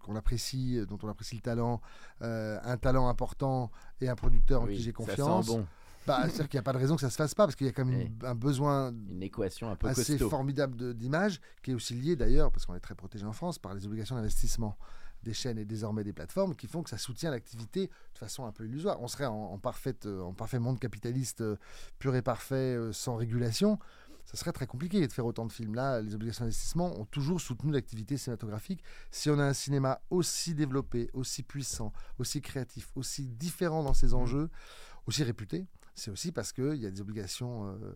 qu'on 0.00 0.16
apprécie, 0.16 0.80
dont 0.88 0.98
on 1.02 1.08
apprécie 1.08 1.36
le 1.36 1.42
talent, 1.42 1.80
un 2.20 2.76
talent 2.78 3.08
important 3.08 3.70
et 4.00 4.08
un 4.08 4.16
producteur 4.16 4.62
en 4.62 4.66
Oui, 4.66 4.76
qui 4.76 4.82
j'ai 4.82 4.92
ça 4.92 5.04
sent 5.04 5.10
confiance, 5.10 5.46
bon. 5.46 5.66
Bah, 6.08 6.22
c'est-à-dire 6.24 6.48
qu'il 6.48 6.58
n'y 6.58 6.60
a 6.60 6.62
pas 6.64 6.72
de 6.72 6.78
raison 6.78 6.94
que 6.96 7.00
ça 7.02 7.10
se 7.10 7.16
fasse 7.16 7.34
pas 7.34 7.44
parce 7.46 7.54
qu'il 7.54 7.66
y 7.66 7.70
a 7.70 7.72
quand 7.72 7.84
même 7.84 8.00
une- 8.00 8.26
un 8.26 8.34
besoin 8.34 8.92
Une 9.10 9.22
équation 9.22 9.70
un 9.70 9.76
peu 9.76 9.86
assez 9.88 10.12
costaud. 10.14 10.28
formidable 10.30 10.94
d'image, 10.94 11.40
qui 11.62 11.70
est 11.70 11.74
aussi 11.74 11.94
lié 11.94 12.16
d'ailleurs, 12.16 12.50
parce 12.50 12.66
qu'on 12.66 12.74
est 12.74 12.80
très 12.80 12.94
protégé 12.96 13.24
en 13.24 13.32
France, 13.32 13.58
par 13.58 13.74
les 13.74 13.86
obligations 13.86 14.16
d'investissement 14.16 14.76
des 15.22 15.34
chaînes 15.34 15.58
et 15.58 15.64
désormais 15.64 16.04
des 16.04 16.12
plateformes, 16.12 16.54
qui 16.54 16.66
font 16.68 16.82
que 16.82 16.90
ça 16.90 16.98
soutient 16.98 17.30
l'activité 17.30 17.88
de 18.14 18.18
façon 18.18 18.46
un 18.46 18.52
peu 18.52 18.64
illusoire. 18.66 19.00
On 19.00 19.08
serait 19.08 19.26
en, 19.26 19.34
en 19.34 19.58
parfaite, 19.58 20.06
euh, 20.06 20.20
en 20.20 20.32
parfait 20.32 20.58
monde 20.60 20.78
capitaliste 20.78 21.40
euh, 21.40 21.56
pur 21.98 22.14
et 22.14 22.22
parfait, 22.22 22.54
euh, 22.76 22.92
sans 22.92 23.16
régulation. 23.16 23.78
Ça 24.24 24.36
serait 24.36 24.52
très 24.52 24.66
compliqué 24.66 25.04
de 25.06 25.12
faire 25.12 25.24
autant 25.26 25.46
de 25.46 25.52
films. 25.52 25.74
Là, 25.74 26.02
les 26.02 26.14
obligations 26.14 26.44
d'investissement 26.44 26.94
ont 27.00 27.06
toujours 27.06 27.40
soutenu 27.40 27.72
l'activité 27.72 28.16
cinématographique. 28.18 28.84
Si 29.10 29.28
on 29.30 29.38
a 29.38 29.44
un 29.44 29.54
cinéma 29.54 30.00
aussi 30.10 30.54
développé, 30.54 31.08
aussi 31.14 31.42
puissant, 31.42 31.92
aussi 32.18 32.40
créatif, 32.42 32.90
aussi 32.94 33.26
différent 33.26 33.82
dans 33.82 33.94
ses 33.94 34.12
enjeux, 34.14 34.50
aussi 35.06 35.24
réputé, 35.24 35.66
c'est 35.98 36.10
aussi 36.10 36.32
parce 36.32 36.52
qu'il 36.52 36.76
y 36.76 36.86
a 36.86 36.90
des 36.90 37.00
obligations 37.00 37.66
euh, 37.66 37.94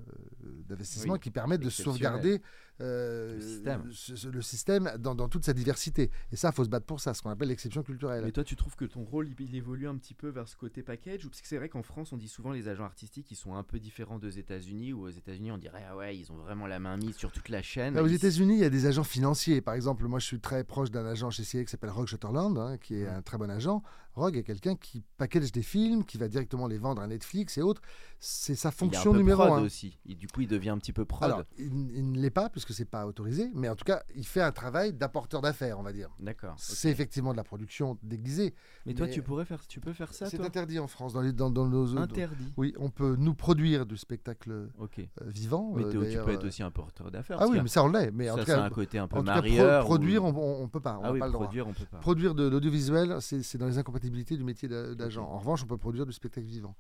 d'investissement 0.68 1.14
Oui, 1.14 1.20
qui 1.20 1.30
permettent 1.30 1.62
de 1.62 1.70
sauvegarder 1.70 2.42
euh, 2.83 3.35
Le 3.37 3.40
système. 3.40 3.83
ce- 3.92 4.29
le 4.29 4.42
système 4.42 4.92
dans, 4.99 5.14
dans 5.14 5.29
toute 5.29 5.45
sa 5.45 5.53
diversité. 5.53 6.11
Et 6.33 6.37
ça, 6.37 6.49
il 6.51 6.55
faut 6.55 6.64
se 6.64 6.68
battre 6.68 6.87
pour 6.87 7.01
ça, 7.01 7.14
ce 7.14 7.23
qu'on 7.23 7.31
appelle 7.31 7.49
l'exception 7.49 7.83
culturelle. 7.83 8.25
Mais 8.25 8.33
toi, 8.33 8.45
tu 8.45 8.57
trouves 8.57 8.77
que 8.77 8.85
ton 8.85 9.05
rôle, 9.05 9.29
il, 9.29 9.37
il 9.47 9.55
évolue 9.55 9.87
un 9.88 9.97
petit 9.97 10.14
peu 10.14 10.29
vers 10.29 10.49
ce 10.49 10.57
côté 10.57 10.83
package? 10.83 11.25
Ou 11.25 11.29
Parce 11.31 11.40
que 11.40 11.49
c'est 11.49 11.57
vrai 11.59 11.68
qu'en 11.68 11.83
France, 11.83 12.12
on 12.12 12.16
dit 12.16 12.29
souvent 12.29 12.53
les 12.53 12.68
agents 12.68 12.85
artistiques, 12.85 13.31
ils 13.31 13.37
sont 13.37 13.55
un 13.55 13.62
peu 13.62 13.79
différents 13.79 14.18
des 14.18 14.38
États-Unis, 14.38 14.92
où 14.92 15.03
aux 15.03 15.11
États-Unis, 15.11 15.53
on 15.53 15.59
dirait, 15.59 15.85
ah 15.88 15.97
ouais, 15.97 16.16
ils 16.16 16.31
ont 16.33 16.37
vraiment 16.37 16.66
la 16.66 16.79
main 16.81 16.97
mise 16.97 17.16
sur 17.16 17.31
toute 17.33 17.49
la 17.49 17.62
chaîne. 17.62 17.95
Là, 17.95 18.03
aux 18.03 18.07
États-Unis, 18.09 18.55
il 18.55 18.61
y 18.61 18.64
a 18.64 18.71
des 18.71 18.87
agents 18.87 19.05
financiers. 19.05 19.61
Par 19.61 19.75
exemple, 19.75 20.05
moi, 20.07 20.18
je 20.18 20.27
suis 20.27 20.40
très 20.40 20.64
proche 20.64 20.90
d'un 20.90 21.07
agent 21.07 21.31
chez 21.31 21.45
CIA 21.45 21.64
qui 21.64 21.71
s'appelle 21.71 21.90
Rogue 21.90 22.07
Shutterland, 22.09 22.59
hein, 22.59 22.79
qui 22.79 22.97
est 22.97 23.05
Mhm. 23.09 23.16
un 23.16 23.23
très 23.23 23.38
bon 23.38 23.51
agent. 23.51 23.83
Rogue 24.14 24.37
est 24.37 24.42
quelqu'un 24.42 24.77
qui 24.77 25.03
package 25.16 25.53
des 25.53 25.62
films, 25.62 26.05
qui 26.05 26.18
va 26.18 26.29
directement 26.29 26.66
les 26.66 26.77
vendre 26.77 27.01
à 27.01 27.07
Netflix 27.07 27.57
et 27.57 27.62
autres. 27.62 27.81
C'est 28.18 28.55
sa 28.55 28.68
il 28.68 28.73
est 28.73 28.75
un 28.75 28.77
fonction 28.77 29.12
peu 29.12 29.18
numéro 29.18 29.42
prod 29.47 29.59
un. 29.61 29.64
aussi. 29.64 29.99
Et 30.07 30.14
du 30.14 30.27
coup, 30.29 30.42
il 30.42 30.49
devient 30.49 30.68
un 30.71 30.79
petit 30.79 30.92
peu 30.92 31.05
prod. 31.07 31.25
Alors, 31.25 31.45
il, 31.59 31.73
il 31.97 32.12
ne 32.12 32.18
l'est 32.21 32.29
pas 32.31 32.51
puisque 32.51 32.71
c'est 32.72 32.85
pas 32.85 33.06
autorisé, 33.06 33.50
mais 33.54 33.68
en 33.68 33.76
tout 33.76 33.85
cas, 33.85 34.02
il 34.16 34.26
fait 34.26 34.40
un 34.42 34.50
travail 34.52 34.92
d'apporteur 34.92 35.40
d'affaires, 35.40 35.78
on 35.78 35.82
va 35.82 35.92
dire. 35.92 36.11
D'accord. 36.18 36.54
C'est 36.58 36.90
effectivement 36.90 37.32
de 37.32 37.37
la 37.37 37.44
production 37.44 37.98
déguisée. 38.02 38.54
Mais 38.87 38.94
toi, 38.94 39.06
mais- 39.06 39.12
tu 39.12 39.22
pourrais 39.22 39.44
faire, 39.44 39.66
tu 39.66 39.78
peux 39.80 39.92
faire 39.92 40.12
ça, 40.12 40.26
C'est 40.28 40.40
interdit 40.40 40.78
en 40.78 40.87
France 40.88 41.12
dans, 41.12 41.20
les, 41.20 41.32
dans, 41.32 41.50
dans 41.50 41.66
nos 41.68 41.96
Interdit. 41.96 42.52
Oui, 42.56 42.74
on 42.78 42.90
peut 42.90 43.16
nous 43.18 43.35
produire 43.35 43.87
du 43.87 43.96
spectacle 43.96 44.68
Ok. 44.78 44.98
euh, 44.98 45.04
vivant. 45.26 45.72
Mais 45.76 45.85
euh, 45.85 45.90
tu 45.90 45.98
peux 46.24 46.32
être 46.32 46.44
euh, 46.44 46.48
aussi 46.48 46.62
un 46.62 46.70
porteur 46.70 47.11
d'affaires. 47.11 47.38
Ah 47.40 47.46
oui, 47.48 47.58
mais 47.62 47.68
ça 47.68 47.85
on 47.85 47.88
l'est. 47.88 48.11
Mais 48.11 48.30
en 48.30 48.37
tout 48.37 48.44
cas, 48.44 48.62
un 48.64 48.70
côté 48.70 48.98
un 48.98 49.06
peu 49.08 49.16
en 49.16 49.20
tout 49.20 49.26
cas, 49.26 49.32
pro- 49.42 49.48
marieur. 49.48 49.82
ou- 49.85 49.87
produire, 49.87 50.24
on, 50.24 50.62
on, 50.62 50.68
peut 50.68 50.80
pas. 50.80 50.98
On 51.00 51.04
Ah 51.04 51.12
oui, 51.12 51.18
pas 51.18 51.26
le 51.26 51.32
droit. 51.32 51.44
produire, 51.46 51.66
on 51.68 51.72
peut 51.72 51.85
pas. 51.85 51.98
Produire 51.98 52.35
de 52.35 52.48
l'audiovisuel, 52.48 53.16
c'est 53.20 53.58
dans 53.58 53.66
les 53.66 53.78
incompatibilités 53.78 54.37
du 54.37 54.44
métier 54.44 54.68
d'a- 54.68 54.94
d'agent. 54.94 55.24
En 55.24 55.38
revanche, 55.38 55.62
on 55.64 55.66
peut 55.66 55.76
produire 55.76 56.06
du 56.06 56.12
spectacle 56.12 56.46
vivant. 56.46 56.76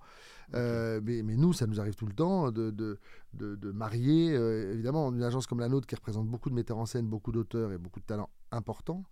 Euh, 0.54 1.00
mais, 1.02 1.22
mais 1.22 1.36
nous, 1.36 1.52
ça 1.52 1.66
nous 1.66 1.80
arrive 1.80 1.94
tout 1.94 2.06
le 2.06 2.12
temps 2.14 2.50
de, 2.50 2.70
de, 2.70 2.98
de, 3.34 3.56
de 3.56 3.70
marier, 3.72 4.34
euh, 4.36 4.72
évidemment, 4.74 5.12
une 5.12 5.22
agence 5.22 5.46
comme 5.46 5.60
la 5.60 5.68
nôtre 5.68 5.86
qui 5.86 5.94
représente 5.94 6.26
beaucoup 6.28 6.50
de 6.50 6.54
metteurs 6.54 6.78
en 6.78 6.86
scène, 6.86 7.06
beaucoup 7.06 7.32
d'auteurs 7.32 7.72
et 7.72 7.78
beaucoup 7.78 8.00
de 8.00 8.04
talents 8.06 8.30
importants. 8.50 9.04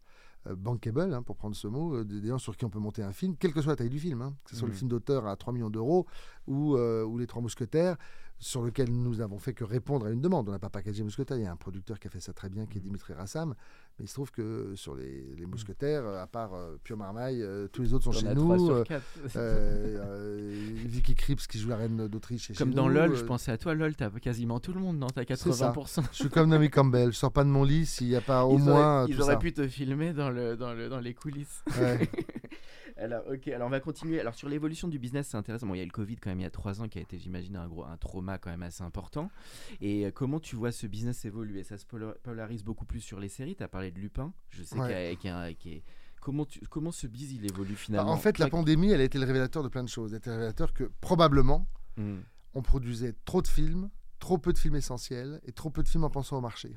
euh, 0.47 0.57
bankable, 0.57 1.13
hein, 1.13 1.23
pour 1.23 1.37
prendre 1.37 1.55
ce 1.55 1.69
mot, 1.69 2.03
des 2.03 2.27
gens 2.29 2.39
sur 2.39 2.57
qui 2.57 2.65
on 2.65 2.71
peut 2.71 2.79
monter 2.79 3.03
un 3.03 3.13
film, 3.13 3.37
quelle 3.37 3.53
que 3.53 3.61
soit 3.61 3.73
la 3.73 3.77
taille 3.77 3.91
du 3.91 3.99
film, 4.01 4.23
hein, 4.23 4.35
que 4.45 4.51
ce 4.53 4.57
soit 4.57 4.69
le 4.69 4.73
Mhm. 4.73 4.79
film 4.79 4.89
d'auteur 4.89 5.27
à 5.27 5.37
3 5.37 5.53
millions 5.53 5.69
d'euros 5.69 6.07
ou, 6.47 6.77
ou 6.79 7.19
Les 7.19 7.27
Trois 7.27 7.43
Mousquetaires, 7.43 7.99
sur 8.43 8.63
lequel 8.63 8.91
nous 8.91 9.17
n'avons 9.17 9.39
fait 9.39 9.53
que 9.53 9.65
répondre 9.65 10.07
à 10.07 10.11
une 10.11 10.21
demande. 10.21 10.49
On 10.49 10.53
n'a 10.53 10.59
pas 10.59 10.71
packagé 10.71 11.03
Mousquetaires, 11.05 11.37
il 11.37 11.43
y 11.45 11.47
a 11.47 11.53
un 11.53 11.57
producteur 11.57 11.99
qui 12.01 12.07
a 12.09 12.11
fait 12.11 12.21
ça 12.21 12.33
très 12.33 12.49
bien, 12.49 12.65
qui 12.67 12.79
est 12.79 12.81
Mhm. 12.81 12.87
Dimitri 12.87 13.13
Rassam, 13.13 13.55
mais 13.99 14.07
il 14.07 14.09
se 14.09 14.15
trouve 14.15 14.31
que 14.33 14.73
sur 14.75 14.95
les, 14.97 15.35
les 15.37 15.45
Mousquetaires, 15.47 16.05
euh, 16.07 16.23
à 16.23 16.27
part 16.27 16.55
euh, 16.55 16.77
Pure 16.83 16.97
Marmaille, 16.97 17.43
euh, 17.43 17.69
tous 17.69 17.83
les 17.83 17.93
autres 17.95 18.05
sont 18.05 18.13
chez 18.13 18.35
nous. 18.35 18.83
euh, 19.37 20.75
Vicky 20.87 21.15
Krieps 21.15 21.47
qui 21.47 21.59
joue 21.59 21.69
la 21.69 21.77
reine 21.77 22.09
d'Autriche 22.09 22.53
Comme 22.57 22.71
chez 22.71 22.75
dans 22.75 22.89
nous, 22.89 22.95
LOL, 22.95 23.15
je 23.15 23.25
pensais 23.25 23.53
à 23.53 23.59
toi, 23.59 23.75
LOL, 23.75 23.95
t'as 23.95 24.11
quasiment 24.11 24.59
tout 24.61 24.73
le 24.73 24.81
monde, 24.81 24.99
non? 24.99 25.07
T'as 25.09 25.23
C'est 25.29 25.53
ça. 25.53 25.73
80%. 25.73 26.03
Je 26.13 26.17
suis 26.17 26.29
comme 26.31 26.49
Naomi 26.49 26.71
Campbell, 26.71 27.13
je 27.13 27.17
sors 27.19 27.33
pas 27.33 27.45
de 27.45 27.51
mon 27.51 27.65
lit 27.65 27.87
s'il 27.87 28.09
n'y 28.09 28.17
a 28.17 28.21
pas 28.21 28.45
au 28.47 28.57
ils 28.59 28.65
moins 28.65 29.03
auraient, 29.03 29.05
euh, 29.05 29.07
ils 29.11 29.17
tout 29.17 29.23
auraient 29.23 29.35
ça. 29.35 29.39
pu 29.39 29.53
te 29.53 29.69
filmer 29.69 30.13
dans, 30.13 30.31
le, 30.31 30.57
dans, 30.57 30.73
le, 30.73 30.89
dans 30.89 31.01
les 31.01 31.15
coulisses. 31.15 31.63
Ouais. 31.79 32.09
alors, 33.01 33.23
ok, 33.33 33.49
alors 33.49 33.67
on 33.67 33.71
va 33.71 33.81
continuer. 33.81 34.21
Alors, 34.21 34.35
sur 34.35 34.49
l'évolution 34.49 34.87
du 34.89 34.99
business, 34.99 35.29
c'est 35.29 35.37
intéressant. 35.37 35.67
Bon, 35.67 35.75
il 35.75 35.79
y 35.79 35.83
a 35.83 35.85
le 35.85 35.91
Covid 35.91 36.17
quand 36.17 36.31
même 36.31 36.41
il 36.41 36.45
y 36.45 36.47
a 36.47 36.51
trois 36.51 36.81
ans 36.81 36.89
qui 36.89 36.99
a 36.99 37.03
été, 37.03 37.19
j'imagine, 37.19 37.57
un, 37.57 37.67
gros, 37.67 37.85
un 37.85 37.97
trauma 37.97 38.39
quand 38.39 38.51
même 38.51 38.63
assez 38.63 38.83
important. 38.85 39.31
Et 39.81 40.07
euh, 40.07 40.11
comment 40.11 40.39
tu 40.41 40.57
vois 40.57 40.73
ce 40.73 40.87
business 40.87 41.25
évoluer? 41.25 41.63
Ça 41.65 41.79
se 41.79 41.87
polar- 41.87 42.15
polarise 42.23 42.63
beaucoup 42.63 42.85
plus 42.85 43.01
sur 43.01 43.19
les 43.21 43.29
séries. 43.29 43.57
Tu 43.57 43.63
as 43.63 43.69
parlé 43.69 43.91
de 43.91 43.99
Lupin. 43.99 44.33
Je 44.51 44.63
sais 44.63 44.79
Ouais. 44.79 45.17
qu'il 45.21 45.31
y 45.31 45.33
a- 45.33 45.51
y. 45.51 45.83
Comment, 46.21 46.45
tu, 46.45 46.61
comment 46.69 46.93
ce 46.93 47.07
biz 47.07 47.33
il 47.33 47.47
évolue 47.47 47.73
Bah, 47.73 47.79
finalement? 47.79 48.13
en 48.13 48.17
fait, 48.19 48.39
la 48.39 48.49
pandémie, 48.51 48.91
elle 48.91 49.01
a 49.01 49.05
été 49.05 49.19
le 49.19 49.25
révélateur 49.25 49.63
de 49.63 49.69
plein 49.69 49.83
de 49.83 49.89
choses. 49.89 50.11
Elle 50.13 50.17
a 50.17 50.19
été 50.19 50.29
le 50.31 50.37
révélateur 50.37 50.75
que 50.75 50.85
probablement 51.01 51.67
Hmm. 51.97 52.19
on 52.55 52.63
produisait 52.63 53.15
trop 53.25 53.41
de 53.43 53.49
films, 53.49 53.89
trop 54.19 54.37
peu 54.39 54.53
de 54.53 54.59
films 54.59 54.77
essentiels 54.77 55.41
et 55.45 55.53
trop 55.53 55.71
peu 55.71 55.83
de 55.83 55.89
films 55.89 56.05
en 56.05 56.11
pensant 56.11 56.37
au 56.37 56.41
marché. 56.43 56.77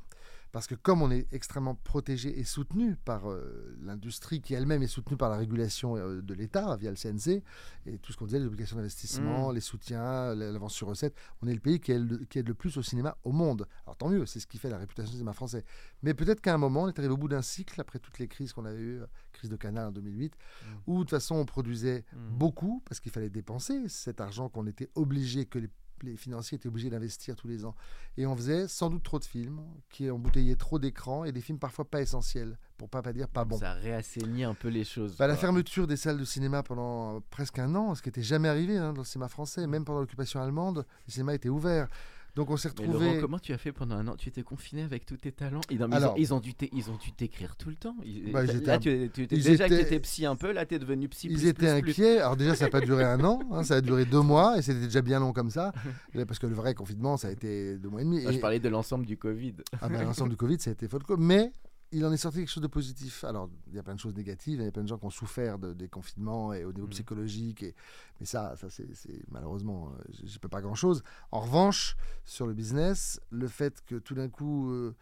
Parce 0.53 0.67
que 0.67 0.75
comme 0.75 1.01
on 1.01 1.09
est 1.09 1.25
extrêmement 1.33 1.73
protégé 1.73 2.39
et 2.39 2.43
soutenu 2.43 2.95
par 2.95 3.27
euh, 3.29 3.75
l'industrie 3.81 4.39
qui 4.39 4.53
elle-même 4.53 4.83
est 4.83 4.87
soutenue 4.87 5.17
par 5.17 5.31
la 5.31 5.37
régulation 5.37 5.97
euh, 5.97 6.21
de 6.21 6.33
l'État 6.35 6.77
via 6.77 6.91
le 6.91 6.95
CNC 6.95 7.41
et 7.87 7.97
tout 7.97 8.11
ce 8.13 8.17
qu'on 8.17 8.25
disait, 8.25 8.37
les 8.37 8.45
obligations 8.45 8.75
d'investissement, 8.75 9.49
Mm. 9.49 9.55
les 9.55 9.61
soutiens, 9.61 10.35
la- 10.35 10.51
l'avance 10.51 10.73
sur 10.75 10.87
recette, 10.87 11.15
on 11.41 11.47
est 11.47 11.53
le 11.55 11.59
pays 11.59 11.79
qui 11.79 11.91
aide, 11.91 12.07
le- 12.07 12.17
qui 12.19 12.37
aide 12.37 12.47
le 12.47 12.53
plus 12.53 12.77
au 12.77 12.83
cinéma 12.83 13.17
au 13.23 13.31
monde. 13.31 13.67
Alors 13.87 13.97
tant 13.97 14.09
mieux, 14.09 14.27
c'est 14.27 14.39
ce 14.39 14.45
qui 14.45 14.59
fait 14.59 14.69
la 14.69 14.77
réputation 14.77 15.09
du 15.09 15.17
cinéma 15.17 15.33
français. 15.33 15.65
Mais 16.03 16.13
peut-être 16.13 16.39
qu'à 16.39 16.53
un 16.53 16.59
moment, 16.59 16.83
on 16.83 16.87
est 16.87 16.99
arrivé 16.99 17.11
au 17.13 17.17
bout 17.17 17.29
d'un 17.29 17.41
cycle, 17.41 17.81
après 17.81 17.97
toutes 17.97 18.19
les 18.19 18.27
crises 18.27 18.53
qu'on 18.53 18.65
avait 18.65 18.79
eues, 18.79 19.01
crise 19.31 19.49
de 19.49 19.55
Canal 19.55 19.87
en 19.87 19.91
2008, 19.91 20.35
Mm. 20.35 20.67
où 20.85 20.93
de 20.97 20.99
toute 20.99 21.09
façon 21.09 21.33
on 21.35 21.45
produisait 21.45 22.05
Mm. 22.13 22.37
beaucoup 22.37 22.83
parce 22.85 22.99
qu'il 22.99 23.11
fallait 23.11 23.31
dépenser 23.31 23.89
cet 23.89 24.21
argent 24.21 24.49
qu'on 24.49 24.67
était 24.67 24.91
obligé, 24.93 25.45
que 25.47 25.57
les, 25.57 25.69
les 26.03 26.17
financiers 26.17 26.57
étaient 26.57 26.67
obligés 26.67 26.89
d'investir 26.89 27.35
tous 27.35 27.47
les 27.47 27.65
ans. 27.65 27.75
Et 28.17 28.25
on 28.25 28.35
faisait 28.35 28.67
sans 28.67 28.89
doute 28.89 29.03
trop 29.03 29.19
de 29.19 29.25
films, 29.25 29.61
qui 29.89 30.09
emboutteillaient 30.09 30.55
trop 30.55 30.79
d'écrans 30.79 31.23
et 31.23 31.31
des 31.31 31.41
films 31.41 31.59
parfois 31.59 31.85
pas 31.85 32.01
essentiels, 32.01 32.57
pour 32.77 32.89
pas, 32.89 33.01
pas 33.01 33.13
dire 33.13 33.27
pas 33.27 33.45
bons. 33.45 33.57
Ça 33.57 33.73
réassainit 33.73 34.43
un 34.43 34.53
peu 34.53 34.67
les 34.67 34.83
choses. 34.83 35.15
Bah, 35.17 35.27
la 35.27 35.37
fermeture 35.37 35.87
des 35.87 35.97
salles 35.97 36.17
de 36.17 36.25
cinéma 36.25 36.63
pendant 36.63 37.15
euh, 37.15 37.19
presque 37.29 37.59
un 37.59 37.73
an, 37.75 37.95
ce 37.95 38.01
qui 38.01 38.09
n'était 38.09 38.21
jamais 38.21 38.49
arrivé 38.49 38.77
hein, 38.77 38.93
dans 38.93 39.01
le 39.01 39.07
cinéma 39.07 39.29
français, 39.29 39.65
même 39.67 39.85
pendant 39.85 40.01
l'occupation 40.01 40.41
allemande, 40.41 40.85
le 41.07 41.11
cinéma 41.11 41.33
était 41.33 41.49
ouvert. 41.49 41.87
Donc 42.35 42.49
on 42.49 42.57
s'est 42.57 42.69
Laurent, 42.79 42.93
retrouvé. 42.93 43.19
comment 43.21 43.37
tu 43.37 43.53
as 43.53 43.59
fait 43.59 43.71
pendant 43.71 43.95
un 43.95 44.07
an? 44.07 44.15
Tu 44.15 44.27
étais 44.29 44.41
confiné 44.41 44.81
avec 44.81 45.05
tous 45.05 45.17
tes 45.17 45.31
talents? 45.31 45.61
Non, 45.71 45.87
mais 45.87 45.95
Alors- 45.95 46.15
ils, 46.17 46.33
ont, 46.33 46.41
ils 46.71 46.89
ont 46.89 46.97
dû 46.97 47.11
t'écrire 47.13 47.55
tout 47.55 47.69
le 47.69 47.75
temps. 47.75 47.95
Ils- 48.03 48.31
Bah, 48.31 48.43
là, 48.43 48.79
tu, 48.79 49.09
tu 49.13 49.21
étais 49.23 49.35
déjà 49.37 49.67
que 49.69 49.73
étaient- 49.75 49.83
tu 49.83 49.87
étais 49.87 49.99
psy 49.99 50.25
un 50.25 50.35
peu, 50.35 50.51
là, 50.51 50.65
tu 50.65 50.73
es 50.73 50.79
devenu 50.79 51.07
psy. 51.09 51.27
Ils 51.29 51.37
plus, 51.37 51.47
étaient 51.47 51.53
plus, 51.53 51.81
plus. 51.81 51.91
inquiets. 51.91 52.17
Alors 52.19 52.35
déjà, 52.35 52.55
ça 52.55 52.65
n'a 52.65 52.71
pas 52.71 52.81
duré 52.81 53.03
un 53.03 53.23
an, 53.23 53.39
hein, 53.51 53.63
ça 53.63 53.75
a 53.75 53.81
duré 53.81 54.05
deux 54.05 54.21
mois 54.21 54.57
et 54.57 54.63
c'était 54.63 54.79
déjà 54.81 55.03
bien 55.03 55.19
long 55.19 55.31
comme 55.31 55.51
ça, 55.51 55.73
parce 56.27 56.39
que 56.39 56.47
le 56.47 56.55
vrai 56.55 56.73
confinement, 56.73 57.17
ça 57.17 57.27
a 57.27 57.31
été 57.31 57.77
deux 57.77 57.89
mois 57.89 58.01
et 58.01 58.05
demi. 58.05 58.23
Non, 58.23 58.31
je 58.31 58.37
Et- 58.37 58.39
parlais 58.41 58.59
de 58.59 58.69
l'ensemble 58.69 59.05
du 59.05 59.15
Covid. 59.17 59.53
Ah 59.79 59.87
ben, 59.89 60.01
l'ensemble 60.03 60.31
du 60.31 60.37
Covid, 60.37 60.57
ça 60.59 60.71
a 60.71 60.73
été 60.73 60.87
folklore. 60.87 61.19
Mais 61.19 61.51
il 61.93 62.05
en 62.05 62.11
est 62.11 62.17
sorti 62.17 62.39
quelque 62.39 62.49
chose 62.49 62.63
de 62.63 62.67
positif. 62.67 63.23
Alors, 63.23 63.49
il 63.67 63.75
y 63.75 63.79
a 63.79 63.83
plein 63.83 63.95
de 63.95 63.99
choses 63.99 64.15
négatives, 64.15 64.59
il 64.59 64.65
y 64.65 64.67
a 64.67 64.71
plein 64.71 64.83
de 64.83 64.87
gens 64.87 64.97
qui 64.97 65.05
ont 65.05 65.09
souffert 65.09 65.59
de- 65.59 65.73
des 65.73 65.87
confinements 65.87 66.51
et 66.53 66.65
au 66.65 66.73
niveau 66.73 66.87
Mhm. 66.87 66.91
psychologique. 66.91 67.63
Et, 67.63 67.75
mais 68.19 68.25
ça, 68.25 68.55
ça 68.57 68.67
c'est 68.69 68.87
malheureusement, 69.31 69.91
euh, 69.97 70.03
je 70.21 70.27
je 70.27 70.39
peux 70.39 70.49
pas 70.49 70.61
grand-chose. 70.61 71.03
En 71.31 71.41
revanche, 71.41 71.95
sur 72.25 72.47
le 72.47 72.53
business, 72.53 73.19
le 73.29 73.47
fait 73.47 73.81
que 73.85 73.95
tout 73.95 74.15
d'un 74.15 74.29
coup, 74.29 74.71
euh, 74.71 74.95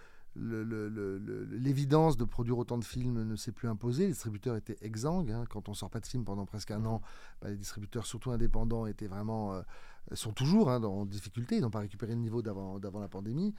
l'évidence 1.51 2.17
de 2.17 2.23
produire 2.25 2.57
autant 2.57 2.77
de 2.77 2.83
films 2.83 3.23
ne 3.23 3.35
s'est 3.35 3.51
plus 3.51 3.67
imposée. 3.67 4.03
Les 4.07 4.13
distributeurs 4.13 4.55
étaient 4.55 4.77
exsangues. 4.81 5.31
hein. 5.31 5.45
Quand 5.49 5.69
on 5.69 5.73
sort 5.73 5.89
pas 5.89 5.99
de 5.99 6.05
film 6.07 6.23
pendant 6.23 6.45
presque 6.45 6.71
un 6.71 6.85
an, 6.85 7.01
bah, 7.41 7.49
les 7.49 7.57
distributeurs, 7.57 8.05
surtout 8.05 8.31
indépendants, 8.31 8.85
étaient 8.85 9.07
vraiment, 9.07 9.53
euh, 9.53 9.61
sont 10.13 10.31
toujours 10.33 10.69
hein, 10.69 10.79
dans- 10.79 10.93
en 11.01 11.05
difficulté. 11.05 11.57
Ils 11.57 11.61
n'ont 11.61 11.69
pas 11.69 11.79
récupéré 11.79 12.13
le 12.13 12.19
niveau 12.21 12.41
d'avant 12.41 12.79
la 12.99 13.07
pandémie. 13.07 13.53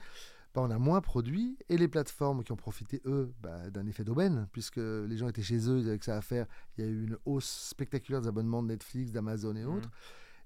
Bah, 0.53 0.61
on 0.61 0.69
a 0.69 0.77
moins 0.77 1.01
produit 1.01 1.57
et 1.67 1.77
les 1.77 1.87
plateformes 1.87 2.43
qui 2.43 2.51
ont 2.51 2.55
profité, 2.55 3.01
eux, 3.05 3.33
bah, 3.41 3.71
d'un 3.71 3.87
effet 3.87 4.03
d'aubaine, 4.03 4.47
puisque 4.51 4.77
les 4.77 5.17
gens 5.17 5.27
étaient 5.27 5.41
chez 5.41 5.67
eux, 5.67 5.79
ils 5.79 5.87
avaient 5.89 5.97
que 5.97 6.05
ça 6.05 6.15
à 6.17 6.21
faire. 6.21 6.45
Il 6.77 6.83
y 6.83 6.87
a 6.87 6.91
eu 6.91 7.05
une 7.05 7.17
hausse 7.25 7.49
spectaculaire 7.69 8.21
des 8.21 8.27
abonnements 8.27 8.61
de 8.61 8.67
Netflix, 8.67 9.11
d'Amazon 9.11 9.55
et 9.55 9.65
Mhm. 9.65 9.75
autres. 9.77 9.89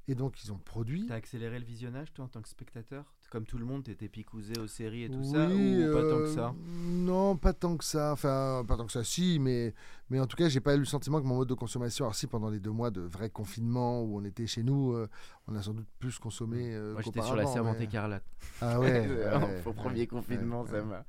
Et 0.07 0.15
donc, 0.15 0.41
ils 0.45 0.53
ont 0.53 0.57
produit. 0.57 1.07
T'as 1.07 1.15
accéléré 1.15 1.59
le 1.59 1.65
visionnage, 1.65 2.13
toi, 2.13 2.23
en 2.23 2.27
tant 2.29 2.41
que 2.41 2.47
spectateur? 2.47 3.13
Comme 3.29 3.45
tout 3.45 3.57
le 3.57 3.65
monde, 3.65 3.83
t'étais 3.83 4.07
picousé 4.07 4.53
aux 4.57 4.67
séries 4.67 5.03
et 5.03 5.09
tout 5.09 5.17
oui, 5.19 5.31
ça 5.31 5.47
Ou 5.49 5.93
pas 5.93 6.01
tant 6.01 6.17
que 6.17 6.23
euh, 6.23 6.33
ça 6.35 6.55
Non, 6.85 7.35
pas 7.35 7.51
tant 7.53 7.75
que 7.75 7.83
ça. 7.83 8.13
Enfin, 8.13 8.63
pas 8.65 8.77
tant 8.77 8.85
que 8.85 8.91
ça, 8.93 9.03
si, 9.03 9.37
mais, 9.37 9.73
mais 10.09 10.19
en 10.21 10.27
tout 10.27 10.37
cas, 10.37 10.47
j'ai 10.47 10.61
pas 10.61 10.75
eu 10.75 10.79
le 10.79 10.85
sentiment 10.85 11.19
que 11.21 11.25
mon 11.27 11.35
mode 11.35 11.49
de 11.49 11.53
consommation. 11.53 12.05
Alors, 12.05 12.15
si 12.15 12.25
pendant 12.27 12.49
les 12.49 12.61
deux 12.61 12.71
mois 12.71 12.89
de 12.89 13.01
vrai 13.01 13.29
confinement 13.29 14.01
où 14.01 14.17
on 14.17 14.23
était 14.23 14.47
chez 14.47 14.63
nous, 14.63 14.93
euh, 14.93 15.09
on 15.47 15.55
a 15.55 15.61
sans 15.61 15.73
doute 15.73 15.87
plus 15.99 16.17
consommé. 16.19 16.73
euh, 16.73 16.93
Moi, 16.93 17.01
j'étais 17.01 17.21
sur 17.21 17.35
la 17.35 17.45
servante 17.47 17.75
mais- 17.79 17.85
écarlate. 17.85 18.23
Ah 18.61 18.79
ouais. 18.79 19.07
ouais, 19.07 19.61
Au 19.65 19.73
premier 19.73 19.99
ouais, 20.01 20.07
confinement, 20.07 20.61
ouais, 20.61 20.69
ça 20.71 20.81
m'a. 20.83 21.03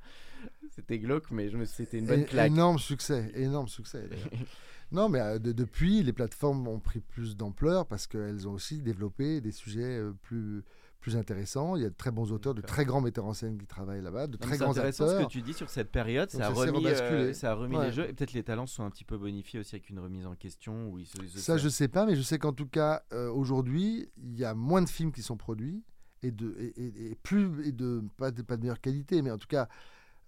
C'était 0.75 0.99
glauque, 0.99 1.31
mais 1.31 1.49
je 1.49 1.57
me... 1.57 1.63
c'était 1.65 1.99
une 1.99 2.05
bonne 2.05 2.25
claque. 2.25 2.51
Énorme 2.51 2.79
succès, 2.79 3.31
énorme 3.33 3.67
succès. 3.69 4.09
non, 4.91 5.07
mais 5.09 5.19
euh, 5.21 5.39
de- 5.39 5.51
depuis, 5.53 6.03
les 6.03 6.13
plateformes 6.13 6.67
ont 6.67 6.79
pris 6.79 6.99
plus 6.99 7.35
d'ampleur 7.37 7.85
parce 7.85 8.07
qu'elles 8.07 8.47
ont 8.47 8.53
aussi 8.53 8.81
développé 8.81 9.39
des 9.41 9.51
sujets 9.51 9.97
euh, 9.99 10.13
plus, 10.23 10.63
plus 10.99 11.15
intéressants. 11.15 11.75
Il 11.75 11.81
y 11.81 11.85
a 11.85 11.89
de 11.89 11.95
très 11.95 12.11
bons 12.11 12.31
auteurs, 12.31 12.53
de 12.53 12.61
très 12.61 12.85
grands 12.85 13.01
metteurs 13.01 13.25
en 13.25 13.33
scène 13.33 13.57
qui 13.57 13.65
travaillent 13.65 14.01
là-bas, 14.01 14.27
de 14.27 14.33
Non, 14.33 14.37
mais 14.41 14.45
très 14.47 14.57
C'est 14.57 14.63
grands 14.63 14.71
intéressant 14.71 15.05
acteurs. 15.05 15.21
ce 15.21 15.25
que 15.25 15.31
tu 15.31 15.41
dis 15.41 15.53
sur 15.53 15.69
cette 15.69 15.91
période. 15.91 16.29
Ça 16.29 16.47
a, 16.47 16.49
remis, 16.49 16.85
euh, 16.85 17.33
ça 17.33 17.51
a 17.51 17.53
remis 17.55 17.77
Ouais. 17.77 17.87
les 17.87 17.91
jeux. 17.93 18.07
Et 18.09 18.13
peut-être 18.13 18.33
les 18.33 18.43
talents 18.43 18.67
sont 18.67 18.83
un 18.83 18.89
petit 18.89 19.05
peu 19.05 19.17
bonifiés 19.17 19.59
aussi 19.59 19.75
avec 19.75 19.89
une 19.89 19.99
remise 19.99 20.25
en 20.25 20.35
question. 20.35 20.89
Où 20.89 20.99
ils 20.99 21.05
se, 21.05 21.17
ils 21.21 21.29
se 21.29 21.39
Ça, 21.39 21.57
je 21.57 21.69
sais 21.69 21.87
pas, 21.87 22.05
mais 22.05 22.15
je 22.15 22.21
sais 22.21 22.37
qu'en 22.39 22.53
tout 22.53 22.67
cas, 22.67 23.01
euh, 23.13 23.29
aujourd'hui, 23.31 24.09
il 24.17 24.37
y 24.37 24.43
a 24.45 24.53
moins 24.53 24.81
de 24.81 24.89
films 24.89 25.11
qui 25.11 25.21
sont 25.21 25.37
produits 25.37 25.83
et 26.21 26.31
de, 26.31 26.55
et, 26.59 26.73
et- 26.83 27.11
et 27.11 27.15
plus, 27.15 27.65
et 27.65 27.71
de, 27.71 28.03
pas, 28.17 28.31
de, 28.31 28.41
pas 28.41 28.57
de 28.57 28.61
meilleure 28.61 28.81
qualité, 28.81 29.21
mais 29.21 29.31
en 29.31 29.37
tout 29.37 29.47
cas, 29.47 29.69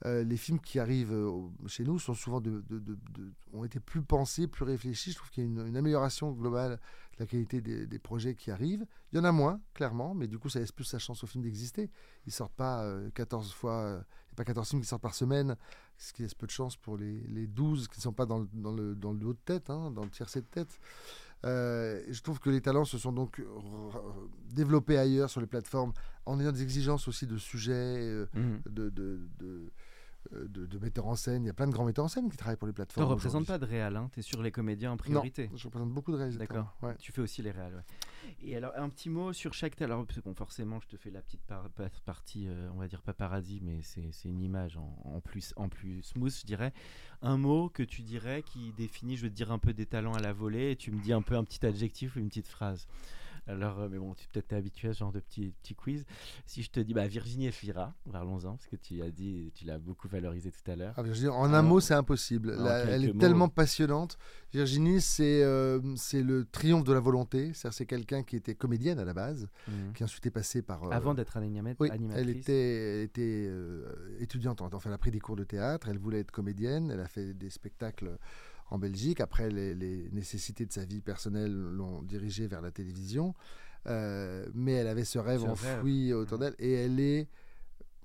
euh, 0.05 0.23
les 0.23 0.37
films 0.37 0.59
qui 0.59 0.79
arrivent 0.79 1.13
chez 1.67 1.83
nous 1.83 1.99
sont 1.99 2.13
souvent 2.15 2.39
de, 2.41 2.63
de- 2.69 2.79
de- 2.79 2.97
ont 3.53 3.63
été 3.65 3.79
plus 3.79 4.01
pensés, 4.01 4.47
plus 4.47 4.63
réfléchis. 4.65 5.11
Je 5.11 5.17
trouve 5.17 5.29
qu'il 5.29 5.43
y 5.43 5.47
a 5.47 5.49
une, 5.49 5.67
une 5.67 5.77
amélioration 5.77 6.31
globale 6.31 6.79
la 7.21 7.27
qualité 7.27 7.61
des, 7.61 7.85
des 7.85 7.99
projets 7.99 8.35
qui 8.35 8.51
arrivent. 8.51 8.85
Il 9.11 9.17
y 9.17 9.19
en 9.21 9.23
a 9.23 9.31
moins, 9.31 9.61
clairement, 9.73 10.13
mais 10.15 10.27
du 10.27 10.39
coup, 10.39 10.49
ça 10.49 10.59
laisse 10.59 10.71
plus 10.71 10.83
sa 10.85 10.97
chance 10.99 11.23
aux 11.23 11.27
films 11.27 11.43
d'exister. 11.43 11.89
Ils 12.25 12.31
sortent 12.33 12.53
pas 12.55 12.83
euh, 12.83 13.09
14 13.13 13.53
fois, 13.53 13.73
euh, 13.73 13.95
il 13.95 14.29
n'y 14.29 14.33
a 14.33 14.35
pas 14.37 14.43
14 14.45 14.67
films 14.69 14.81
qui 14.81 14.87
sortent 14.87 15.03
par 15.03 15.13
semaine, 15.15 15.55
ce 15.97 16.13
qui 16.13 16.23
laisse 16.23 16.33
peu 16.33 16.47
de 16.47 16.51
chance 16.51 16.75
pour 16.77 16.97
les, 16.97 17.21
les 17.27 17.47
12 17.47 17.87
qui 17.87 17.99
ne 17.99 18.01
sont 18.01 18.13
pas 18.13 18.25
dans 18.25 18.39
le, 18.39 18.49
dans, 18.53 18.71
le, 18.73 18.95
dans 18.95 19.13
le 19.13 19.25
haut 19.25 19.33
de 19.33 19.39
tête, 19.45 19.69
hein, 19.69 19.91
dans 19.91 20.03
le 20.03 20.09
tiercé 20.09 20.41
de 20.41 20.47
tête. 20.47 20.79
Euh, 21.43 22.01
je 22.09 22.21
trouve 22.21 22.39
que 22.39 22.49
les 22.51 22.61
talents 22.61 22.85
se 22.85 22.97
sont 22.99 23.11
donc 23.11 23.41
développés 24.53 24.97
ailleurs 24.97 25.29
sur 25.29 25.41
les 25.41 25.47
plateformes 25.47 25.93
en 26.25 26.39
ayant 26.39 26.51
des 26.51 26.61
exigences 26.63 27.07
aussi 27.07 27.25
de 27.27 27.37
sujets, 27.37 27.73
euh, 27.73 28.25
Mhm. 28.33 28.61
de, 28.69 28.89
de, 28.89 29.19
de, 29.39 29.45
euh, 29.45 29.71
de- 30.31 30.65
de 30.65 30.77
metteurs 30.79 31.07
en 31.07 31.15
scène. 31.15 31.43
Il 31.43 31.47
y 31.47 31.49
a 31.49 31.53
plein 31.53 31.67
de 31.67 31.71
grands 31.73 31.85
metteurs 31.85 32.05
en 32.05 32.07
scène 32.07 32.29
qui 32.29 32.37
travaillent 32.37 32.57
pour 32.57 32.67
les 32.67 32.73
Tu 32.73 32.75
plateformes. 32.75 33.07
ne 33.09 33.13
représentes 33.13 33.47
pas 33.47 33.57
de 33.57 33.65
réal, 33.65 33.95
hein. 33.97 34.09
tu 34.13 34.19
es 34.19 34.23
sur 34.23 34.41
les 34.43 34.51
comédiens 34.51 34.91
en 34.91 34.97
priorité. 34.97 35.47
Non, 35.49 35.57
je 35.57 35.65
représente 35.67 35.91
beaucoup 35.91 36.11
de 36.11 36.17
réalisateurs. 36.17 36.47
D'accord. 36.47 36.77
Ouais. 36.81 36.95
Tu 36.99 37.11
fais 37.11 37.21
aussi 37.21 37.41
les 37.41 37.51
réals. 37.51 37.73
ouais. 37.75 37.83
Et 38.43 38.55
alors, 38.55 38.71
un 38.75 38.87
petit 38.89 39.09
mot 39.09 39.33
sur 39.33 39.53
chaque 39.53 39.75
que 39.75 40.19
bon, 40.21 40.33
forcément, 40.35 40.79
je 40.79 40.87
te 40.87 40.95
fais 40.97 41.09
la 41.09 41.21
petite 41.21 41.41
par- 41.41 41.69
pa- 41.71 41.89
partie, 42.05 42.47
euh, 42.47 42.69
on 42.73 42.77
va 42.77 42.87
dire 42.87 43.01
paparazzi, 43.01 43.59
mais 43.63 43.81
c'est 43.81 44.11
c'est 44.11 44.29
une 44.29 44.41
image 44.41 44.77
en, 44.77 44.95
en 45.05 45.19
plus, 45.21 45.53
en 45.55 45.69
plus 45.69 46.01
smooth, 46.03 46.31
je 46.41 46.45
dirais. 46.45 46.71
Un 47.23 47.37
mot 47.37 47.69
que 47.69 47.83
tu 47.83 48.01
dirais 48.03 48.43
qui 48.43 48.73
définit, 48.73 49.17
je 49.17 49.23
veux 49.23 49.29
te 49.29 49.35
dire, 49.35 49.51
un 49.51 49.59
peu 49.59 49.73
des 49.73 49.85
talents 49.85 50.13
à 50.13 50.19
la 50.21 50.33
volée, 50.33 50.71
et 50.71 50.75
tu 50.75 50.91
me 50.91 51.01
dis 51.01 51.13
un 51.13 51.21
peu 51.21 51.35
un 51.35 51.43
petit 51.43 51.65
adjectif 51.65 52.15
ou 52.15 52.19
une 52.19 52.29
petite 52.29 52.47
phrase. 52.47 52.87
Alors, 53.47 53.79
euh, 53.79 53.89
mais 53.89 53.97
bon, 53.97 54.13
tu 54.13 54.27
peut-être 54.29 54.53
habitué 54.53 54.89
à 54.89 54.93
ce 54.93 54.99
genre 54.99 55.11
de 55.11 55.19
petit, 55.19 55.53
petit 55.63 55.73
quiz. 55.75 56.05
Si 56.45 56.61
je 56.61 56.69
te 56.69 56.79
dis 56.79 56.93
bah, 56.93 57.07
Virginie 57.07 57.47
Efira, 57.47 57.93
parlons-en, 58.11 58.51
parce 58.55 58.67
que 58.67 58.75
tu 58.75 59.01
as 59.01 59.09
dit, 59.09 59.51
tu 59.55 59.65
l'as 59.65 59.79
beaucoup 59.79 60.07
valorisé 60.07 60.51
tout 60.51 60.71
à 60.71 60.75
l'heure. 60.75 60.93
Ah, 60.95 61.01
en 61.01 61.43
un 61.45 61.53
Alors, 61.53 61.63
mot, 61.63 61.79
c'est 61.79 61.95
impossible. 61.95 62.51
La- 62.55 62.79
elle 62.85 63.05
est 63.05 63.13
mots. 63.13 63.19
tellement 63.19 63.49
passionnante. 63.49 64.17
Virginie, 64.53 65.01
c'est 65.01 65.43
euh, 65.43 65.79
c'est 65.95 66.21
le 66.21 66.45
triomphe 66.45 66.83
de 66.83 66.93
la 66.93 66.99
volonté. 66.99 67.53
C'est-à-dire, 67.53 67.73
C'est 67.77 67.85
quelqu'un 67.85 68.21
qui 68.23 68.35
était 68.35 68.53
comédienne 68.55 68.99
à 68.99 69.05
la 69.05 69.13
base, 69.13 69.47
Mhm. 69.67 69.93
qui 69.93 70.03
ensuite 70.03 70.25
est 70.27 70.31
passé 70.31 70.61
par. 70.61 70.83
euh, 70.83 70.91
Avant 70.91 71.13
d'être 71.13 71.35
animat- 71.37 71.75
Oui, 71.79 71.89
animatrice. 71.89 72.21
elle 72.23 72.29
était, 72.29 72.93
elle 72.97 73.01
était 73.03 73.47
euh, 73.49 74.17
étudiante, 74.19 74.61
enfin, 74.61 74.89
elle 74.89 74.93
a 74.93 74.97
pris 74.99 75.11
des 75.11 75.19
cours 75.19 75.35
de 75.35 75.43
théâtre, 75.43 75.87
elle 75.89 75.97
voulait 75.97 76.19
être 76.19 76.31
comédienne, 76.31 76.91
elle 76.91 76.99
a 76.99 77.07
fait 77.07 77.33
des 77.33 77.49
spectacles 77.49 78.17
en 78.71 78.79
Belgique. 78.79 79.19
Après, 79.21 79.49
les, 79.51 79.75
les 79.75 80.09
nécessités 80.11 80.65
de 80.65 80.71
sa 80.71 80.85
vie 80.85 81.01
personnelle 81.01 81.53
l'ont 81.53 82.01
dirigée 82.01 82.47
vers 82.47 82.61
la 82.61 82.71
télévision. 82.71 83.35
Euh, 83.87 84.45
mais 84.53 84.73
elle 84.73 84.87
avait 84.87 85.03
ce 85.05 85.19
rêve 85.19 85.43
enfoui 85.43 86.13
autour 86.13 86.39
d'elle. 86.39 86.55
Et 86.59 86.71
elle 86.73 86.99
est, 86.99 87.27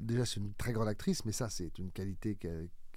déjà, 0.01 0.25
c'est 0.27 0.41
une 0.41 0.53
très 0.55 0.73
grande 0.73 0.89
actrice, 0.89 1.25
mais 1.25 1.33
ça, 1.33 1.49
c'est 1.49 1.79
une 1.79 1.91
qualité 1.91 2.37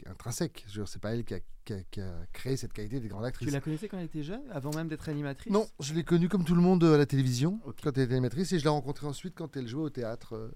intrinsèque. 0.06 0.66
Je 0.70 0.84
C'est 0.86 1.02
pas 1.02 1.14
elle 1.14 1.24
qui 1.26 1.34
a, 1.36 1.40
qui 1.66 1.74
a- 1.74 1.84
qui 1.92 2.02
a 2.02 2.26
créé 2.32 2.56
cette 2.58 2.74
qualité 2.74 3.00
des 3.00 3.08
grandes 3.10 3.26
actrices. 3.26 3.48
Tu 3.50 3.54
la 3.54 3.62
connaissais 3.62 3.88
quand 3.88 3.98
elle 4.00 4.06
était 4.06 4.24
jeune, 4.24 4.42
avant 4.52 4.72
même 4.74 4.88
d'être 4.88 5.08
animatrice? 5.10 5.52
Non, 5.52 5.68
je 5.80 5.94
l'ai 5.94 6.04
connue 6.04 6.30
comme 6.30 6.46
tout 6.46 6.56
le 6.56 6.62
monde 6.62 6.84
à 6.84 6.98
la 6.98 7.06
télévision, 7.06 7.60
quand 7.84 7.96
elle 7.98 8.04
était 8.06 8.14
animatrice, 8.14 8.52
et 8.54 8.60
je 8.60 8.64
l'ai 8.64 8.70
rencontrée 8.70 9.08
ensuite 9.08 9.36
quand 9.36 9.56
elle 9.58 9.68
jouait 9.68 9.84
au 9.84 9.90
théâtre. 9.90 10.52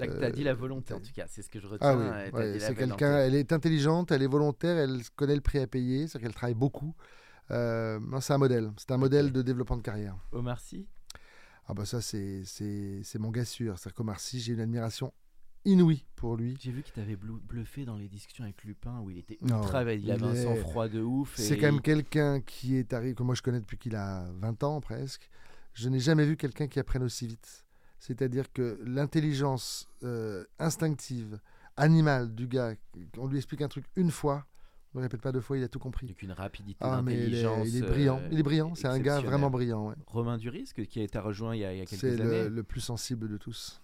Euh, 0.00 0.06
T'as 0.06 0.20
t'as 0.20 0.30
dit 0.30 0.44
la 0.44 0.52
euh, 0.52 0.54
volonté, 0.54 0.94
en 0.94 1.00
tout 1.00 1.12
cas, 1.14 1.26
c'est 1.28 1.42
ce 1.42 1.48
que 1.50 1.60
je 1.60 1.66
retiens. 1.66 1.88
Ah 1.88 1.96
oui, 1.96 2.04
euh, 2.04 2.30
ouais, 2.30 2.58
la 2.58 2.66
c'est 2.66 2.74
quelqu'un, 2.74 3.18
elle 3.18 3.34
est 3.34 3.52
intelligente, 3.52 4.10
elle 4.10 4.22
est 4.22 4.26
volontaire, 4.26 4.76
elle 4.78 5.00
connaît 5.16 5.34
le 5.34 5.40
prix 5.40 5.58
à 5.58 5.66
payer, 5.66 6.06
c'est-à-dire 6.06 6.28
qu'elle 6.28 6.34
travaille 6.34 6.54
beaucoup. 6.54 6.94
Euh, 7.50 8.00
c'est 8.20 8.32
un 8.32 8.38
modèle, 8.38 8.72
c'est 8.76 8.90
un 8.92 8.96
modèle 8.96 9.32
de 9.32 9.42
développement 9.42 9.76
de 9.76 9.82
carrière. 9.82 10.16
Omar 10.32 10.60
Sy? 10.60 10.86
Ah 11.66 11.74
bah 11.74 11.84
ça, 11.84 12.00
c'est, 12.00 12.42
c'est, 12.44 13.00
c'est 13.04 13.18
mon 13.18 13.30
gars 13.30 13.44
sûr. 13.44 13.78
C'est-à-dire 13.78 13.94
qu'Omar 13.94 14.18
Sy, 14.20 14.40
j'ai 14.40 14.54
une 14.54 14.60
admiration 14.60 15.12
inouïe 15.64 16.04
pour 16.16 16.36
lui. 16.36 16.56
J'ai 16.60 16.72
vu 16.72 16.82
qu'il 16.82 16.92
t'avait 16.92 17.16
bluffé 17.16 17.84
dans 17.84 17.96
les 17.96 18.08
discussions 18.08 18.44
avec 18.44 18.64
Lupin 18.64 19.00
où 19.00 19.10
il 19.10 19.18
était 19.18 19.38
ultra. 19.40 19.82
il 19.92 20.04
il 20.04 20.10
avait 20.10 20.22
un 20.24 20.34
sang-froid 20.34 20.88
de 20.88 21.00
ouf. 21.00 21.34
C'est 21.36 21.56
quand 21.56 21.66
même 21.66 21.76
il- 21.76 21.82
quelqu'un 21.82 22.40
qui 22.40 22.76
est 22.76 22.92
arrivé, 22.92 23.14
que 23.14 23.22
moi 23.22 23.34
je 23.34 23.42
connais 23.42 23.60
depuis 23.60 23.78
qu'il 23.78 23.94
a 23.96 24.28
20 24.38 24.62
ans 24.64 24.80
presque. 24.80 25.28
Je 25.74 25.88
n'ai 25.88 26.00
jamais 26.00 26.24
vu 26.26 26.36
quelqu'un 26.36 26.66
qui 26.66 26.78
apprenne 26.78 27.02
aussi 27.02 27.26
vite. 27.26 27.61
C'est-à-dire 28.04 28.52
que 28.52 28.80
l'intelligence 28.84 29.88
euh, 30.02 30.44
instinctive, 30.58 31.38
animale 31.76 32.34
du 32.34 32.48
gars, 32.48 32.74
on 33.16 33.28
lui 33.28 33.36
explique 33.36 33.62
un 33.62 33.68
truc 33.68 33.84
une 33.94 34.10
fois, 34.10 34.44
on 34.94 34.98
ne 34.98 35.04
répète 35.04 35.20
pas 35.22 35.30
deux 35.30 35.40
fois, 35.40 35.56
il 35.56 35.62
a 35.62 35.68
tout 35.68 35.78
compris. 35.78 36.06
Avec 36.06 36.20
une 36.22 36.32
rapidité 36.32 36.78
Ah, 36.80 37.00
mais 37.00 37.14
il 37.14 37.28
il 37.28 37.76
est 37.76 37.82
brillant. 37.82 38.18
euh, 38.18 38.28
il 38.32 38.40
est 38.40 38.42
brillant. 38.42 38.74
C'est 38.74 38.88
un 38.88 38.98
gars 38.98 39.20
vraiment 39.20 39.50
brillant. 39.50 39.86
ouais. 39.88 39.94
Romain 40.08 40.36
Duris, 40.36 40.72
qui 40.88 40.98
a 40.98 41.02
été 41.04 41.18
rejoint 41.20 41.54
il 41.54 41.60
y 41.60 41.64
a, 41.64 41.72
il 41.74 41.78
y 41.78 41.82
a 41.82 41.86
C'est 41.86 41.96
quelques 41.98 42.20
années. 42.20 42.42
le, 42.44 42.48
le 42.48 42.62
plus 42.64 42.80
sensible 42.80 43.28
de 43.28 43.36
tous. 43.36 43.80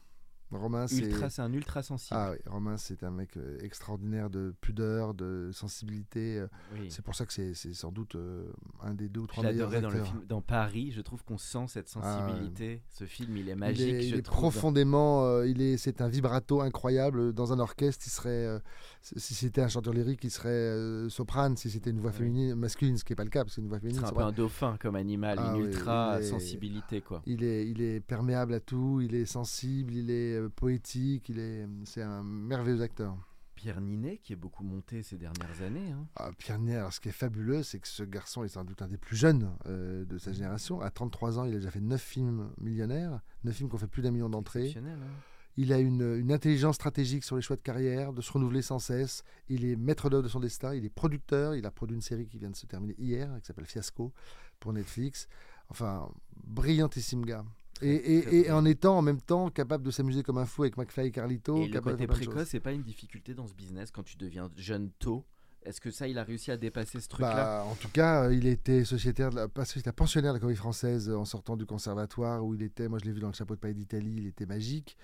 Romain, 0.50 0.86
c'est. 0.86 1.40
Un 1.40 1.52
ultra 1.52 1.82
sensible. 1.82 2.18
Ah 2.18 2.30
oui, 2.32 2.38
Romain, 2.46 2.76
c'est 2.78 3.02
un 3.04 3.10
mec 3.10 3.36
euh, 3.36 3.58
extraordinaire 3.60 4.30
de 4.30 4.54
pudeur, 4.60 5.12
de 5.14 5.50
sensibilité. 5.52 6.38
euh, 6.38 6.46
Oui. 6.72 6.86
C'est 6.90 7.02
pour 7.04 7.14
ça 7.14 7.26
que 7.26 7.32
c'est 7.32 7.54
sans 7.74 7.92
doute 7.92 8.14
euh, 8.14 8.50
un 8.82 8.94
des 8.94 9.08
deux 9.08 9.20
ou 9.20 9.26
trois 9.26 9.44
meilleurs 9.44 9.70
dans 9.70 9.78
le 9.80 9.86
acteurs. 9.88 10.06
film. 10.06 10.24
Dans 10.26 10.40
Paris, 10.40 10.90
je 10.92 11.00
trouve 11.02 11.22
qu'on 11.24 11.36
sent 11.38 11.66
cette 11.68 11.90
Ah 12.02 12.18
sensibilité. 12.28 12.82
Ce 12.90 13.04
film, 13.04 13.36
il 13.36 13.48
est 13.48 13.52
Il 13.52 13.58
magique. 13.58 13.88
est, 13.94 14.08
il 14.08 14.14
est 14.14 14.22
profondément, 14.22 15.24
euh, 15.24 15.46
il 15.46 15.60
est, 15.60 15.76
c'est 15.76 16.00
un 16.00 16.08
vibrato 16.08 16.60
incroyable. 16.62 17.32
Dans 17.34 17.52
un 17.52 17.58
orchestre, 17.58 18.04
il 18.06 18.10
serait, 18.10 18.46
euh, 18.46 18.58
si 19.02 19.34
c'était 19.34 19.60
un 19.60 19.68
chanteur 19.68 19.92
lyrique, 19.92 20.24
il 20.24 20.30
serait 20.30 20.48
euh, 20.48 21.08
soprane. 21.08 21.56
Si 21.56 21.70
c'était 21.70 21.90
une 21.90 22.00
voix 22.00 22.10
Oui. 22.10 22.16
féminine, 22.16 22.54
masculine, 22.54 22.96
ce 22.96 23.04
qui 23.04 23.12
n'est 23.12 23.16
pas 23.16 23.24
le 23.24 23.30
cas, 23.30 23.44
parce 23.44 23.56
qu'une 23.56 23.68
voix 23.68 23.78
C'est 23.78 23.82
féminine, 23.82 24.02
un 24.04 24.06
c'est 24.08 24.12
peu 24.14 24.20
pas- 24.20 24.26
un 24.26 24.32
dauphin 24.32 24.76
comme 24.80 24.96
animal, 24.96 25.38
Ah 25.40 25.52
une 25.56 25.64
ultra 25.66 26.16
il 26.20 26.24
sensibilité 26.26 27.00
quoi. 27.02 27.22
il 27.26 27.44
est, 27.44 27.68
il 27.68 27.82
est 27.82 28.00
perméable 28.00 28.54
à 28.54 28.60
tout. 28.60 29.00
Il 29.02 29.14
est 29.14 29.26
sensible, 29.26 29.94
il 29.94 30.10
est 30.10 30.37
euh, 30.38 30.48
poétique. 30.48 31.28
Il 31.28 31.38
est, 31.38 31.66
c'est 31.84 32.02
un 32.02 32.22
merveilleux 32.22 32.82
acteur. 32.82 33.16
Pierre 33.54 33.80
Ninet 33.80 34.18
qui 34.18 34.32
est 34.32 34.36
beaucoup 34.36 34.62
monté 34.62 35.02
ces 35.02 35.18
dernières 35.18 35.62
années. 35.62 35.90
hein. 35.90 36.06
Ah, 36.14 36.30
Pierre 36.38 36.60
Nier, 36.60 36.76
alors 36.76 36.92
ce 36.92 37.00
qui 37.00 37.08
est 37.08 37.12
fabuleux, 37.12 37.64
c'est 37.64 37.80
que 37.80 37.88
ce 37.88 38.04
garçon 38.04 38.44
est 38.44 38.48
sans 38.48 38.64
doute 38.64 38.82
un 38.82 38.86
des 38.88 38.98
plus 38.98 39.16
jeunes 39.16 39.50
euh, 39.66 40.04
de 40.04 40.16
sa 40.16 40.32
génération. 40.32 40.80
À 40.80 40.90
33 40.90 41.40
ans, 41.40 41.44
il 41.44 41.52
a 41.54 41.56
déjà 41.56 41.72
fait 41.72 41.80
9 41.80 42.00
films 42.00 42.50
millionnaires, 42.60 43.20
9 43.42 43.52
films 43.54 43.68
qui 43.68 43.74
ont 43.74 43.78
fait 43.78 43.88
plus 43.88 44.02
d'un 44.02 44.12
million 44.12 44.28
d'entrées. 44.28 44.68
Hein. 44.76 45.08
Il 45.56 45.72
a 45.72 45.80
une, 45.80 46.02
une 46.20 46.30
intelligence 46.30 46.76
stratégique 46.76 47.24
sur 47.24 47.34
les 47.34 47.42
choix 47.42 47.56
de 47.56 47.60
carrière, 47.62 48.12
de 48.12 48.20
se 48.22 48.30
renouveler 48.30 48.62
sans 48.62 48.78
cesse. 48.78 49.24
Il 49.48 49.64
est 49.64 49.74
maître 49.74 50.08
d'œuvre 50.08 50.22
de 50.22 50.28
son 50.28 50.38
destin. 50.38 50.72
Il 50.72 50.84
est 50.84 50.88
producteur. 50.88 51.56
Il 51.56 51.66
a 51.66 51.72
produit 51.72 51.96
une 51.96 52.00
série 52.00 52.28
qui 52.28 52.38
vient 52.38 52.50
de 52.50 52.56
se 52.56 52.66
terminer 52.66 52.94
hier, 52.96 53.28
qui 53.40 53.46
s'appelle 53.48 53.66
Fiasco 53.66 54.12
pour 54.60 54.72
Netflix. 54.72 55.26
Enfin, 55.68 56.08
brillantissime 56.46 57.24
gars. 57.24 57.44
Et, 57.82 57.94
et- 57.94 58.46
et 58.46 58.50
en 58.50 58.64
étant 58.64 58.98
en 58.98 59.02
même 59.02 59.20
temps 59.20 59.50
capable 59.50 59.84
de 59.84 59.90
s'amuser 59.90 60.22
comme 60.22 60.38
un 60.38 60.46
fou 60.46 60.62
avec 60.62 60.76
McFly 60.76 61.06
et 61.08 61.10
Carlito. 61.10 61.56
Et 61.62 61.68
le 61.68 61.80
côté 61.80 62.06
précoce, 62.06 62.48
c'est 62.48 62.60
pas 62.60 62.72
une 62.72 62.82
difficulté 62.82 63.34
dans 63.34 63.46
ce 63.46 63.54
business 63.54 63.90
quand 63.90 64.02
tu 64.02 64.16
deviens 64.16 64.50
jeune 64.56 64.90
tôt. 64.98 65.24
Est-ce 65.64 65.80
que 65.80 65.90
ça, 65.90 66.06
il 66.08 66.16
a 66.18 66.24
réussi 66.24 66.50
à 66.50 66.56
dépasser 66.56 67.00
ce 67.00 67.08
truc-là? 67.08 67.34
Bah, 67.34 67.64
en 67.68 67.74
tout 67.74 67.88
cas, 67.88 68.24
euh, 68.24 68.34
il 68.34 68.46
était 68.46 68.84
sociétaire, 68.84 69.30
de 69.30 69.36
la, 69.36 69.48
pas 69.48 69.64
sociétaire, 69.64 69.92
pensionnaire 69.92 70.32
de 70.32 70.36
la 70.36 70.40
comédie 70.40 70.56
française 70.58 71.10
euh, 71.10 71.16
en 71.18 71.24
sortant 71.24 71.56
du 71.56 71.66
conservatoire 71.66 72.44
où 72.44 72.54
il 72.54 72.62
était. 72.62 72.88
Moi, 72.88 72.98
je 73.00 73.04
l'ai 73.06 73.12
vu 73.12 73.20
dans 73.20 73.26
le 73.28 73.34
chapeau 73.34 73.54
de 73.54 73.60
paille 73.60 73.74
d'Italie, 73.74 74.14
il 74.18 74.26
était 74.28 74.46
magique. 74.46 74.96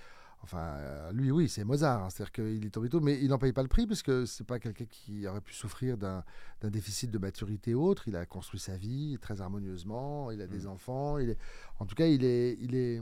Enfin, 0.44 0.58
euh, 0.76 1.10
lui, 1.12 1.30
oui, 1.30 1.48
c'est 1.48 1.64
Mozart. 1.64 2.04
hein, 2.04 2.10
C'est-à-dire 2.10 2.32
qu'il 2.32 2.66
est 2.66 2.70
tombé 2.70 2.90
tôt, 2.90 3.00
mais 3.00 3.18
il 3.20 3.28
n'en 3.28 3.38
paye 3.38 3.54
pas 3.54 3.62
le 3.62 3.68
prix 3.68 3.86
parce 3.86 4.02
que 4.02 4.26
c'est 4.26 4.44
pas 4.46 4.58
quelqu'un 4.58 4.84
qui 4.84 5.26
aurait 5.26 5.40
pu 5.40 5.54
souffrir 5.54 5.96
d'un 5.96 6.22
déficit 6.62 7.10
de 7.10 7.16
maturité 7.18 7.74
ou 7.74 7.82
autre. 7.82 8.06
Il 8.08 8.14
a 8.16 8.26
construit 8.26 8.60
sa 8.60 8.76
vie 8.76 9.16
très 9.22 9.40
harmonieusement. 9.40 10.30
Il 10.30 10.42
a 10.42 10.46
des 10.46 10.64
Mm. 10.66 10.68
enfants. 10.68 11.18
Il 11.18 11.30
est, 11.30 11.38
en 11.80 11.86
tout 11.86 11.94
cas, 11.94 12.06
il 12.06 12.24
est, 12.24 12.58
il 12.60 12.74
est, 12.74 13.00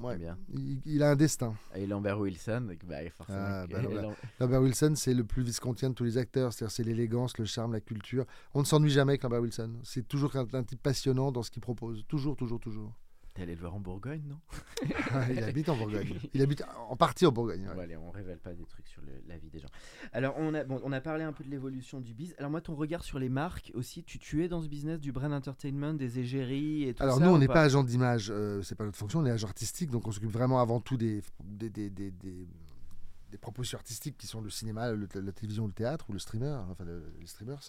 ouais, 0.00 0.16
Bien. 0.16 0.38
il, 0.54 0.80
il 0.86 1.02
a 1.02 1.10
un 1.10 1.16
destin. 1.16 1.54
Et 1.74 1.86
Lambert 1.86 2.18
Wilson, 2.18 2.68
bah, 2.86 2.96
forcément. 3.10 3.38
Ah, 3.38 3.66
bah, 3.66 3.80
voilà. 3.82 4.08
Lambert 4.40 4.62
Wilson, 4.62 4.94
c'est 4.96 5.12
le 5.14 5.24
plus 5.24 5.42
viscontien 5.42 5.90
de 5.90 5.94
tous 5.94 6.04
les 6.04 6.16
acteurs. 6.16 6.52
C'est-à-dire, 6.54 6.72
c'est 6.74 6.84
l'élégance, 6.84 7.36
le 7.36 7.44
charme, 7.44 7.72
la 7.74 7.80
culture. 7.80 8.24
On 8.54 8.60
ne 8.60 8.64
s'ennuie 8.64 8.90
jamais 8.90 9.12
avec 9.12 9.22
Lambert 9.24 9.42
Wilson. 9.42 9.74
C'est 9.84 10.08
toujours 10.08 10.34
un, 10.36 10.46
un 10.54 10.62
type 10.64 10.82
passionnant 10.82 11.30
dans 11.32 11.42
ce 11.42 11.50
qu'il 11.50 11.60
propose. 11.62 12.04
Toujours, 12.08 12.34
toujours, 12.34 12.60
toujours. 12.60 12.92
T'es 13.38 13.44
allé 13.44 13.54
le 13.54 13.60
voir 13.60 13.76
en 13.76 13.78
Bourgogne, 13.78 14.22
non 14.28 14.40
il 15.30 15.44
habite 15.44 15.68
en 15.68 15.76
Bourgogne. 15.76 16.18
Il 16.34 16.42
habite 16.42 16.64
en 16.88 16.96
partie 16.96 17.24
en 17.24 17.30
Bourgogne. 17.30 17.68
ouais. 17.68 17.74
Bon, 17.74 17.80
allez, 17.80 17.96
on 17.96 18.10
révèle 18.10 18.38
pas 18.38 18.52
des 18.52 18.64
trucs 18.64 18.88
sur 18.88 19.00
le- 19.02 19.22
la 19.28 19.38
vie 19.38 19.48
des 19.48 19.60
gens. 19.60 19.68
Alors, 20.12 20.34
on 20.38 20.52
a, 20.54 20.64
bon, 20.64 20.80
on 20.82 20.90
a 20.90 21.00
parlé 21.00 21.22
un 21.22 21.32
peu 21.32 21.44
de 21.44 21.48
l'évolution 21.50 22.00
du 22.00 22.14
biz. 22.14 22.34
Alors, 22.38 22.50
moi, 22.50 22.60
ton 22.60 22.74
regard 22.74 23.04
sur 23.04 23.20
les 23.20 23.28
marques 23.28 23.70
aussi, 23.74 24.02
tu, 24.02 24.18
tu 24.18 24.44
es 24.44 24.48
dans 24.48 24.60
ce 24.60 24.66
business 24.66 24.98
du 24.98 25.12
brand 25.12 25.32
entertainment, 25.32 25.94
des 25.94 26.18
égéries 26.18 26.82
et 26.88 26.94
tout 26.94 27.02
Alors 27.04 27.18
ça 27.18 27.24
nous, 27.24 27.30
on 27.30 27.38
n'est 27.38 27.46
pas 27.46 27.62
agent 27.62 27.84
d'image, 27.84 28.28
euh, 28.34 28.60
c'est 28.62 28.74
pas 28.74 28.84
notre 28.84 28.98
fonction, 28.98 29.20
on 29.20 29.26
est 29.26 29.30
agent 29.30 29.46
artistique, 29.46 29.90
donc 29.90 30.08
on 30.08 30.10
s'occupe 30.10 30.32
vraiment 30.32 30.60
avant 30.60 30.80
tout 30.80 30.96
des, 30.96 31.22
des, 31.44 31.70
des, 31.70 31.90
des, 31.90 32.10
des- 32.10 32.48
des 33.30 33.36
propositions 33.38 33.76
artistiques 33.78 34.16
qui 34.16 34.26
sont 34.26 34.40
le 34.40 34.48
cinéma, 34.50 34.90
le- 34.90 35.06
la 35.14 35.32
télévision, 35.32 35.66
le 35.66 35.72
théâtre 35.72 36.06
ou 36.08 36.12
le 36.12 36.18
streamer, 36.18 36.58
enfin 36.70 36.84
le- 36.84 37.04
les 37.20 37.26
streamers. 37.26 37.60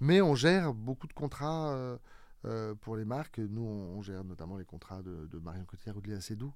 Mais 0.00 0.20
on 0.20 0.34
gère 0.36 0.74
beaucoup 0.74 1.06
de 1.08 1.12
contrats 1.14 1.72
euh, 1.72 1.96
euh, 2.44 2.74
pour 2.74 2.96
les 2.96 3.04
marques. 3.04 3.38
Nous, 3.38 3.62
on, 3.62 3.96
on 3.98 4.02
gère 4.02 4.24
notamment 4.24 4.56
les 4.56 4.64
contrats 4.64 5.02
de, 5.02 5.26
de 5.26 5.38
Marion 5.38 5.64
Cotillard 5.64 5.96
ou 5.96 6.00
de 6.00 6.08
Léa 6.08 6.20
Seydoux. 6.20 6.54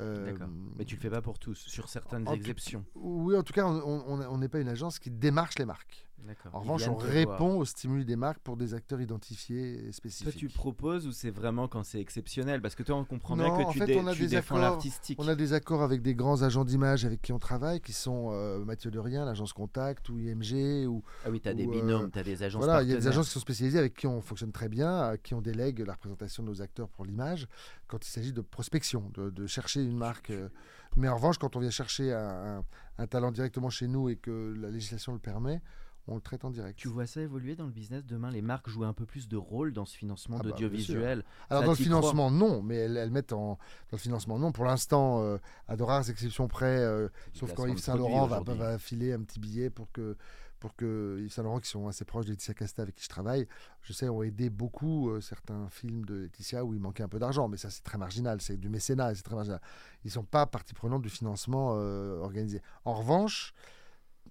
Euh, 0.00 0.26
D'accord. 0.26 0.48
Mais 0.78 0.84
tu 0.84 0.94
le 0.94 1.00
fais 1.00 1.10
pas 1.10 1.20
pour 1.20 1.38
tous, 1.38 1.56
sur 1.56 1.88
certaines 1.88 2.28
en 2.28 2.34
exceptions. 2.34 2.84
Oui, 2.94 3.36
en 3.36 3.42
tout 3.42 3.52
cas, 3.52 3.66
on 3.66 4.38
n'est 4.38 4.48
pas 4.48 4.60
une 4.60 4.68
agence 4.68 4.98
qui 5.00 5.10
démarche 5.10 5.58
les 5.58 5.64
marques. 5.64 6.06
En 6.52 6.60
revanche, 6.60 6.86
on 6.88 6.96
répond 6.96 7.56
aux 7.58 7.64
stimuli 7.64 8.04
des 8.04 8.16
marques 8.16 8.40
pour 8.40 8.56
des 8.56 8.74
acteurs 8.74 9.00
identifiés 9.00 9.78
et 9.78 9.82
Toi, 9.84 9.92
spécifiques. 9.92 10.36
tu 10.36 10.48
proposes 10.48 11.06
ou 11.06 11.12
c'est 11.12 11.30
vraiment 11.30 11.66
quand 11.68 11.82
c'est 11.84 12.00
exceptionnel? 12.00 12.60
Parce 12.62 12.74
que 12.74 12.82
toi, 12.82 12.96
on 12.96 13.04
comprend 13.04 13.36
Non, 13.36 13.44
bien 13.44 13.52
en 13.54 13.66
que 13.66 13.72
tu, 13.72 13.78
fait, 13.78 13.86
dé- 13.86 13.96
on 13.96 14.06
a 14.06 14.12
tu 14.12 14.22
des 14.22 14.28
défends 14.28 14.56
accords- 14.56 14.70
l'artistique. 14.70 15.18
On 15.20 15.28
a 15.28 15.34
des 15.34 15.52
accords 15.52 15.82
avec 15.82 16.02
des 16.02 16.14
grands 16.14 16.42
agents 16.42 16.64
d'image 16.64 17.04
avec 17.04 17.22
qui 17.22 17.32
on 17.32 17.38
travaille, 17.38 17.80
qui 17.80 17.92
sont 17.92 18.30
euh, 18.32 18.64
Mathieu 18.64 18.90
Derien, 18.90 19.24
l'agence 19.24 19.52
Contact, 19.52 20.08
ou 20.08 20.18
IMG, 20.18 20.86
ou 20.86 21.02
Ah 21.24 21.30
oui, 21.30 21.40
tu 21.40 21.48
as 21.48 21.54
des 21.54 21.66
euh, 21.66 21.70
binômes, 21.70 22.10
tu 22.10 22.18
as 22.18 22.22
des 22.22 22.42
agences 22.42 22.62
voilà, 22.64 22.82
il 22.82 22.88
y 22.88 22.92
a 22.92 22.96
des 22.96 23.08
agences 23.08 23.26
qui 23.28 23.32
sont 23.34 23.40
spécialisées 23.40 23.78
avec 23.78 23.94
qui 23.94 24.06
on 24.06 24.20
fonctionne 24.20 24.52
très 24.52 24.68
bien, 24.68 25.00
à 25.00 25.16
qui 25.16 25.34
on 25.34 25.40
délègue 25.40 25.80
la 25.86 25.94
représentation 25.94 26.42
de 26.42 26.48
nos 26.48 26.62
acteurs 26.62 26.88
pour 26.88 27.04
l'image, 27.04 27.48
quand 27.88 28.06
il 28.06 28.10
s'agit 28.10 28.32
de 28.32 28.40
prospection, 28.40 29.10
de, 29.14 29.30
de 29.30 29.46
chercher 29.46 29.82
une 29.82 29.96
marque. 29.96 30.30
euh. 30.30 30.48
Mais 30.96 31.08
en 31.08 31.14
revanche, 31.16 31.38
quand 31.38 31.54
on 31.56 31.60
vient 31.60 31.70
chercher 31.70 32.12
un, 32.12 32.58
un- 32.58 32.64
un 32.98 33.06
talent 33.06 33.30
directement 33.32 33.70
chez 33.70 33.86
nous 33.88 34.08
et 34.08 34.16
que 34.16 34.54
la 34.60 34.70
législation 34.70 35.12
le 35.12 35.18
permet, 35.20 35.62
on 36.10 36.16
le 36.16 36.20
traite 36.20 36.44
en 36.44 36.50
direct. 36.50 36.78
Tu 36.78 36.88
vois 36.88 37.06
ça 37.06 37.20
évoluer 37.20 37.54
dans 37.54 37.64
le 37.66 37.70
business 37.70 38.04
demain 38.04 38.30
Les 38.30 38.42
marques 38.42 38.68
jouent 38.68 38.84
un 38.84 38.92
peu 38.92 39.06
plus 39.06 39.28
de 39.28 39.36
rôle 39.36 39.72
dans 39.72 39.84
ce 39.84 39.96
financement 39.96 40.36
Ah 40.40 40.42
bah, 40.42 40.50
d'audiovisuel? 40.50 41.24
Alors 41.48 41.62
Ça, 41.62 41.66
dans 41.66 41.72
le 41.72 41.76
financement, 41.76 42.30
non, 42.30 42.62
mais 42.62 42.76
elles, 42.76 42.96
elles 42.96 43.10
mettent 43.10 43.32
en 43.32 43.50
dans 43.50 43.58
le 43.92 43.98
financement, 43.98 44.38
non. 44.38 44.52
Pour 44.52 44.64
l'instant, 44.64 45.22
euh, 45.22 45.38
à 45.68 45.76
de 45.76 45.82
rares 45.82 46.10
exceptions 46.10 46.48
près, 46.48 46.78
euh, 46.78 47.08
sauf 47.32 47.54
quand 47.54 47.66
Yves 47.66 47.76
de 47.76 47.80
Saint 47.80 47.96
produits 47.96 48.14
Laurent 48.14 48.26
va, 48.26 48.40
va 48.40 48.78
filer 48.78 49.12
un 49.12 49.22
petit 49.22 49.40
billet 49.40 49.70
pour 49.70 49.90
que 49.92 50.16
pour 50.58 50.76
que 50.76 51.18
Yves 51.20 51.32
Saint 51.32 51.42
Laurent, 51.42 51.58
qui 51.58 51.70
sont 51.70 51.88
assez 51.88 52.04
proches 52.04 52.26
de 52.26 52.32
Laetitia 52.32 52.52
Casta 52.52 52.82
avec 52.82 52.94
qui 52.94 53.04
je 53.04 53.08
travaille, 53.08 53.48
je 53.80 53.94
sais, 53.94 54.10
ont 54.10 54.22
aidé 54.22 54.50
beaucoup 54.50 55.08
euh, 55.08 55.22
certains 55.22 55.70
films 55.70 56.04
de 56.04 56.16
Laetitia 56.16 56.66
où 56.66 56.74
il 56.74 56.80
manquait 56.80 57.02
un 57.02 57.08
peu 57.08 57.18
d'argent, 57.18 57.48
mais 57.48 57.56
ça 57.56 57.70
c'est 57.70 57.82
très 57.82 57.96
marginal, 57.96 58.42
c'est 58.42 58.58
du 58.58 58.68
mécénat, 58.68 59.14
c'est 59.14 59.22
très 59.22 59.36
marginal. 59.36 59.60
Ils 60.04 60.10
sont 60.10 60.24
pas 60.24 60.44
partie 60.44 60.74
prenante 60.74 61.00
du 61.00 61.08
financement 61.08 61.70
organisé. 61.70 62.60
En 62.84 62.92
revanche, 62.92 63.54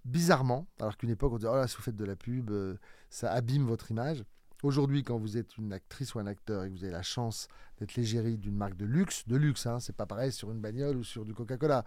bizarrement, 0.05 0.67
alors 0.79 0.97
qu'une 0.97 1.09
époque 1.09 1.33
on 1.33 1.37
disait 1.37 1.49
oh 1.51 1.55
là 1.55 1.67
si 1.67 1.75
vous 1.77 1.83
faites 1.83 1.95
de 1.95 2.05
la 2.05 2.15
pub, 2.15 2.49
euh, 2.51 2.75
ça 3.09 3.31
abîme 3.31 3.65
votre 3.65 3.91
image. 3.91 4.23
Aujourd'hui, 4.61 5.03
quand 5.05 5.17
vous 5.17 5.37
êtes 5.37 5.57
une 5.57 5.71
actrice 5.71 6.15
ou 6.15 6.19
un 6.19 6.27
acteur 6.27 6.65
et 6.65 6.69
que 6.69 6.73
vous 6.75 6.83
avez 6.83 6.91
la 6.91 7.01
chance 7.01 7.47
d'être 7.79 7.95
l'égérie 7.95 8.37
d'une 8.37 8.55
marque 8.57 8.75
de 8.75 8.85
luxe, 8.85 9.25
de 9.25 9.37
luxe, 9.37 9.65
hein, 9.65 9.79
c'est 9.79 9.95
pas 9.95 10.05
pareil 10.05 10.33
sur 10.33 10.51
une 10.51 10.59
bagnole 10.59 10.97
ou 10.97 11.03
sur 11.05 11.23
du 11.23 11.33
Coca-Cola. 11.33 11.85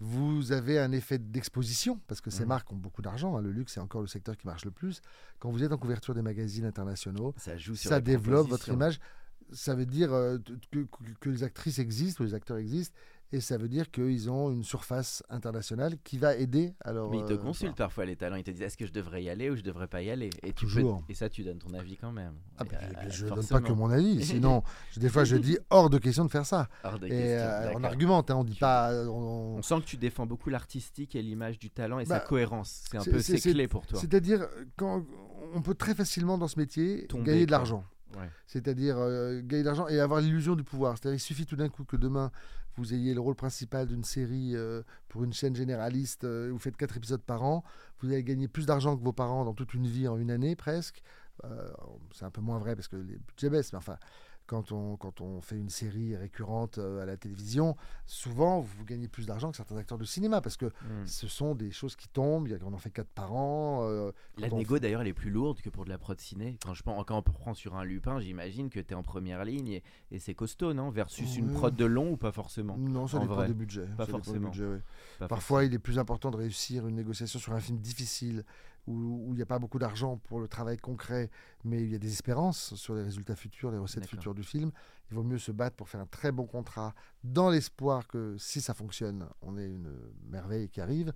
Vous 0.00 0.50
avez 0.52 0.78
un 0.80 0.90
effet 0.92 1.18
d'exposition 1.18 2.00
parce 2.08 2.20
que 2.20 2.30
ces 2.30 2.42
Mhm. 2.42 2.48
marques 2.48 2.72
ont 2.72 2.76
beaucoup 2.76 3.02
d'argent. 3.02 3.36
hein, 3.36 3.40
le 3.42 3.52
luxe, 3.52 3.74
c'est 3.74 3.80
encore 3.80 4.00
le 4.00 4.06
secteur 4.08 4.36
qui 4.36 4.46
marche 4.48 4.64
le 4.64 4.70
plus. 4.72 5.00
Quand 5.38 5.50
vous 5.50 5.62
êtes 5.62 5.72
en 5.72 5.78
couverture 5.78 6.14
des 6.14 6.22
magazines 6.22 6.64
internationaux, 6.64 7.34
Ça 7.36 7.56
joue 7.56 7.74
sur 7.76 7.88
ça 7.90 8.00
développe 8.00 8.48
votre 8.48 8.68
image. 8.68 8.98
Ça 9.52 9.74
veut 9.76 9.86
dire 9.86 10.12
euh, 10.12 10.38
que- 10.72 10.86
que 11.20 11.30
les 11.30 11.42
actrices 11.44 11.78
existent 11.78 12.22
ou 12.22 12.26
les 12.26 12.34
acteurs 12.34 12.58
existent, 12.58 12.96
et 13.32 13.40
ça 13.40 13.58
veut 13.58 13.68
dire 13.68 13.90
qu'ils 13.90 14.30
ont 14.30 14.50
une 14.50 14.64
surface 14.64 15.22
internationale 15.28 15.96
qui 16.02 16.16
va 16.18 16.34
aider 16.34 16.74
leur. 16.86 17.10
Mais 17.10 17.18
ils 17.18 17.24
te 17.26 17.32
euh, 17.34 17.36
consultent 17.38 17.76
parfois 17.76 18.04
les 18.06 18.16
talents, 18.16 18.36
ils 18.36 18.44
te 18.44 18.50
disent 18.50 18.62
est-ce 18.62 18.76
que 18.76 18.86
je 18.86 18.92
devrais 18.92 19.22
y 19.22 19.28
aller 19.28 19.50
ou 19.50 19.56
je 19.56 19.62
devrais 19.62 19.86
pas 19.86 20.00
y 20.02 20.10
aller? 20.10 20.30
Et 20.42 20.52
tu 20.52 20.64
peux- 20.66 20.72
Toujours. 20.72 21.04
Et 21.08 21.14
ça 21.14 21.28
tu 21.28 21.42
donnes 21.44 21.58
ton 21.58 21.72
avis 21.74 21.96
quand 21.96 22.12
même. 22.12 22.34
Ah, 22.56 22.64
bah, 22.64 22.78
Euh, 22.82 23.10
je 23.10 23.26
ne 23.26 23.30
donne 23.30 23.46
pas 23.46 23.60
que 23.60 23.72
mon 23.72 23.90
avis, 23.90 24.24
sinon, 24.24 24.62
des 24.96 25.08
fois, 25.08 25.24
je 25.24 25.36
dis 25.36 25.58
hors 25.70 25.90
de 25.90 25.98
question 25.98 26.24
de 26.24 26.30
faire 26.30 26.46
ça. 26.46 26.68
Hors 26.84 26.98
de 26.98 27.06
Et 27.06 27.10
question, 27.10 27.26
euh, 27.48 27.72
on 27.76 27.84
argumente, 27.84 28.30
hein, 28.30 28.36
on 28.36 28.44
dit 28.44 28.54
Tu- 28.54 28.60
pas. 28.60 28.92
on- 29.06 29.56
On 29.58 29.62
sent 29.62 29.80
que 29.80 29.86
tu 29.86 29.96
défends 29.96 30.26
beaucoup 30.26 30.48
l'artistique 30.50 31.14
et 31.16 31.22
l'image 31.22 31.58
du 31.58 31.70
talent 31.70 31.98
et 31.98 32.04
Bah, 32.04 32.20
sa 32.20 32.20
cohérence. 32.20 32.84
C'est 32.90 32.98
un 32.98 33.04
peu 33.04 33.20
ses 33.20 33.40
clés 33.40 33.68
pour 33.68 33.86
toi. 33.86 33.98
C'est-à-dire, 34.00 34.46
quand 34.76 35.04
on 35.54 35.62
peut 35.62 35.74
très 35.74 35.94
facilement 35.94 36.38
dans 36.38 36.48
ce 36.48 36.58
métier 36.58 37.06
Tomber, 37.08 37.24
gagner 37.24 37.46
de 37.46 37.50
l'argent. 37.50 37.84
Ouais. 38.16 38.28
C'est-à-dire 38.46 38.96
euh, 38.98 39.40
gagner 39.42 39.62
de 39.62 39.66
l'argent 39.68 39.86
et 39.88 40.00
avoir 40.00 40.20
l'illusion 40.20 40.54
du 40.56 40.64
pouvoir. 40.64 40.96
C'est-à-dire 40.96 41.16
il 41.16 41.20
suffit 41.20 41.44
tout 41.46 41.56
d'un 41.56 41.68
coup 41.68 41.84
que 41.84 41.96
demain 41.96 42.30
vous 42.78 42.94
ayez 42.94 43.14
le 43.14 43.20
rôle 43.20 43.34
principal 43.34 43.86
d'une 43.86 44.04
série 44.04 44.54
euh, 44.54 44.82
pour 45.08 45.24
une 45.24 45.32
chaîne 45.32 45.54
généraliste, 45.54 46.24
euh, 46.24 46.48
vous 46.52 46.58
faites 46.58 46.76
quatre 46.76 46.96
épisodes 46.96 47.22
par 47.22 47.42
an, 47.42 47.64
vous 48.00 48.12
allez 48.12 48.24
gagner 48.24 48.48
plus 48.48 48.66
d'argent 48.66 48.96
que 48.96 49.02
vos 49.02 49.12
parents 49.12 49.44
dans 49.44 49.54
toute 49.54 49.74
une 49.74 49.86
vie 49.86 50.08
en 50.08 50.16
une 50.16 50.30
année 50.30 50.56
presque. 50.56 51.02
Euh, 51.44 51.70
c'est 52.12 52.24
un 52.24 52.30
peu 52.30 52.40
moins 52.40 52.58
vrai 52.58 52.74
parce 52.74 52.88
que 52.88 52.96
les 52.96 53.18
budgets 53.18 53.50
baissent, 53.50 53.72
mais 53.72 53.78
enfin, 53.78 53.96
quand 54.48 54.72
on, 54.72 54.96
quand 54.96 55.20
on 55.20 55.40
fait 55.40 55.56
une 55.56 55.68
série 55.68 56.16
récurrente 56.16 56.78
euh, 56.78 57.02
à 57.02 57.06
la 57.06 57.16
télévision, 57.16 57.76
souvent 58.06 58.60
vous 58.60 58.84
gagnez 58.84 59.06
plus 59.06 59.26
d'argent 59.26 59.50
que 59.50 59.56
certains 59.56 59.76
acteurs 59.76 59.98
de 59.98 60.04
cinéma 60.04 60.40
parce 60.40 60.56
que 60.56 60.66
Hmm. 60.66 61.06
ce 61.06 61.28
sont 61.28 61.54
des 61.54 61.70
choses 61.70 61.94
qui 61.96 62.08
tombent, 62.08 62.48
on 62.64 62.72
en 62.72 62.78
fait 62.78 62.90
quatre 62.90 63.10
par 63.10 63.32
an. 63.34 63.80
euh, 63.82 64.10
La 64.38 64.48
négo 64.48 64.78
d'ailleurs 64.78 65.02
elle 65.02 65.08
est 65.08 65.12
plus 65.12 65.30
lourde 65.30 65.60
que 65.60 65.70
pour 65.70 65.84
de 65.84 65.90
la 65.90 65.98
prod 65.98 66.18
ciné. 66.20 66.58
Quand, 66.64 66.74
je 66.74 66.82
pense, 66.82 67.04
quand 67.06 67.18
on 67.18 67.22
prend 67.22 67.54
sur 67.54 67.76
un 67.76 67.84
Lupin, 67.84 68.20
j'imagine 68.20 68.70
que 68.70 68.80
tu 68.80 68.92
es 68.92 68.94
en 68.94 69.02
première 69.02 69.44
ligne 69.44 69.68
et, 69.68 69.82
et 70.10 70.18
c'est 70.18 70.34
costaud, 70.34 70.72
non? 70.72 70.90
Versus 70.90 71.36
une 71.36 71.50
prod 71.50 71.74
de 71.76 71.84
long 71.84 72.12
ou 72.12 72.16
pas 72.16 72.32
forcément 72.32 72.76
Non, 72.78 73.06
ça 73.06 73.18
En 73.18 73.20
dépend 73.22 73.34
vrai, 73.36 73.48
des 73.48 73.54
budgets. 73.54 73.86
pas 73.96 74.06
ça 74.06 74.12
forcément. 74.12 74.50
Pas 75.18 75.28
Parfois, 75.28 75.64
il 75.64 75.74
est 75.74 75.78
plus 75.78 75.98
important 75.98 76.30
de 76.30 76.36
réussir 76.36 76.86
une 76.86 76.94
négociation 76.96 77.38
sur 77.38 77.52
un 77.52 77.60
film 77.60 77.78
difficile 77.78 78.44
où 78.86 79.28
il 79.32 79.36
n'y 79.36 79.42
a 79.42 79.46
pas 79.46 79.58
beaucoup 79.58 79.78
d'argent 79.78 80.16
pour 80.16 80.40
le 80.40 80.48
travail 80.48 80.76
concret, 80.78 81.30
mais 81.64 81.82
il 81.82 81.90
y 81.90 81.94
a 81.94 81.98
des 81.98 82.12
espérances 82.12 82.74
sur 82.74 82.94
les 82.94 83.02
résultats 83.02 83.36
futurs, 83.36 83.70
les 83.70 83.78
recettes 83.78 84.06
futures 84.06 84.34
du 84.34 84.42
film. 84.42 84.70
Il 85.10 85.14
vaut 85.16 85.22
mieux 85.22 85.38
se 85.38 85.52
battre 85.52 85.76
pour 85.76 85.88
faire 85.88 86.00
un 86.00 86.06
très 86.06 86.32
bon 86.32 86.46
contrat 86.46 86.94
dans 87.24 87.50
l'espoir 87.50 88.06
que 88.08 88.36
si 88.38 88.60
ça 88.60 88.74
fonctionne, 88.74 89.26
on 89.42 89.58
ait 89.58 89.66
une 89.68 89.92
merveille 90.30 90.68
qui 90.68 90.80
arrive, 90.80 91.12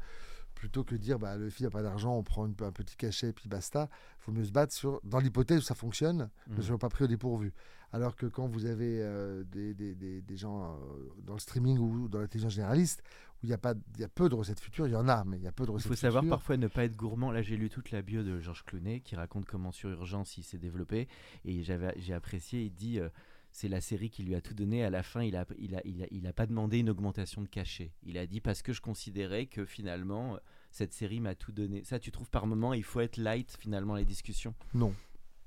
plutôt 0.55 0.85
que 0.85 0.93
de 0.95 1.01
dire 1.01 1.19
bah, 1.19 1.37
le 1.37 1.49
film 1.51 1.69
n'a 1.69 1.71
pas 1.71 1.83
d'argent, 1.83 2.15
on 2.17 2.23
prend 2.23 2.47
une- 2.47 2.55
un 2.61 2.73
petit 2.73 2.97
cachet 2.97 3.29
et 3.31 3.33
puis 3.33 3.49
basta. 3.49 3.89
Il 4.21 4.23
faut 4.25 4.33
mieux 4.33 4.45
se 4.45 4.53
battre 4.53 4.73
sur, 4.75 5.01
dans 5.03 5.19
l'hypothèse 5.19 5.59
où 5.59 5.63
ça 5.63 5.75
fonctionne, 5.75 6.29
Mhm. 6.49 6.57
ne 6.57 6.63
soyons 6.63 6.79
pas 6.79 6.89
pris 6.91 7.05
au 7.05 7.09
dépourvu. 7.09 7.53
Alors 7.95 8.17
que 8.17 8.25
quand 8.27 8.47
vous 8.49 8.65
avez 8.65 9.03
euh, 9.03 9.45
des, 9.45 9.75
des- 9.75 9.95
des- 9.95 10.23
des 10.23 10.37
gens 10.37 10.63
euh, 10.63 10.77
dans 11.23 11.35
le 11.35 11.39
streaming 11.41 11.79
ou 11.79 12.09
dans 12.09 12.21
la 12.21 12.27
télévision 12.29 12.49
généraliste, 12.49 13.03
où 13.43 13.47
il 13.47 13.51
y, 13.51 13.53
a 13.53 13.59
pas- 13.59 13.75
il 13.95 14.01
y 14.01 14.05
a 14.05 14.09
peu 14.09 14.29
de 14.29 14.35
recettes 14.35 14.61
futures, 14.61 14.87
il 14.87 14.93
y 14.93 14.97
en 14.97 15.09
a, 15.09 15.25
mais 15.25 15.37
il 15.39 15.43
y 15.43 15.47
a 15.49 15.53
peu 15.53 15.65
de 15.65 15.71
Il 15.71 15.75
recettes 15.75 15.89
faut 15.89 15.95
savoir 15.97 16.23
futures. 16.23 16.37
parfois 16.37 16.57
ne 16.57 16.69
pas 16.69 16.85
être 16.85 16.97
gourmand. 16.97 17.31
Là, 17.33 17.43
j'ai 17.43 17.57
lu 17.57 17.69
toute 17.71 17.91
la 17.91 18.03
bio 18.03 18.23
de 18.23 18.39
Georges 18.41 18.65
Clooney 18.65 19.01
qui 19.01 19.17
raconte 19.17 19.47
comment 19.47 19.73
sur 19.73 19.89
Urgence 19.91 20.39
il 20.39 20.43
s'est 20.45 20.59
développé. 20.59 21.09
Et 21.45 21.63
j'ai 21.63 22.13
apprécié, 22.15 22.63
il 22.63 22.71
dit 22.73 23.01
euh, 23.01 23.09
c'est 23.51 23.69
la 23.69 23.81
série 23.81 24.11
qui 24.11 24.23
lui 24.23 24.35
a 24.35 24.41
tout 24.41 24.55
donné. 24.55 24.85
À 24.85 24.91
la 24.91 25.03
fin, 25.03 25.23
il 25.23 25.37
a, 25.37 25.45
il, 25.59 25.75
a, 25.75 25.81
il, 25.85 26.03
a, 26.03 26.07
il 26.11 26.27
a 26.27 26.33
pas 26.33 26.47
demandé 26.47 26.79
une 26.79 26.89
augmentation 26.91 27.43
de 27.43 27.49
cachet. 27.49 27.93
Il 28.05 28.17
a 28.17 28.27
dit 28.27 28.41
parce 28.41 28.63
que 28.63 28.73
je 28.73 28.81
considérais 28.81 29.47
que 29.47 29.65
finalement, 29.65 30.39
cette 30.71 30.93
série 30.95 31.21
m'a 31.21 31.35
tout 31.35 31.53
donné. 31.53 31.85
Ça, 31.85 31.99
tu 31.99 32.11
trouves 32.13 32.31
par 32.31 32.47
moment, 32.47 32.73
il 32.75 32.85
faut 32.85 33.01
être 33.01 33.17
light 33.19 33.55
finalement 33.59 33.95
les 33.97 34.05
discussions? 34.07 34.55
Non. 34.73 34.95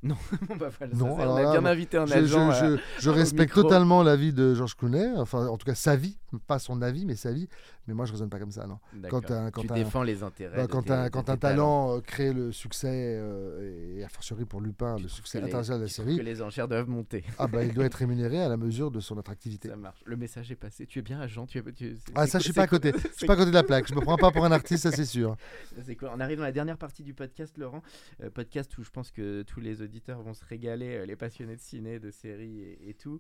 Non, 0.06 0.16
bah 0.60 0.70
voilà, 0.78 0.94
ça, 0.94 1.00
Non, 1.00 1.18
alors 1.20 1.34
on 1.36 1.38
a 1.38 1.52
bien 1.60 1.66
invité 1.66 1.98
un 1.98 2.06
Je, 2.06 2.14
agent. 2.14 2.52
je- 2.52 2.66
euh, 2.66 2.78
je 3.00 3.10
respecte 3.10 3.54
totalement 3.54 4.04
l'avis 4.04 4.34
de 4.34 4.54
Georges 4.54 4.76
Clooney, 4.76 5.12
enfin 5.18 5.48
en 5.48 5.58
tout 5.58 5.66
cas 5.66 5.76
sa 5.76 5.96
vie. 5.96 6.18
pas 6.48 6.60
son 6.60 6.82
avis, 6.82 7.06
mais 7.06 7.16
sa 7.16 7.32
vie. 7.32 7.48
Mais 7.88 7.94
moi, 7.94 8.06
je 8.06 8.12
raisonne 8.12 8.30
pas 8.30 8.40
comme 8.40 8.52
ça, 8.52 8.66
non. 8.68 8.80
Quand 9.10 9.22
tu 9.22 9.28
t'as- 9.68 9.74
défends 9.76 10.02
les 10.04 10.22
intérêts. 10.24 10.58
Bah, 10.58 10.68
quand 10.68 10.82
tes- 10.84 10.92
un, 10.92 11.10
quand 11.10 11.30
un 11.30 11.38
talent 11.38 11.96
euh, 11.98 12.02
crée 12.02 12.34
le 12.34 12.52
succès, 12.52 12.90
euh, 12.92 13.96
et 14.00 14.04
a 14.04 14.10
fortiori 14.10 14.44
pour 14.44 14.60
Lupin, 14.60 14.96
Tu 14.98 15.04
le 15.04 15.08
succès 15.10 15.38
international 15.42 15.80
de 15.82 15.86
la 15.86 15.92
série, 15.92 16.18
que 16.18 16.22
les 16.24 16.42
enchères 16.42 16.68
doivent 16.68 16.90
monter. 16.90 17.24
ah 17.38 17.48
bah, 17.48 17.64
il 17.64 17.74
doit 17.74 17.86
être 17.86 17.94
rémunéré 17.96 18.42
à 18.42 18.50
la 18.50 18.58
mesure 18.58 18.90
de 18.92 19.00
son 19.00 19.18
attractivité. 19.20 19.70
Ça 19.70 19.76
marche. 19.76 20.02
Le 20.04 20.18
message 20.18 20.52
est 20.52 20.56
passé. 20.56 20.86
Tu 20.88 21.00
es 21.00 21.02
bien 21.04 21.22
agent. 21.22 21.46
Tu 21.46 21.60
es, 21.60 21.64
tu- 21.74 21.96
Ah, 22.16 22.26
ça, 22.28 22.40
je 22.40 22.44
suis 22.46 22.54
c'est 22.54 22.58
pas 22.60 22.64
à 22.64 22.68
quoi- 22.68 22.80
côté. 22.80 22.92
Je 22.98 23.02
c'est 23.12 23.18
suis 23.20 23.28
pas 23.28 23.34
à 23.34 23.38
côté 23.38 23.50
de 23.52 23.56
la 23.56 23.64
plaque. 23.64 23.88
Je 23.88 23.94
me 23.96 24.02
prends 24.02 24.18
pas 24.18 24.32
pour 24.32 24.44
un 24.46 24.52
artiste, 24.52 24.84
ça 24.84 24.92
c'est 24.92 25.06
sûr. 25.06 25.38
On 26.12 26.20
arrive 26.20 26.38
dans 26.40 26.44
la 26.44 26.52
dernière 26.52 26.78
partie 26.78 27.04
du 27.04 27.14
podcast, 27.14 27.58
Laurent. 27.58 27.82
Podcast 28.34 28.76
où 28.78 28.84
je 28.84 28.90
pense 28.90 29.12
que 29.12 29.44
tous 29.44 29.60
les 29.60 29.82
auditeurs 29.82 29.95
vont 30.08 30.34
se 30.34 30.46
régaler, 30.46 30.98
euh, 30.98 31.06
les 31.06 31.16
passionnés 31.16 31.56
de 31.56 31.62
ciné, 31.62 32.00
de 32.00 32.12
séries 32.12 32.62
et, 32.62 32.90
et 32.90 32.94
tout. 32.94 33.20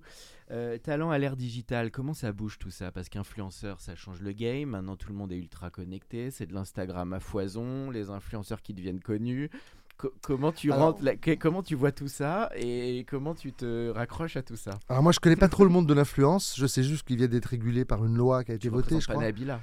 Euh, 0.51 0.77
talent 0.77 1.11
à 1.11 1.17
l'ère 1.17 1.35
digitale, 1.35 1.91
comment 1.91 2.13
ça 2.13 2.31
bouge 2.31 2.57
tout 2.59 2.71
ça? 2.71 2.91
Parce 2.91 3.09
qu'influenceur, 3.09 3.81
ça 3.81 3.95
change 3.95 4.21
le 4.21 4.31
game. 4.31 4.69
Maintenant, 4.69 4.95
tout 4.95 5.09
le 5.09 5.15
monde 5.15 5.31
est 5.31 5.37
ultra 5.37 5.69
connecté. 5.69 6.31
C'est 6.31 6.45
de 6.45 6.53
l'Instagram 6.53 7.13
à 7.13 7.19
foison, 7.19 7.89
les 7.89 8.09
influenceurs 8.09 8.61
qui 8.61 8.73
deviennent 8.73 9.01
connus. 9.01 9.49
Co- 9.97 10.11
comment 10.21 10.51
tu 10.51 10.73
Alors- 10.73 10.87
rentres 10.97 11.01
comment 11.39 11.63
tu 11.63 11.73
vois 11.75 11.91
tout 11.93 12.09
ça 12.09 12.49
et 12.55 13.05
comment 13.09 13.33
tu 13.33 13.53
te 13.53 13.89
raccroches 13.91 14.35
à 14.35 14.41
tout 14.41 14.57
ça? 14.57 14.71
Alors 14.89 15.01
moi, 15.01 15.13
je 15.13 15.19
connais 15.21 15.37
pas 15.37 15.47
trop 15.47 15.63
le 15.63 15.69
monde 15.69 15.87
de 15.87 15.93
l'influence. 15.93 16.55
Je 16.57 16.65
sais 16.67 16.83
juste 16.83 17.03
qu'il 17.07 17.15
vient 17.17 17.27
d'être 17.27 17.45
régulé 17.45 17.85
par 17.85 18.03
une 18.05 18.17
loi 18.17 18.43
qui 18.43 18.51
a 18.51 18.55
été 18.55 18.67
Tu 18.67 18.73
votée, 18.73 18.99
je 18.99 19.07
pas 19.07 19.13
crois. 19.13 19.23
Nabila. 19.23 19.61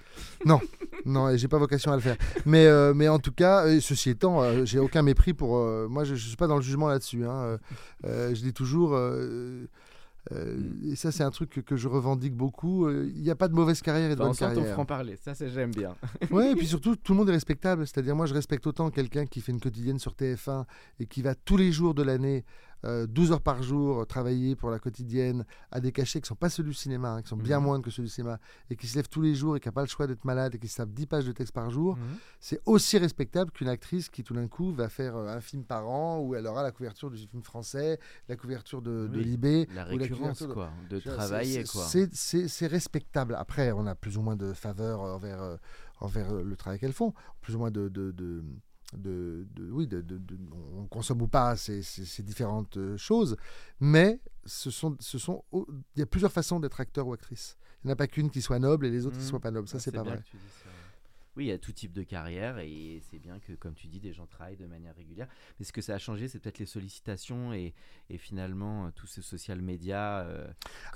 Non, 1.04 1.28
et 1.28 1.36
j'ai 1.36 1.48
pas 1.48 1.58
vocation 1.58 1.92
à 1.92 1.96
le 1.96 2.00
faire. 2.00 2.16
Mais, 2.46 2.64
euh, 2.66 2.94
mais 2.94 3.08
en 3.08 3.18
tout 3.18 3.32
cas, 3.32 3.66
euh, 3.66 3.80
ceci 3.80 4.08
étant, 4.10 4.40
euh, 4.42 4.64
j'ai 4.64 4.78
aucun 4.78 5.02
mépris 5.02 5.34
pour. 5.34 5.56
euh, 5.58 5.86
moi, 5.88 6.04
je, 6.04 6.14
je 6.14 6.28
suis 6.28 6.36
pas 6.36 6.46
dans 6.46 6.56
le 6.56 6.62
jugement 6.62 6.88
là-dessus. 6.88 7.24
hein. 7.26 7.58
Je 8.04 8.40
dis 8.40 8.52
toujours. 8.54 8.98
Euh, 10.30 10.36
euh, 10.36 10.56
Mm. 10.56 10.92
et 10.92 10.96
ça, 10.96 11.10
c'est 11.10 11.24
un 11.24 11.30
truc 11.30 11.50
que, 11.50 11.60
que 11.60 11.76
je 11.76 11.88
revendique 11.88 12.34
beaucoup. 12.34 12.86
euh, 12.86 13.10
Il 13.16 13.22
n'y 13.22 13.30
a 13.30 13.34
pas 13.34 13.48
de 13.48 13.54
mauvaise 13.54 13.82
carrière 13.82 14.10
et 14.10 14.14
de 14.14 14.20
On 14.20 14.26
bonne 14.26 14.34
sent 14.34 14.46
ton 14.50 14.54
carrière. 14.56 14.74
franc-parler. 14.74 15.16
Ça, 15.16 15.34
c'est 15.34 15.48
j'aime 15.48 15.72
bien. 15.72 15.94
Ouais, 16.30 16.52
et 16.52 16.54
puis 16.54 16.66
surtout, 16.74 16.94
tout 16.96 17.12
le 17.12 17.18
monde 17.18 17.28
est 17.28 17.32
respectable. 17.32 17.86
C'est-à-dire, 17.86 18.14
moi, 18.14 18.26
je 18.26 18.34
respecte 18.34 18.66
autant 18.66 18.90
quelqu'un 18.90 19.26
qui 19.26 19.40
fait 19.40 19.50
une 19.52 19.60
quotidienne 19.60 19.98
sur 19.98 20.12
TF1 20.14 20.64
et 21.00 21.06
qui 21.06 21.22
va 21.22 21.34
tous 21.34 21.56
les 21.56 21.72
jours 21.72 21.94
de 21.94 22.02
l'année, 22.02 22.44
euh, 22.84 23.06
12 23.06 23.32
heures 23.32 23.40
par 23.40 23.62
jour, 23.62 24.00
euh, 24.00 24.04
travailler 24.04 24.56
pour 24.56 24.70
la 24.70 24.78
quotidienne 24.78 25.44
à 25.70 25.80
des 25.80 25.92
cachets 25.92 26.20
qui 26.20 26.24
ne 26.24 26.28
sont 26.28 26.34
pas 26.34 26.48
ceux 26.50 26.62
du 26.62 26.74
cinéma, 26.74 27.10
hein, 27.12 27.22
qui 27.22 27.28
sont 27.28 27.36
bien 27.36 27.58
Mhm. 27.60 27.64
moindres 27.66 27.84
que 27.84 27.90
ceux 27.90 28.02
du 28.02 28.08
cinéma, 28.08 28.38
et 28.70 28.76
qui 28.76 28.86
se 28.86 28.96
lève 28.96 29.08
tous 29.08 29.20
les 29.22 29.34
jours 29.34 29.56
et 29.56 29.60
qui 29.60 29.68
n'a 29.68 29.72
pas 29.72 29.82
le 29.82 29.86
choix 29.88 30.06
d'être 30.06 30.24
malade 30.24 30.54
et 30.54 30.58
qui 30.58 30.68
se 30.68 30.76
tape 30.78 30.90
10 30.90 31.06
pages 31.06 31.26
de 31.26 31.32
texte 31.32 31.52
par 31.54 31.70
jour. 31.70 31.96
Mhm. 31.96 32.02
C'est 32.40 32.60
aussi 32.66 32.98
respectable 32.98 33.50
qu'une 33.52 33.68
actrice 33.68 34.08
qui, 34.08 34.24
tout 34.24 34.34
d'un 34.34 34.48
coup, 34.48 34.72
va 34.72 34.88
faire 34.88 35.16
euh, 35.16 35.28
un 35.36 35.40
film 35.40 35.64
par 35.64 35.88
an 35.88 36.18
où 36.20 36.34
elle 36.34 36.46
aura 36.46 36.62
la 36.62 36.72
couverture 36.72 37.10
du 37.10 37.18
film 37.18 37.42
français, 37.42 37.98
la 38.28 38.36
couverture 38.36 38.82
de, 38.82 39.06
de 39.06 39.18
Oui, 39.18 39.24
Libé. 39.24 39.68
La 39.74 39.82
ou 39.84 39.98
la 39.98 40.04
récurrence, 40.04 40.18
couverture 40.38 40.48
de- 40.48 40.54
quoi. 40.54 40.70
De 40.90 40.98
travailler, 40.98 41.64
c'est- 41.64 42.66
respectable. 42.66 43.34
Après, 43.38 43.72
on 43.72 43.86
a 43.86 43.94
plus 43.94 44.16
ou 44.18 44.22
moins 44.22 44.36
de 44.36 44.52
faveur 44.52 45.00
envers, 45.02 45.42
euh, 45.42 45.56
envers 46.00 46.32
le 46.34 46.56
travail 46.56 46.78
qu'elles 46.78 46.92
font, 46.92 47.12
plus 47.40 47.54
ou 47.54 47.58
moins 47.58 47.70
de. 47.70 47.88
de, 47.88 48.10
de- 48.96 49.46
oui, 49.70 49.86
de, 49.86 50.04
on 50.76 50.86
consomme 50.86 51.22
ou 51.22 51.28
pas 51.28 51.56
ces, 51.56 51.82
ces- 51.82 52.04
ces 52.04 52.22
différentes 52.22 52.76
euh, 52.76 52.96
choses, 52.96 53.36
mais 53.80 54.20
ce 54.44 54.70
sont, 54.70 54.96
ce 55.00 55.18
sont, 55.18 55.44
il 55.52 56.00
y 56.00 56.02
a 56.02 56.06
plusieurs 56.06 56.32
façons 56.32 56.60
d'être 56.60 56.80
acteur 56.80 57.06
ou 57.06 57.12
actrice. 57.12 57.56
Il 57.82 57.88
n'y 57.88 57.90
en 57.92 57.94
a 57.94 57.96
pas 57.96 58.06
qu'une 58.06 58.30
qui 58.30 58.42
soit 58.42 58.58
noble 58.58 58.86
et 58.86 58.90
les 58.90 59.06
autres 59.06 59.16
qui 59.16 59.24
ne 59.24 59.28
soient 59.28 59.40
pas 59.40 59.50
nobles. 59.50 59.68
Ça, 59.68 59.78
Ah, 59.78 59.80
c'est 59.80 59.92
pas 59.92 60.02
vrai. 60.02 60.22
Oui, 61.34 61.46
il 61.46 61.48
y 61.48 61.52
a 61.52 61.56
tout 61.58 61.72
type 61.72 61.94
de 61.94 62.02
carrière 62.02 62.58
et 62.58 63.00
c'est 63.10 63.18
bien 63.18 63.38
que, 63.38 63.54
comme 63.54 63.72
tu 63.72 63.86
dis, 63.86 63.98
des 64.00 64.12
gens 64.12 64.26
travaillent 64.26 64.58
de 64.58 64.66
manière 64.66 64.94
régulière. 64.94 65.28
Mais 65.58 65.64
ce 65.64 65.72
que 65.72 65.80
ça 65.80 65.94
a 65.94 65.98
changé, 65.98 66.28
c'est 66.28 66.38
peut-être 66.38 66.58
les 66.58 66.66
sollicitations 66.66 67.54
et, 67.54 67.72
et 68.10 68.18
finalement 68.18 68.84
euh, 68.84 68.90
tout 68.94 69.06
ce 69.06 69.22
social 69.22 69.62
media. 69.62 70.18
euh, 70.26 70.46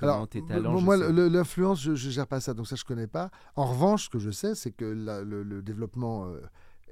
Alors, 0.03 0.29
tes 0.29 0.45
talents. 0.45 0.79
moi, 0.83 0.99
l'influence, 0.99 1.81
je 1.81 1.93
ne 1.93 1.97
gère 1.97 2.27
pas 2.27 2.41
ça, 2.41 2.53
donc 2.53 2.69
ça, 2.69 2.77
je 2.77 2.85
connais 2.85 3.07
pas. 3.07 3.31
En 3.55 3.65
revanche, 3.65 4.05
ce 4.05 4.09
que 4.11 4.19
je 4.19 4.31
sais, 4.31 4.55
c'est 4.55 4.73
que 4.73 4.85
la- 4.85 5.23
le, 5.23 5.43
le 5.43 5.63
développement 5.63 6.27
euh, 6.27 6.43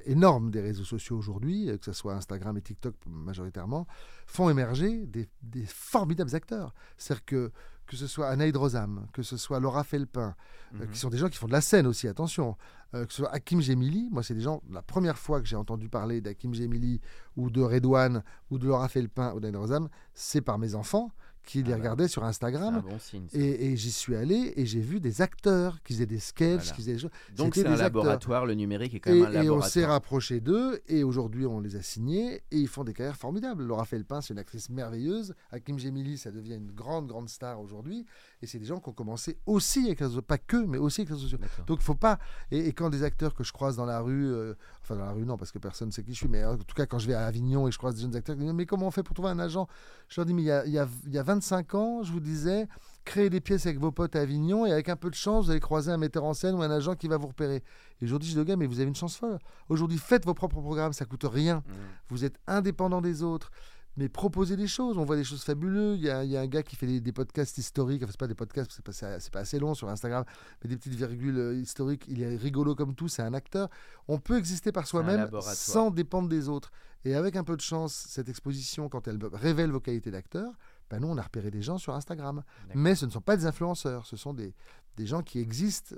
énorme 0.06 0.50
des 0.50 0.60
réseaux 0.60 0.84
sociaux 0.84 1.16
aujourd'hui, 1.16 1.68
euh, 1.70 1.78
que 1.78 1.84
ce 1.84 1.92
soit 1.92 2.14
Instagram 2.14 2.56
et 2.56 2.62
TikTok 2.62 2.94
majoritairement, 3.06 3.86
font 4.26 4.48
émerger 4.50 5.06
des, 5.06 5.28
des 5.42 5.64
formidables 5.66 6.34
acteurs. 6.34 6.74
C'est-à-dire 6.96 7.24
que 7.24 7.52
que 7.86 7.96
ce 7.96 8.06
soit 8.06 8.28
Anaïd 8.28 8.56
Rosam, 8.56 9.06
que 9.12 9.22
ce 9.22 9.36
soit 9.36 9.60
Laura 9.60 9.84
Felpin, 9.84 10.34
euh, 10.74 10.78
Mhm. 10.86 10.90
qui 10.90 10.98
sont 10.98 11.10
des 11.10 11.18
gens 11.18 11.28
qui 11.28 11.36
font 11.36 11.48
de 11.48 11.52
la 11.52 11.60
scène 11.60 11.86
aussi, 11.86 12.08
attention, 12.08 12.56
euh, 12.94 13.04
que 13.04 13.12
ce 13.12 13.18
soit 13.18 13.30
Hakim 13.30 13.60
Gemili, 13.60 14.08
moi 14.10 14.22
c'est 14.22 14.32
des 14.32 14.40
gens, 14.40 14.62
la 14.70 14.80
première 14.80 15.18
fois 15.18 15.38
que 15.42 15.46
j'ai 15.46 15.54
entendu 15.56 15.90
parler 15.90 16.22
d'Hakim 16.22 16.54
Gemili 16.54 17.02
ou 17.36 17.50
de 17.50 17.60
Redouane 17.60 18.24
ou 18.50 18.56
de 18.56 18.66
Laura 18.66 18.88
Felpin 18.88 19.34
ou 19.34 19.40
d'Anaïd 19.40 19.56
Rosam, 19.60 19.88
c'est 20.14 20.40
par 20.40 20.58
mes 20.58 20.74
enfants 20.74 21.10
qui 21.44 21.62
les 21.62 21.70
bah, 21.70 21.76
regardaient 21.76 22.08
sur 22.08 22.24
Instagram. 22.24 22.82
bon 22.88 22.98
signe. 22.98 23.26
Et, 23.32 23.66
et 23.72 23.76
j'y 23.76 23.92
suis 23.92 24.16
allé 24.16 24.52
et 24.56 24.66
j'ai 24.66 24.80
vu 24.80 25.00
des 25.00 25.20
acteurs 25.22 25.82
qui 25.82 25.92
faisaient 25.92 26.06
des 26.06 26.18
sketchs, 26.18 26.56
Voilà. 26.62 26.70
qui 26.72 26.80
faisaient 26.82 26.92
des 26.94 26.98
choses. 26.98 27.10
Donc 27.36 27.54
c'est 27.54 27.60
un 27.66 27.72
acteurs. 27.72 27.82
laboratoire, 27.84 28.46
le 28.46 28.54
numérique 28.54 28.94
est 28.94 29.00
quand 29.00 29.10
Et, 29.12 29.20
même 29.20 29.36
un 29.36 29.42
et 29.42 29.50
on 29.50 29.60
s'est 29.60 29.80
laboratoire. 29.80 29.90
rapproché 29.90 30.40
d'eux 30.40 30.80
et 30.88 31.04
aujourd'hui 31.04 31.46
on 31.46 31.60
les 31.60 31.76
a 31.76 31.82
signés 31.82 32.42
et 32.50 32.58
ils 32.58 32.68
font 32.68 32.84
des 32.84 32.92
carrières 32.94 33.16
formidables. 33.16 33.62
Laura 33.64 33.84
Felpin, 33.84 34.20
c'est 34.20 34.32
une 34.32 34.38
actrice 34.40 34.70
merveilleuse. 34.70 35.34
Hakim 35.50 35.78
Gemili, 35.78 36.18
ça 36.18 36.30
devient 36.30 36.54
une 36.54 36.70
grande, 36.72 37.06
grande 37.06 37.28
star 37.28 37.60
aujourd'hui. 37.60 38.06
Et 38.42 38.46
c'est 38.46 38.58
des 38.58 38.64
gens 38.66 38.80
qui 38.80 38.88
ont 38.88 38.92
commencé 38.92 39.38
aussi 39.46 39.86
avec 39.86 40.00
les 40.00 40.06
réseaux, 40.06 40.22
pas 40.22 40.38
que, 40.38 40.56
mais 40.56 40.78
aussi 40.78 41.02
avec 41.02 41.10
les 41.10 41.14
réseaux 41.16 41.28
sociaux. 41.28 41.38
Donc 41.66 41.78
il 41.80 41.84
faut 41.84 41.94
pas. 41.94 42.18
Et, 42.50 42.68
et 42.68 42.72
quand 42.72 42.90
des 42.90 43.02
acteurs 43.02 43.34
que 43.34 43.44
je 43.44 43.52
croise 43.52 43.76
dans 43.76 43.86
la 43.86 44.00
rue, 44.00 44.26
euh, 44.32 44.54
enfin 44.82 44.96
dans 44.96 45.04
la 45.04 45.12
rue 45.12 45.24
non 45.24 45.36
parce 45.36 45.52
que 45.52 45.58
personne 45.58 45.88
ne 45.88 45.92
sait 45.92 46.02
qui 46.02 46.12
je 46.12 46.18
suis, 46.18 46.28
mais 46.28 46.44
en 46.44 46.56
tout 46.56 46.74
cas 46.74 46.86
quand 46.86 46.98
je 46.98 47.06
vais 47.06 47.14
à 47.14 47.26
Avignon 47.26 47.68
et 47.68 47.72
je 47.72 47.78
croise 47.78 47.94
des 47.96 48.02
jeunes 48.02 48.16
acteurs, 48.16 48.34
qui 48.36 48.40
me 48.40 48.46
disent, 48.46 48.54
mais 48.54 48.66
comment 48.66 48.86
on 48.86 48.90
fait 48.90 49.02
pour 49.02 49.14
trouver 49.14 49.30
un 49.30 49.38
agent? 49.38 49.66
Je 50.08 50.20
leur 50.20 50.26
dis 50.26 50.34
mais 50.34 50.42
il 50.42 50.46
y 50.46 50.50
a, 50.50 50.64
il 50.66 50.72
y 50.72 50.78
a- 50.78 50.88
il 51.06 51.12
y 51.14 51.18
a 51.18 51.22
25 51.34 51.74
ans, 51.74 52.02
je 52.04 52.12
vous 52.12 52.20
disais, 52.20 52.68
créez 53.04 53.28
des 53.28 53.40
pièces 53.40 53.66
avec 53.66 53.78
vos 53.78 53.90
potes 53.90 54.14
à 54.14 54.20
Avignon 54.20 54.66
et 54.66 54.72
avec 54.72 54.88
un 54.88 54.94
peu 54.94 55.10
de 55.10 55.16
chance 55.16 55.46
vous 55.46 55.50
allez 55.50 55.60
croiser 55.60 55.90
un 55.90 55.96
metteur 55.96 56.22
en 56.24 56.32
scène 56.32 56.54
ou 56.54 56.62
un 56.62 56.70
agent 56.70 56.94
qui 56.94 57.08
va 57.08 57.16
vous 57.16 57.26
repérer. 57.26 57.62
Et 58.00 58.04
aujourd'hui 58.04 58.30
je 58.30 58.38
dis 58.38 58.44
gars 58.44 58.56
mais 58.56 58.66
vous 58.66 58.78
avez 58.78 58.88
une 58.88 58.94
chance 58.94 59.16
folle. 59.16 59.38
Aujourd'hui 59.68 59.98
faites 59.98 60.24
vos 60.24 60.34
propres 60.34 60.60
programmes, 60.60 60.92
ça 60.92 61.04
coûte 61.04 61.24
rien. 61.24 61.56
Mhm. 61.56 61.74
Vous 62.08 62.24
êtes 62.24 62.38
indépendant 62.46 63.00
des 63.00 63.22
autres. 63.22 63.50
Mais 63.96 64.08
proposez 64.08 64.56
des 64.56 64.66
choses, 64.66 64.98
on 64.98 65.04
voit 65.04 65.14
des 65.14 65.22
choses 65.22 65.44
fabuleuses. 65.44 65.98
Il 66.00 66.06
y 66.06 66.10
a, 66.10 66.24
il 66.24 66.30
y 66.30 66.36
a 66.36 66.40
un 66.40 66.48
gars 66.48 66.64
qui 66.64 66.74
fait 66.74 66.86
des, 66.86 67.00
des 67.00 67.12
podcasts 67.12 67.56
historiques, 67.58 68.02
enfin, 68.02 68.10
c'est 68.10 68.18
pas 68.18 68.26
des 68.26 68.34
podcasts, 68.34 68.72
c'est 68.72 68.84
pas, 68.84 68.92
c'est 68.92 69.32
pas 69.32 69.38
assez 69.38 69.60
long 69.60 69.74
sur 69.74 69.88
Instagram, 69.88 70.24
mais 70.62 70.70
des 70.70 70.76
petites 70.76 70.94
virgules 70.94 71.38
euh, 71.38 71.54
historiques. 71.54 72.04
Il 72.08 72.20
est 72.20 72.36
rigolo 72.36 72.74
comme 72.74 72.96
tout, 72.96 73.06
c'est 73.06 73.22
un 73.22 73.34
acteur. 73.34 73.68
On 74.08 74.18
peut 74.18 74.36
exister 74.36 74.72
par 74.72 74.88
soi-même 74.88 75.30
sans 75.42 75.92
dépendre 75.92 76.28
des 76.28 76.48
autres. 76.48 76.72
Et 77.04 77.14
avec 77.14 77.36
un 77.36 77.44
peu 77.44 77.54
de 77.54 77.60
chance, 77.60 78.06
cette 78.08 78.28
exposition, 78.28 78.88
quand 78.88 79.06
elle 79.06 79.18
révèle 79.32 79.70
vos 79.70 79.80
qualités 79.80 80.10
d'acteur, 80.10 80.50
ben 80.90 81.00
nous, 81.00 81.08
on 81.08 81.16
a 81.18 81.22
repéré 81.22 81.50
des 81.50 81.62
gens 81.62 81.78
sur 81.78 81.94
Instagram. 81.94 82.42
Mais 82.74 82.94
ce 82.94 83.06
ne 83.06 83.10
sont 83.10 83.20
pas 83.20 83.36
des 83.36 83.46
influenceurs, 83.46 84.06
ce 84.06 84.16
sont 84.16 84.34
des, 84.34 84.54
des 84.96 85.06
gens 85.06 85.22
qui 85.22 85.38
existent 85.38 85.96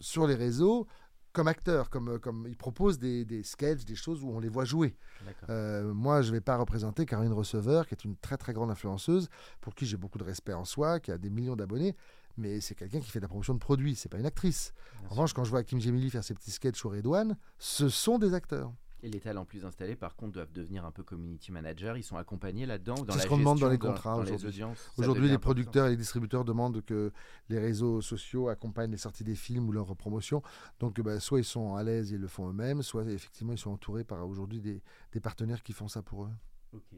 sur 0.00 0.26
les 0.26 0.34
réseaux 0.34 0.86
comme 1.32 1.48
acteurs, 1.48 1.88
comme, 1.88 2.18
comme 2.18 2.46
ils 2.46 2.56
proposent 2.58 2.98
des, 2.98 3.24
des 3.24 3.42
sketchs, 3.42 3.84
des 3.86 3.94
choses 3.94 4.22
où 4.22 4.28
on 4.30 4.38
les 4.38 4.50
voit 4.50 4.66
jouer. 4.66 4.96
Euh, 5.48 5.94
moi, 5.94 6.20
je 6.20 6.28
ne 6.28 6.32
vais 6.34 6.40
pas 6.42 6.58
représenter 6.58 7.06
Caroline 7.06 7.32
Receveur, 7.32 7.86
qui 7.86 7.94
est 7.94 8.04
une 8.04 8.16
très 8.16 8.36
très 8.36 8.52
grande 8.52 8.70
influenceuse, 8.70 9.28
pour 9.62 9.74
qui 9.74 9.86
j'ai 9.86 9.96
beaucoup 9.96 10.18
de 10.18 10.24
respect 10.24 10.52
en 10.52 10.66
soi, 10.66 11.00
qui 11.00 11.10
a 11.10 11.16
des 11.16 11.30
millions 11.30 11.56
d'abonnés, 11.56 11.96
mais 12.36 12.60
c'est 12.60 12.74
quelqu'un 12.74 13.00
qui 13.00 13.10
fait 13.10 13.18
de 13.18 13.24
la 13.24 13.28
promotion 13.28 13.54
de 13.54 13.58
produits, 13.60 13.94
c'est 13.94 14.10
pas 14.10 14.18
une 14.18 14.26
actrice. 14.26 14.72
Bien 14.74 14.98
En 14.98 15.00
sûr. 15.00 15.10
revanche, 15.12 15.32
quand 15.32 15.44
je 15.44 15.50
vois 15.50 15.62
Kim 15.64 15.80
Gemili 15.80 16.10
faire 16.10 16.22
ses 16.24 16.34
petits 16.34 16.50
sketchs 16.50 16.84
au 16.84 16.90
Redouane, 16.90 17.38
ce 17.58 17.88
sont 17.88 18.18
des 18.18 18.34
acteurs. 18.34 18.70
Et 19.04 19.10
les 19.10 19.18
talents 19.18 19.44
plus 19.44 19.64
installés, 19.64 19.96
par 19.96 20.14
contre, 20.14 20.32
doivent 20.32 20.52
devenir 20.52 20.84
un 20.84 20.92
peu 20.92 21.02
community 21.02 21.50
manager. 21.50 21.96
Ils 21.96 22.04
sont 22.04 22.16
accompagnés 22.16 22.66
là-dedans 22.66 22.94
dans 22.94 23.16
la 23.16 23.22
ce 23.22 23.26
qu'on 23.26 23.38
demande 23.38 23.58
dans 23.58 23.68
les 23.68 23.78
contrats 23.78 24.16
aujourd'hui. 24.16 24.62
Aujourd'hui, 24.96 25.28
les 25.28 25.38
producteurs 25.38 25.86
et 25.86 25.90
les 25.90 25.96
distributeurs 25.96 26.44
demandent 26.44 26.82
que 26.82 27.12
les 27.48 27.58
réseaux 27.58 28.00
sociaux 28.00 28.48
accompagnent 28.48 28.92
les 28.92 28.96
sorties 28.96 29.24
des 29.24 29.34
films 29.34 29.68
ou 29.68 29.72
leur 29.72 29.96
promotion. 29.96 30.42
Donc, 30.78 31.00
bah, 31.00 31.18
soit 31.18 31.40
ils 31.40 31.44
sont 31.44 31.74
à 31.74 31.82
l'aise 31.82 32.12
et 32.12 32.14
ils 32.14 32.20
le 32.20 32.28
font 32.28 32.48
eux-mêmes, 32.48 32.82
soit 32.82 33.04
effectivement 33.10 33.52
ils 33.52 33.58
sont 33.58 33.72
entourés 33.72 34.04
par 34.04 34.26
aujourd'hui 34.28 34.60
des, 34.60 34.82
des 35.12 35.20
partenaires 35.20 35.62
qui 35.62 35.72
font 35.72 35.88
ça 35.88 36.02
pour 36.02 36.24
eux. 36.24 36.30
Ok. 36.72 36.94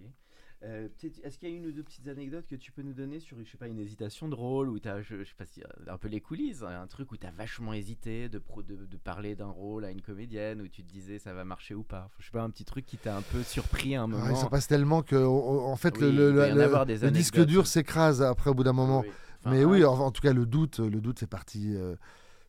Euh, 0.64 0.88
Est-ce 1.22 1.38
qu'il 1.38 1.48
y 1.48 1.52
a 1.52 1.54
une 1.54 1.66
ou 1.66 1.72
deux 1.72 1.82
petites 1.82 2.08
anecdotes 2.08 2.46
que 2.46 2.54
tu 2.54 2.72
peux 2.72 2.80
nous 2.82 2.94
donner 2.94 3.20
sur, 3.20 3.36
je 3.44 3.50
sais 3.50 3.58
pas, 3.58 3.68
une 3.68 3.78
hésitation 3.78 4.28
de 4.28 4.34
rôle 4.34 4.70
ou 4.70 4.78
t'as, 4.78 5.02
je, 5.02 5.18
je 5.22 5.24
sais 5.24 5.34
pas 5.36 5.44
si 5.44 5.62
un 5.86 5.98
peu 5.98 6.08
les 6.08 6.20
coulisses, 6.20 6.62
hein, 6.62 6.80
un 6.82 6.86
truc 6.86 7.12
où 7.12 7.16
t'as 7.18 7.32
vachement 7.32 7.74
hésité 7.74 8.30
de, 8.30 8.38
pro- 8.38 8.62
de, 8.62 8.76
de 8.86 8.96
parler 8.96 9.34
d'un 9.34 9.48
rôle 9.48 9.84
à 9.84 9.90
une 9.90 10.00
comédienne 10.00 10.62
où 10.62 10.68
tu 10.68 10.82
te 10.82 10.90
disais 10.90 11.18
ça 11.18 11.34
va 11.34 11.44
marcher 11.44 11.74
ou 11.74 11.82
pas? 11.82 12.08
Je 12.18 12.24
sais 12.24 12.30
pas, 12.30 12.42
un 12.42 12.48
petit 12.50 12.64
truc 12.64 12.86
qui 12.86 12.96
t'a 12.96 13.14
un 13.16 13.22
peu 13.22 13.42
surpris 13.42 13.94
à 13.94 14.02
un 14.02 14.04
Ah, 14.04 14.08
moment. 14.08 14.34
s'en 14.36 14.48
passe 14.48 14.66
tellement 14.66 15.02
que, 15.02 15.16
en 15.16 15.76
fait, 15.76 15.94
Oui, 15.98 16.12
le, 16.12 17.10
disque 17.10 17.44
dur 17.44 17.66
s'écrase 17.66 18.22
après 18.22 18.48
au 18.48 18.54
bout 18.54 18.64
d'un 18.64 18.72
moment. 18.72 19.00
Oui, 19.00 19.08
oui. 19.08 19.14
Enfin, 19.40 19.50
Mais 19.50 19.64
un- 19.64 19.68
oui, 19.68 19.84
en, 19.84 19.92
en 19.92 20.10
tout 20.10 20.22
cas, 20.22 20.32
le 20.32 20.46
doute, 20.46 20.78
le 20.78 21.00
doute 21.02 21.18
fait 21.18 21.26
partie, 21.26 21.76
euh, 21.76 21.94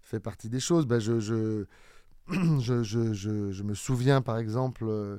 fait 0.04 0.22
partie 0.22 0.48
des 0.48 0.62
choses. 0.62 0.86
Ben, 0.86 1.00
je, 1.00 1.20
je, 1.20 1.66
je, 2.30 2.82
je, 2.84 3.12
je- 3.14 3.52
je 3.52 3.64
me 3.64 3.74
souviens, 3.74 4.22
par 4.22 4.38
exemple, 4.38 4.86
euh, 4.88 5.18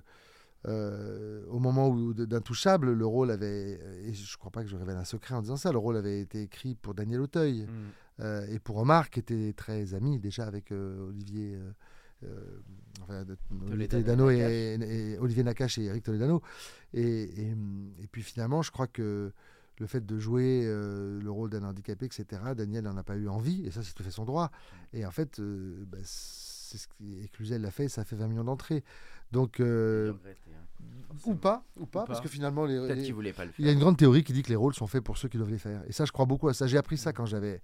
euh, 0.66 1.44
au 1.48 1.58
moment 1.58 1.88
où 1.88 2.12
d'Intouchable, 2.14 2.92
le 2.92 3.06
rôle 3.06 3.30
avait, 3.30 3.80
et 4.04 4.12
je 4.12 4.32
ne 4.32 4.36
crois 4.38 4.50
pas 4.50 4.62
que 4.62 4.68
je 4.68 4.76
révèle 4.76 4.96
un 4.96 5.04
secret 5.04 5.34
en 5.34 5.42
disant 5.42 5.56
ça, 5.56 5.70
le 5.72 5.78
rôle 5.78 5.96
avait 5.96 6.20
été 6.20 6.42
écrit 6.42 6.74
pour 6.74 6.94
Daniel 6.94 7.20
Auteuil 7.20 7.62
Mm. 7.66 7.68
euh, 8.20 8.46
et 8.48 8.58
pour 8.58 8.76
Omar, 8.78 9.10
qui 9.10 9.20
était 9.20 9.52
très 9.52 9.94
ami 9.94 10.18
déjà 10.18 10.44
avec 10.46 10.72
euh, 10.72 11.08
Olivier. 11.08 11.58
enfin, 13.02 13.24
de- 13.24 13.36
Olivier 13.72 14.02
et 14.30 14.74
et, 14.74 15.12
et- 15.12 15.18
Olivier 15.18 15.44
Nakache 15.44 15.78
et 15.78 15.84
Eric 15.84 16.02
Toledano. 16.02 16.40
Et, 16.94 17.28
puis 18.10 18.22
finalement, 18.22 18.62
je 18.62 18.70
crois 18.70 18.86
que 18.86 19.32
le 19.78 19.86
fait 19.86 20.04
de 20.06 20.18
jouer 20.18 20.62
euh, 20.64 21.20
le 21.20 21.30
rôle 21.30 21.50
d'un 21.50 21.62
handicapé, 21.62 22.06
etc. 22.06 22.24
Daniel 22.56 22.84
n'en 22.84 22.96
a 22.96 23.02
pas 23.04 23.16
eu 23.16 23.28
envie, 23.28 23.66
et 23.66 23.70
ça, 23.70 23.82
c'est 23.82 23.92
tout 23.92 24.02
à 24.02 24.06
fait 24.06 24.10
son 24.10 24.24
droit. 24.24 24.50
Et 24.94 25.04
en 25.04 25.10
fait, 25.10 25.38
euh, 25.38 25.84
bah, 25.86 25.98
c'est 26.66 26.78
ce 26.78 26.88
qui 26.88 27.28
Cluzel 27.32 27.62
l'a 27.62 27.70
fait, 27.70 27.88
ça 27.88 28.02
a 28.02 28.04
fait 28.04 28.16
20 28.16 28.28
millions 28.28 28.44
d'entrées. 28.44 28.82
Donc, 29.32 29.60
euh, 29.60 30.12
ou 31.24 31.34
pas, 31.34 31.64
ou 31.78 31.86
pas, 31.86 32.04
parce 32.04 32.20
que 32.20 32.28
finalement, 32.28 32.64
les, 32.64 32.76
Peut-être 32.78 33.02
qu'il 33.02 33.14
voulait 33.14 33.32
pas 33.32 33.44
le 33.44 33.50
faire. 33.50 33.60
il 33.60 33.66
y 33.66 33.68
a 33.68 33.72
une 33.72 33.78
grande 33.78 33.96
théorie 33.96 34.22
qui 34.24 34.32
dit 34.32 34.42
que 34.42 34.50
les 34.50 34.56
rôles 34.56 34.74
sont 34.74 34.86
faits 34.86 35.02
pour 35.02 35.16
ceux 35.16 35.28
qui 35.28 35.38
doivent 35.38 35.50
les 35.50 35.58
faire. 35.58 35.82
Et 35.88 35.92
ça, 35.92 36.04
je 36.04 36.12
crois 36.12 36.26
beaucoup 36.26 36.48
à 36.48 36.54
ça. 36.54 36.66
J'ai 36.66 36.78
appris 36.78 36.98
ça 36.98 37.12
quand 37.12 37.26
j'avais 37.26 37.60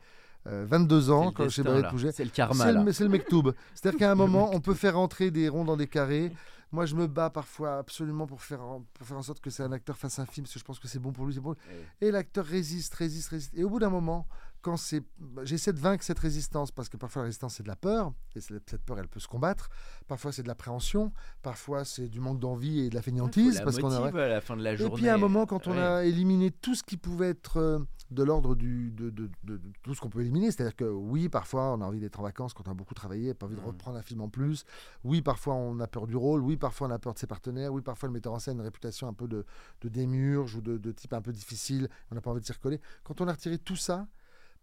euh, 0.47 0.65
22 0.67 1.11
ans, 1.11 1.23
C'est 1.23 1.27
le 1.27 1.33
quand 1.33 1.43
chez 1.49 1.63
destin, 1.63 1.63
Barret 1.65 1.83
là. 1.83 1.91
Pouget. 1.91 2.13
C'est 2.13 2.25
le 2.25 2.31
karma. 2.31 2.65
C'est 2.65 2.73
là. 2.73 2.83
le, 2.83 3.05
le 3.05 3.09
mektoub. 3.09 3.53
C'est-à-dire 3.75 3.99
qu'à 3.99 4.13
un 4.13 4.15
moment, 4.17 4.51
on 4.55 4.61
peut 4.61 4.75
faire 4.75 4.97
rentrer 4.97 5.31
des 5.31 5.49
ronds 5.49 5.65
dans 5.65 5.77
des 5.77 5.87
carrés. 5.87 6.33
Moi, 6.73 6.87
je 6.87 6.97
me 6.97 7.07
bats 7.07 7.29
parfois 7.29 7.79
absolument 7.79 8.27
pour 8.27 8.43
faire 8.43 8.63
en, 8.63 8.83
pour 8.95 9.07
faire 9.07 9.19
en 9.19 9.23
sorte 9.23 9.41
que 9.41 9.51
c'est 9.51 9.63
un 9.63 9.73
acteur 9.73 9.99
fasse 9.99 10.19
un 10.19 10.25
film, 10.25 10.47
parce 10.47 10.55
que 10.55 10.61
je 10.61 10.65
pense 10.65 10.79
que 10.79 10.89
c'est 10.89 10.99
bon 10.99 11.13
pour 11.13 11.27
lui, 11.27 11.35
c'est 11.35 11.41
bon. 11.41 11.51
Ouais. 11.51 11.57
Et 12.01 12.11
l'acteur 12.11 12.47
résiste, 12.47 12.95
résiste, 12.95 13.29
résiste. 13.29 13.53
Et 13.55 13.63
au 13.63 13.69
bout 13.69 13.79
d'un 13.79 13.91
moment, 13.91 14.27
quand 14.63 14.77
c'est, 14.77 15.03
bah, 15.19 15.43
j'essaie 15.45 15.73
de 15.73 15.79
vaincre 15.81 16.05
cette 16.05 16.19
résistance, 16.19 16.71
parce 16.71 16.89
que 16.89 16.97
parfois 16.97 17.23
la 17.23 17.25
résistance 17.27 17.55
c'est 17.57 17.63
de 17.63 17.69
la 17.69 17.77
peur, 17.77 18.13
et 18.37 18.41
cette 18.41 18.79
peur 18.85 18.99
elle 18.99 19.09
peut 19.09 19.21
se 19.21 19.29
combattre. 19.29 19.69
Parfois 20.07 20.33
c'est 20.33 20.43
de 20.43 20.49
l'appréhension, 20.49 21.13
parfois 21.43 21.85
c'est 21.85 22.09
du 22.09 22.21
manque 22.21 22.39
d'envie 22.39 22.81
et 22.81 22.89
de 22.89 22.95
la 22.95 23.03
Faut 23.03 23.07
fainéantise, 23.07 23.61
parce 23.65 23.79
qu'on 23.79 23.91
a. 23.91 24.07
à 24.09 24.29
la 24.29 24.41
fin 24.41 24.57
de 24.57 24.63
la 24.63 24.73
Et 24.73 24.77
journée. 24.77 24.95
puis 24.95 25.09
à 25.09 25.15
un 25.15 25.19
moment, 25.19 25.47
quand 25.47 25.67
on 25.67 25.77
a 25.77 26.05
éliminé 26.05 26.51
tout 26.51 26.75
ce 26.75 26.83
qui 26.83 26.97
pouvait 26.97 27.31
être 27.31 27.57
euh, 27.59 27.79
de 28.11 28.23
l'ordre 28.23 28.55
du, 28.55 28.91
de, 28.93 29.11
de- 29.11 29.31
de- 29.45 29.57
de 29.57 29.73
tout 29.83 29.95
ce 29.95 30.01
qu'on 30.01 30.11
peut 30.11 30.21
éliminer, 30.21 30.51
c'est-à-dire 30.51 30.77
que 30.77 30.85
oui, 30.85 31.29
parfois 31.29 31.73
on 31.75 31.81
a 31.81 31.85
envie 31.85 32.01
d'être 32.01 32.21
en 32.21 32.23
vacances 32.23 32.53
quand 32.55 32.69
on 32.69 32.71
a 32.71 32.75
beaucoup 32.75 32.95
travaillé, 32.95 33.35
pas 33.35 33.47
envie 33.47 33.57
de 33.57 33.61
Mhm. 33.61 33.67
reprendre 33.69 33.97
un 33.99 34.03
film 34.03 34.21
en 34.21 34.29
plus. 34.29 34.65
Oui, 35.03 35.23
parfois 35.23 35.55
on 35.55 35.81
a 35.81 35.87
peur 35.87 36.07
du 36.07 36.15
rôle. 36.17 36.43
Oui, 36.43 36.57
parfois 36.57 36.89
on 36.89 36.91
a 36.91 36.99
peur 36.99 37.15
de 37.15 37.19
ses 37.19 37.27
partenaires. 37.27 37.73
Oui, 37.73 37.83
parfois 37.83 38.09
le 38.09 38.13
metteur 38.13 38.33
en 38.33 38.39
scène 38.39 38.59
a 38.59 38.61
une 38.61 38.67
réputation 38.67 39.09
un 39.09 39.15
peu 39.15 39.27
de, 39.29 39.45
de 39.81 39.89
démiurge 39.89 40.55
ou 40.57 40.61
de, 40.61 40.77
de 40.79 40.93
type 40.93 41.15
un 41.15 41.23
peu 41.23 41.33
difficile. 41.33 41.89
On 42.11 42.15
n'a 42.15 42.21
pas 42.21 42.31
envie 42.31 42.41
de 42.41 42.47
s'y 42.47 42.53
recoller. 42.53 42.81
Quand 43.03 43.21
on 43.21 43.29
a 43.29 43.33
retiré 43.33 43.59
tout 43.59 43.77
ça, 43.77 44.07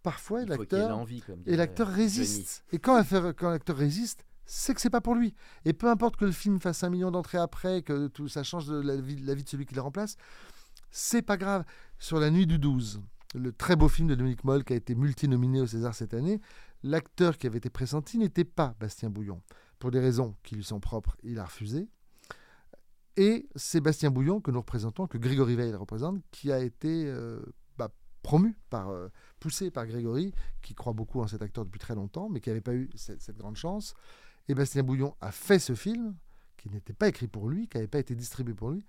parfois 0.04 0.46
l'acteur 0.46 1.06
et 1.46 1.56
l'acteur 1.56 1.88
résiste. 1.88 2.64
Et 2.72 2.80
quand, 2.80 2.96
l'acteur 3.42 3.78
résiste, 3.78 4.26
c'est 4.46 4.74
que 4.74 4.82
c'est 4.82 4.90
pas 4.90 5.02
pour 5.02 5.16
lui. 5.16 5.34
Et 5.66 5.74
peu 5.74 5.90
importe 5.90 6.16
que 6.16 6.26
le 6.26 6.32
film 6.32 6.60
fasse 6.60 6.84
un 6.84 6.90
million 6.90 7.12
d'entrées 7.12 7.38
après, 7.38 7.82
que 7.82 8.08
tout 8.08 8.28
ça 8.28 8.44
change 8.44 8.68
de 8.68 8.80
la 8.80 8.96
vie, 8.98 9.18
la 9.18 9.36
vie 9.36 9.44
de 9.44 9.50
celui 9.50 9.66
qui 9.66 9.76
le 9.76 9.82
remplace, 9.82 10.16
c'est 10.92 11.22
pas 11.22 11.38
grave. 11.38 11.66
Sur 12.00 12.20
La 12.20 12.32
Nuit 12.32 12.48
du 12.48 12.58
12, 12.58 13.02
le 13.36 13.52
très 13.52 13.76
beau 13.76 13.88
film 13.88 14.08
de 14.08 14.16
Dominique 14.16 14.44
Moll 14.44 14.64
qui 14.64 14.74
a 14.74 14.76
été 14.76 14.96
multinominé 14.96 15.62
au 15.62 15.68
César 15.68 15.94
cette 15.94 16.14
année, 16.14 16.42
l'acteur 16.84 17.38
qui 17.38 17.48
avait 17.48 17.58
été 17.58 17.70
pressenti 17.70 18.18
n'était 18.18 18.46
pas 18.46 18.76
Bastien 18.80 19.10
Bouillon. 19.10 19.42
Pour 19.78 19.92
des 19.92 20.00
raisons 20.00 20.36
qui 20.44 20.56
lui 20.56 20.64
sont 20.64 20.80
propres, 20.80 21.16
il 21.24 21.40
a 21.40 21.46
refusé. 21.46 21.88
Et 23.18 23.50
c'est 23.56 23.82
Bastien 23.82 24.12
Bouillon 24.12 24.40
que 24.40 24.50
nous 24.50 24.60
représentons, 24.60 25.08
que 25.08 25.18
Grégory 25.18 25.56
Veil 25.56 25.76
représente, 25.76 26.22
qui 26.32 26.52
a 26.52 26.60
été 26.60 27.06
euh, 27.06 27.42
promu, 28.22 28.58
par, 28.70 28.90
euh, 28.90 29.10
poussé 29.40 29.72
par 29.72 29.88
Grégory, 29.88 30.34
qui 30.62 30.76
croit 30.76 30.94
beaucoup 30.94 31.22
en 31.22 31.28
cet 31.28 31.42
acteur 31.42 31.66
depuis 31.66 31.80
très 31.80 31.96
longtemps, 31.96 32.30
mais 32.30 32.40
qui 32.40 32.50
n'avait 32.50 32.62
pas 32.62 32.74
eu 32.74 32.90
cette, 32.96 33.22
cette 33.22 33.38
grande 33.38 33.56
chance. 33.56 33.94
Et 34.48 34.56
Bastien 34.56 34.84
Bouillon 34.84 35.16
a 35.22 35.32
fait 35.32 35.60
ce 35.60 35.76
film, 35.76 36.16
qui 36.58 36.70
n'était 36.70 36.94
pas 36.94 37.08
écrit 37.08 37.28
pour 37.28 37.50
lui, 37.50 37.68
qui 37.68 37.78
n'avait 37.78 37.88
pas 37.88 38.00
été 38.00 38.16
distribué 38.16 38.54
pour 38.54 38.72
lui. 38.72 38.86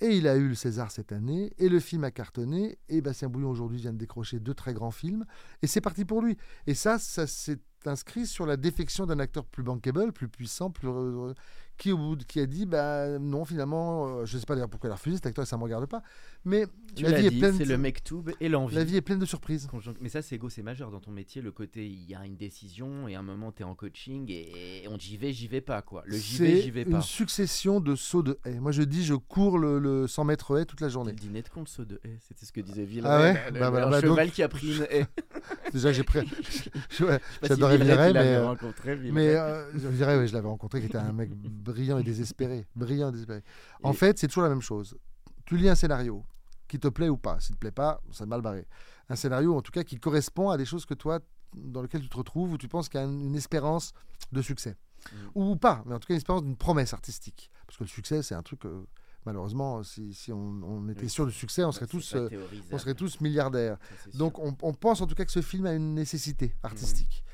Et 0.00 0.16
il 0.16 0.26
a 0.26 0.36
eu 0.36 0.48
le 0.48 0.54
César 0.54 0.90
cette 0.90 1.12
année, 1.12 1.52
et 1.58 1.68
le 1.68 1.78
film 1.78 2.04
a 2.04 2.10
cartonné, 2.10 2.78
et 2.88 3.02
Bastien 3.02 3.28
Bouillon 3.28 3.50
aujourd'hui 3.50 3.78
vient 3.78 3.92
de 3.92 3.98
décrocher 3.98 4.40
deux 4.40 4.54
très 4.54 4.72
grands 4.72 4.90
films, 4.90 5.26
et 5.60 5.66
c'est 5.66 5.82
parti 5.82 6.06
pour 6.06 6.22
lui. 6.22 6.38
Et 6.66 6.74
ça, 6.74 6.98
ça 6.98 7.26
s'est 7.26 7.58
inscrit 7.86 8.26
sur 8.26 8.46
la 8.46 8.56
défection 8.56 9.06
d'un 9.06 9.18
acteur 9.18 9.44
plus 9.44 9.62
bankable, 9.62 10.12
plus 10.12 10.28
puissant, 10.28 10.70
plus 10.70 10.88
euh, 10.88 11.32
qui, 11.78 11.92
au 11.92 11.96
bout 11.96 12.16
de- 12.16 12.24
qui 12.24 12.40
a 12.40 12.46
dit 12.46 12.66
bah 12.66 13.18
non 13.18 13.44
finalement, 13.46 14.06
euh, 14.20 14.26
je 14.26 14.34
ne 14.36 14.40
sais 14.40 14.46
pas 14.46 14.54
d'ailleurs 14.54 14.68
pourquoi 14.68 14.88
il 14.88 14.92
a 14.92 14.96
refusé 14.96 15.16
cet 15.16 15.26
acteur, 15.26 15.46
ça 15.46 15.56
ne 15.56 15.60
me 15.60 15.64
regarde 15.64 15.86
pas, 15.86 16.02
mais 16.44 16.66
Tu 16.94 17.04
la 17.04 17.12
vie 17.18 17.26
est 17.28 17.38
pleine, 17.38 17.54
c'est 17.56 17.64
de- 17.64 17.70
le 17.70 17.78
mektoub 17.78 18.24
et 18.38 18.48
l'envie. 18.50 18.74
la 18.74 18.84
vie 18.84 18.96
est 18.96 19.00
pleine 19.00 19.18
de 19.18 19.24
surprises. 19.24 19.66
Mais 20.00 20.10
ça, 20.10 20.20
c'est 20.20 20.36
go, 20.36 20.50
c'est 20.50 20.62
majeur 20.62 20.90
dans 20.90 21.00
ton 21.00 21.10
métier. 21.10 21.40
Le 21.40 21.52
côté, 21.52 21.86
il 21.86 22.04
y 22.10 22.14
a 22.14 22.26
une 22.26 22.36
décision 22.36 23.08
et 23.08 23.14
à 23.14 23.20
un 23.20 23.22
moment, 23.22 23.50
tu 23.50 23.62
es 23.62 23.64
en 23.64 23.74
coaching 23.74 24.26
et 24.30 24.84
on 24.90 24.98
j'y 24.98 25.16
vais, 25.16 25.32
j'y 25.32 25.48
vais 25.48 25.62
pas. 25.62 25.80
quoi. 25.80 26.02
Le 26.06 26.18
j'y 26.18 26.36
vais, 26.38 26.60
j'y 26.60 26.70
vais 26.70 26.82
une 26.82 26.90
pas. 26.90 27.00
succession 27.00 27.80
de 27.80 27.94
sauts 27.96 28.22
de 28.22 28.38
haie. 28.44 28.60
Moi 28.60 28.72
je 28.72 28.82
dis 28.82 29.02
je 29.04 29.14
cours 29.14 29.58
le, 29.58 29.78
le 29.78 30.06
100 30.06 30.24
mètres 30.24 30.58
haie 30.60 30.66
toute 30.66 30.82
la 30.82 30.88
journée. 30.90 31.12
le 31.12 31.18
dîner 31.18 31.40
de 31.40 31.48
con, 31.48 31.60
le 31.60 31.66
saut 31.66 31.86
de 31.86 31.98
haie. 32.04 32.18
C'était 32.28 32.44
ce 32.44 32.52
que 32.52 32.60
disait 32.60 32.84
Villeray. 32.84 33.10
Ah 33.10 33.20
ouais 33.46 33.50
le- 33.52 33.58
Bah 33.60 33.70
le- 33.70 33.76
un 33.86 33.90
bah 33.90 34.00
cheval 34.02 34.26
donc- 34.26 34.34
qui 34.34 34.42
a 34.42 34.48
pris 34.50 34.76
une 34.76 34.82
haie. 34.90 35.06
Déjà 35.72 35.92
j'ai 35.92 36.02
pris, 36.02 36.18
ouais, 37.00 37.20
Je 37.42 37.54
tu 37.78 37.84
l'avais 37.84 38.12
mais, 38.12 38.34
euh, 38.34 38.46
rencontré, 38.46 38.96
mais 38.96 39.28
euh, 39.36 39.70
je 39.78 39.88
dirais 39.88 40.16
ouais, 40.18 40.26
je 40.26 40.32
l'avais 40.34 40.48
rencontré 40.48 40.80
qui 40.80 40.86
était 40.86 40.98
un 40.98 41.12
mec 41.12 41.30
brillant 41.32 41.98
et 41.98 42.02
désespéré, 42.02 42.66
brillant 42.76 43.08
et 43.08 43.12
désespéré. 43.12 43.42
En 43.82 43.92
Et- 43.92 43.94
fait 43.96 44.18
c'est 44.18 44.28
toujours 44.28 44.42
la 44.44 44.48
même 44.50 44.62
chose. 44.62 44.96
Tu 45.44 45.56
lis 45.56 45.68
un 45.68 45.74
scénario 45.74 46.24
qui 46.68 46.78
te 46.78 46.88
plaît 46.88 47.08
ou 47.08 47.16
pas. 47.16 47.40
S'il 47.40 47.54
te 47.56 47.60
plaît 47.60 47.72
pas, 47.72 48.00
c'est 48.12 48.26
mal 48.26 48.40
barré. 48.42 48.66
Un 49.08 49.16
scénario 49.16 49.56
en 49.56 49.62
tout 49.62 49.72
cas 49.72 49.82
qui 49.82 49.98
correspond 49.98 50.50
à 50.50 50.56
des 50.56 50.64
choses 50.64 50.86
que 50.86 50.94
toi 50.94 51.18
dans 51.56 51.82
lesquelles 51.82 52.02
tu 52.02 52.08
te 52.08 52.16
retrouves 52.16 52.52
où 52.52 52.58
tu 52.58 52.68
penses 52.68 52.88
qu'il 52.88 53.00
y 53.00 53.02
a 53.02 53.06
une 53.06 53.34
espérance 53.34 53.92
de 54.30 54.40
succès. 54.42 54.76
Mm. 55.12 55.16
Ou 55.34 55.56
pas, 55.56 55.82
mais 55.86 55.94
en 55.94 55.98
tout 55.98 56.06
cas 56.06 56.14
une 56.14 56.18
espérance 56.18 56.44
d'une 56.44 56.56
promesse 56.56 56.92
artistique. 56.92 57.50
Parce 57.66 57.76
que 57.78 57.84
le 57.84 57.88
succès, 57.88 58.22
c'est 58.22 58.34
un 58.36 58.42
truc, 58.42 58.64
euh, 58.66 58.84
malheureusement, 59.26 59.82
si, 59.82 60.12
si 60.14 60.32
on, 60.32 60.38
on 60.62 60.88
était 60.88 61.02
Oui. 61.02 61.08
sûr 61.08 61.26
du 61.26 61.32
succès, 61.32 61.64
on 61.64 61.68
Bah, 61.68 61.72
serait, 61.72 61.86
c'est 61.86 61.90
tous, 61.90 62.14
euh, 62.14 62.28
on 62.70 62.78
serait 62.78 62.94
tous 62.94 63.20
milliardaires. 63.20 63.78
ça, 64.04 64.18
Donc 64.18 64.38
on, 64.38 64.56
on 64.62 64.72
pense 64.74 65.00
en 65.00 65.06
tout 65.06 65.14
cas 65.16 65.24
que 65.24 65.32
ce 65.32 65.42
film 65.42 65.66
a 65.66 65.72
une 65.72 65.94
nécessité 65.94 66.54
artistique. 66.62 67.24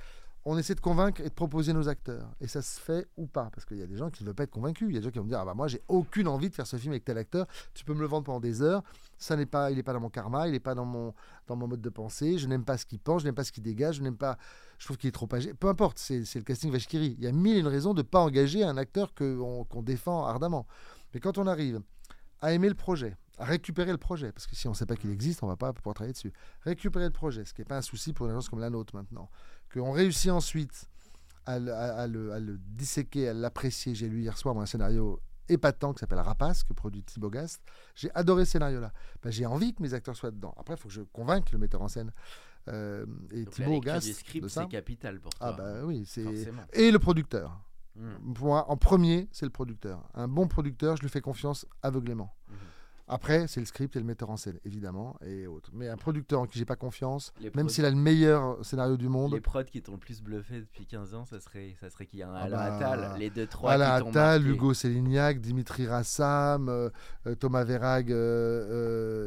On 0.49 0.57
essaie 0.57 0.77
de 0.77 0.81
convaincre 0.81 1.21
et 1.23 1.29
de 1.29 1.35
proposer 1.35 1.73
nos 1.73 1.89
acteurs. 1.89 2.31
Et 2.41 2.47
ça 2.47 2.63
se 2.63 2.79
fait 2.79 3.09
ou 3.17 3.27
pas. 3.27 3.51
Parce 3.53 3.65
qu'il 3.65 3.79
y 3.79 3.83
a 3.83 3.87
des 3.89 3.97
gens 3.97 4.11
qui 4.11 4.23
ne 4.23 4.29
veulent 4.29 4.37
pas 4.37 4.45
être 4.45 4.53
convaincus. 4.53 4.87
Il 4.89 4.95
y 4.95 4.97
a 4.97 5.01
des 5.01 5.05
gens 5.05 5.11
qui 5.11 5.19
vont 5.19 5.25
me 5.25 5.29
dire 5.29 5.41
Ah 5.41 5.45
bah 5.45 5.55
moi, 5.55 5.67
j'ai 5.67 5.83
aucune 5.89 6.29
envie 6.29 6.49
de 6.49 6.55
faire 6.55 6.69
ce 6.69 6.77
film 6.77 6.93
avec 6.93 7.05
tel 7.05 7.19
acteur. 7.19 7.49
Tu 7.75 7.85
peux 7.85 7.95
me 7.95 8.01
le 8.01 8.07
vendre 8.07 8.27
pendant 8.27 8.39
des 8.39 8.63
heures. 8.63 8.85
Ça 9.19 9.35
n'est 9.35 9.45
pas, 9.45 9.73
il 9.73 9.77
n'est 9.77 9.83
pas 9.83 9.93
dans 9.93 9.99
mon 9.99 10.09
karma, 10.09 10.47
il 10.47 10.53
n'est 10.53 10.61
pas 10.61 10.77
dans 10.77 10.85
mon, 10.85 11.13
dans 11.49 11.57
mon 11.57 11.67
mode 11.67 11.81
de 11.81 11.89
pensée. 11.89 12.39
Je 12.39 12.47
n'aime 12.47 12.65
pas 12.65 12.79
ce 12.79 12.87
qu'il 12.87 13.01
pense, 13.01 13.23
je 13.23 13.27
n'aime 13.27 13.35
pas 13.35 13.43
ce 13.43 13.51
qu'il 13.51 13.65
dégage, 13.65 13.97
je 13.97 14.03
n'aime 14.03 14.17
pas. 14.17 14.39
Je 14.79 14.85
trouve 14.85 14.99
qu'il 14.99 15.09
est 15.09 15.13
trop 15.13 15.29
âgé. 15.33 15.53
Peu 15.53 15.67
importe, 15.67 15.99
c'est 15.99 16.23
le 16.37 16.45
casting 16.45 16.71
Vachkiri. 16.71 17.17
Il 17.19 17.25
y 17.25 17.27
a 17.27 17.33
mille 17.33 17.57
et 17.57 17.61
une 17.61 17.67
raisons 17.67 17.93
de 17.93 18.03
ne 18.03 18.07
pas 18.07 18.21
engager 18.21 18.63
un 18.63 18.77
acteur 18.77 19.15
qu'on 19.15 19.83
défend 19.83 20.27
ardemment. 20.27 20.69
Mais 21.13 21.19
quand 21.19 21.39
on 21.39 21.49
arrive 21.49 21.81
à 22.41 22.53
aimer 22.53 22.69
le 22.69 22.77
projet, 22.77 23.17
à 23.39 23.45
récupérer 23.45 23.91
le 23.91 23.99
projet, 23.99 24.33
parce 24.33 24.47
que 24.47 24.55
si 24.55 24.67
on 24.67 24.71
ne 24.71 24.77
sait 24.77 24.87
pas 24.87 24.97
qu'il 24.97 25.11
existe, 25.11 25.43
on 25.43 25.47
ne 25.47 25.53
va 25.53 25.57
pas 25.57 25.73
pouvoir 25.73 25.95
travailler 25.95 26.13
dessus. 26.13 26.33
Récupérer 26.63 27.07
le 27.07 27.11
projet, 27.11 27.45
ce 27.45 27.53
qui 27.53 27.61
n'est 27.61 27.67
pas 27.67 27.79
un 27.79 27.83
souci 27.83 28.13
pour 28.13 28.27
une 28.27 28.33
agence 28.33 28.49
comme 28.49 28.61
la 28.61 28.71
nôtre 28.71 28.95
maintenant. 28.95 29.29
Qu'on 29.73 29.93
réussit 29.93 30.31
ensuite 30.31 30.89
à 31.45 31.59
le, 31.59 31.73
à- 31.73 31.97
à 32.03 32.07
le- 32.07 32.33
à 32.33 32.41
le 32.41 32.59
disséquer, 32.59 33.29
à 33.29 33.35
l'apprécier. 33.35 33.95
J'ai 33.95 34.09
lu 34.09 34.21
hier 34.23 34.37
soir 34.39 34.55
moi, 34.55 34.65
un 34.65 34.67
scénario 34.67 35.21
épatant 35.49 35.93
qui 35.93 36.01
s'appelle 36.01 36.19
Rapace, 36.19 36.65
que 36.65 36.73
produit 36.73 37.03
Thibaut 37.05 37.31
Gast. 37.31 37.63
J'ai 37.95 38.11
adoré 38.15 38.45
ce 38.45 38.53
scénario-là. 38.53 38.93
Ben, 39.23 39.31
J'ai 39.31 39.47
envie 39.47 39.75
que 39.75 39.83
mes 39.83 39.95
acteurs 39.95 40.17
soient 40.17 40.31
dedans. 40.33 40.55
Après, 40.59 40.75
il 40.75 40.77
faut 40.81 40.89
que 40.89 40.95
je 40.95 41.03
convainque 41.03 41.53
le 41.53 41.59
mettre 41.59 41.81
en 41.81 41.89
scène. 41.89 42.13
Euh, 42.69 43.07
et 43.31 43.45
Donc, 43.45 43.55
Thibaut 43.55 43.81
Gast, 43.81 44.07
c'est 44.49 44.69
capital 44.69 45.21
pour 45.21 45.33
toi. 45.35 45.49
Ah 45.49 45.53
bah 45.53 45.85
oui, 45.85 46.05
c'est... 46.07 46.25
Et 46.73 46.91
le 46.91 46.99
producteur. 46.99 47.61
Mm. 47.95 48.33
Pour 48.35 48.47
moi, 48.49 48.69
en 48.71 48.77
premier, 48.77 49.29
c'est 49.31 49.47
le 49.47 49.53
producteur. 49.53 50.03
Un 50.15 50.27
bon 50.27 50.49
producteur, 50.49 50.97
je 50.97 51.03
lui 51.03 51.09
fais 51.09 51.21
confiance 51.21 51.65
aveuglément. 51.83 52.35
Mhm. 52.49 52.57
Après, 53.09 53.47
c'est 53.47 53.61
le 53.61 53.67
script 53.67 53.95
et 53.95 54.01
le 54.01 54.05
metteur 54.05 54.31
en 54.31 54.37
scène, 54.37 54.59
évidemment, 54.65 55.17
et 55.25 55.47
autres. 55.47 55.71
Mais 55.73 55.89
un 55.89 55.97
producteur 55.97 56.41
en 56.41 56.47
qui 56.47 56.59
j'ai 56.59 56.65
pas 56.65 56.75
confiance, 56.75 57.33
Les 57.41 57.51
même 57.55 57.69
s'il 57.69 57.85
a 57.85 57.91
le 57.91 57.97
meilleur 57.97 58.65
scénario 58.65 58.97
du 58.97 59.09
monde, 59.09 59.33
Les 59.33 59.41
prods 59.41 59.63
qui 59.65 59.81
t'ont 59.81 59.93
le 59.93 59.99
plus 59.99 60.21
bluffé 60.23 60.59
depuis 60.61 60.87
15 60.87 61.15
ans, 61.15 61.25
ça 61.25 61.39
serait, 61.39 61.77
ça 61.81 61.89
serait 61.89 62.07
qu'il 62.07 62.19
y 62.19 62.23
a 62.25 62.29
un 62.31 62.35
Ah 62.35 62.43
Alain 62.43 62.57
bah, 62.57 62.75
Attal, 62.75 63.19
les 63.19 63.31
deux 63.31 63.47
trois 63.47 63.73
Alain 63.73 64.01
qui 64.03 64.09
Attal, 64.09 64.41
marqué. 64.43 64.55
Hugo 64.57 64.75
Sélignac, 64.75 65.41
Dimitri 65.41 65.87
Rassam, 65.87 66.69
euh, 66.69 66.91
euh, 67.29 67.35
Thomas 67.37 67.63
Verrag 67.65 68.11
euh, 68.11 68.17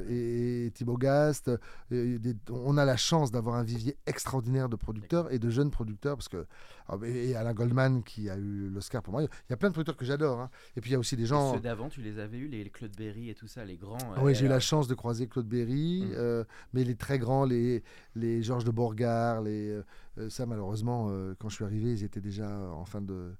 euh, 0.03 0.05
et, 0.09 0.65
et 0.67 0.71
Thibaut 0.71 0.97
Gast. 0.97 1.49
Des- 1.89 2.35
on 2.49 2.77
a 2.77 2.83
la 2.85 2.97
chance 2.97 3.31
d'avoir 3.31 3.55
un 3.55 3.63
vivier 3.63 3.97
extraordinaire 4.07 4.67
de 4.67 4.75
producteurs 4.75 5.31
et 5.31 5.39
de 5.39 5.49
jeunes 5.49 5.71
producteurs, 5.71 6.17
parce 6.17 6.27
que 6.27 6.45
ah, 6.47 6.78
et 7.03 7.35
Alain 7.35 7.53
Goldman 7.53 8.03
qui 8.03 8.29
a 8.29 8.37
eu 8.37 8.69
l'Oscar 8.69 9.01
pour 9.03 9.11
moi. 9.13 9.23
Il 9.23 9.27
y 9.49 9.53
a 9.53 9.57
plein 9.57 9.69
de 9.69 9.73
producteurs 9.73 9.97
que 9.97 10.05
j'adore. 10.05 10.39
hein. 10.39 10.49
Et 10.75 10.81
puis 10.81 10.89
il 10.91 10.93
y 10.93 10.95
a 10.95 10.99
aussi 10.99 11.15
des 11.15 11.23
Et 11.23 11.27
gens. 11.27 11.53
Ceux 11.53 11.59
d'avant, 11.59 11.89
tu 11.89 12.01
les 12.01 12.19
avais 12.19 12.37
eu, 12.37 12.47
les 12.47 12.69
Claude 12.69 12.95
Berry 12.97 13.29
et 13.29 13.35
tout 13.35 13.47
ça, 13.47 13.65
les 13.65 13.77
grands. 13.77 13.97
Ah 14.15 14.23
Oui, 14.23 14.31
euh, 14.31 14.35
j'ai 14.35 14.45
eu 14.45 14.49
la 14.49 14.59
chance 14.59 14.87
de 14.87 14.93
croiser 14.95 15.27
Claude 15.27 15.47
Berry, 15.47 16.03
Mm. 16.05 16.11
euh, 16.15 16.43
mais 16.73 16.83
les 16.83 16.95
très 16.95 17.19
grands, 17.19 17.45
les, 17.45 17.83
les 18.15 18.41
Georges 18.41 18.65
de 18.65 18.71
Borgard, 18.71 19.41
les, 19.41 19.69
euh, 19.69 19.83
euh, 20.17 20.29
ça 20.29 20.45
malheureusement, 20.45 21.07
euh, 21.09 21.35
quand 21.39 21.49
je 21.49 21.55
suis 21.55 21.65
arrivé, 21.65 21.91
ils 21.91 22.03
étaient 22.03 22.21
déjà 22.21 22.49
en 22.71 22.85
fin 22.85 23.01
de, 23.01 23.33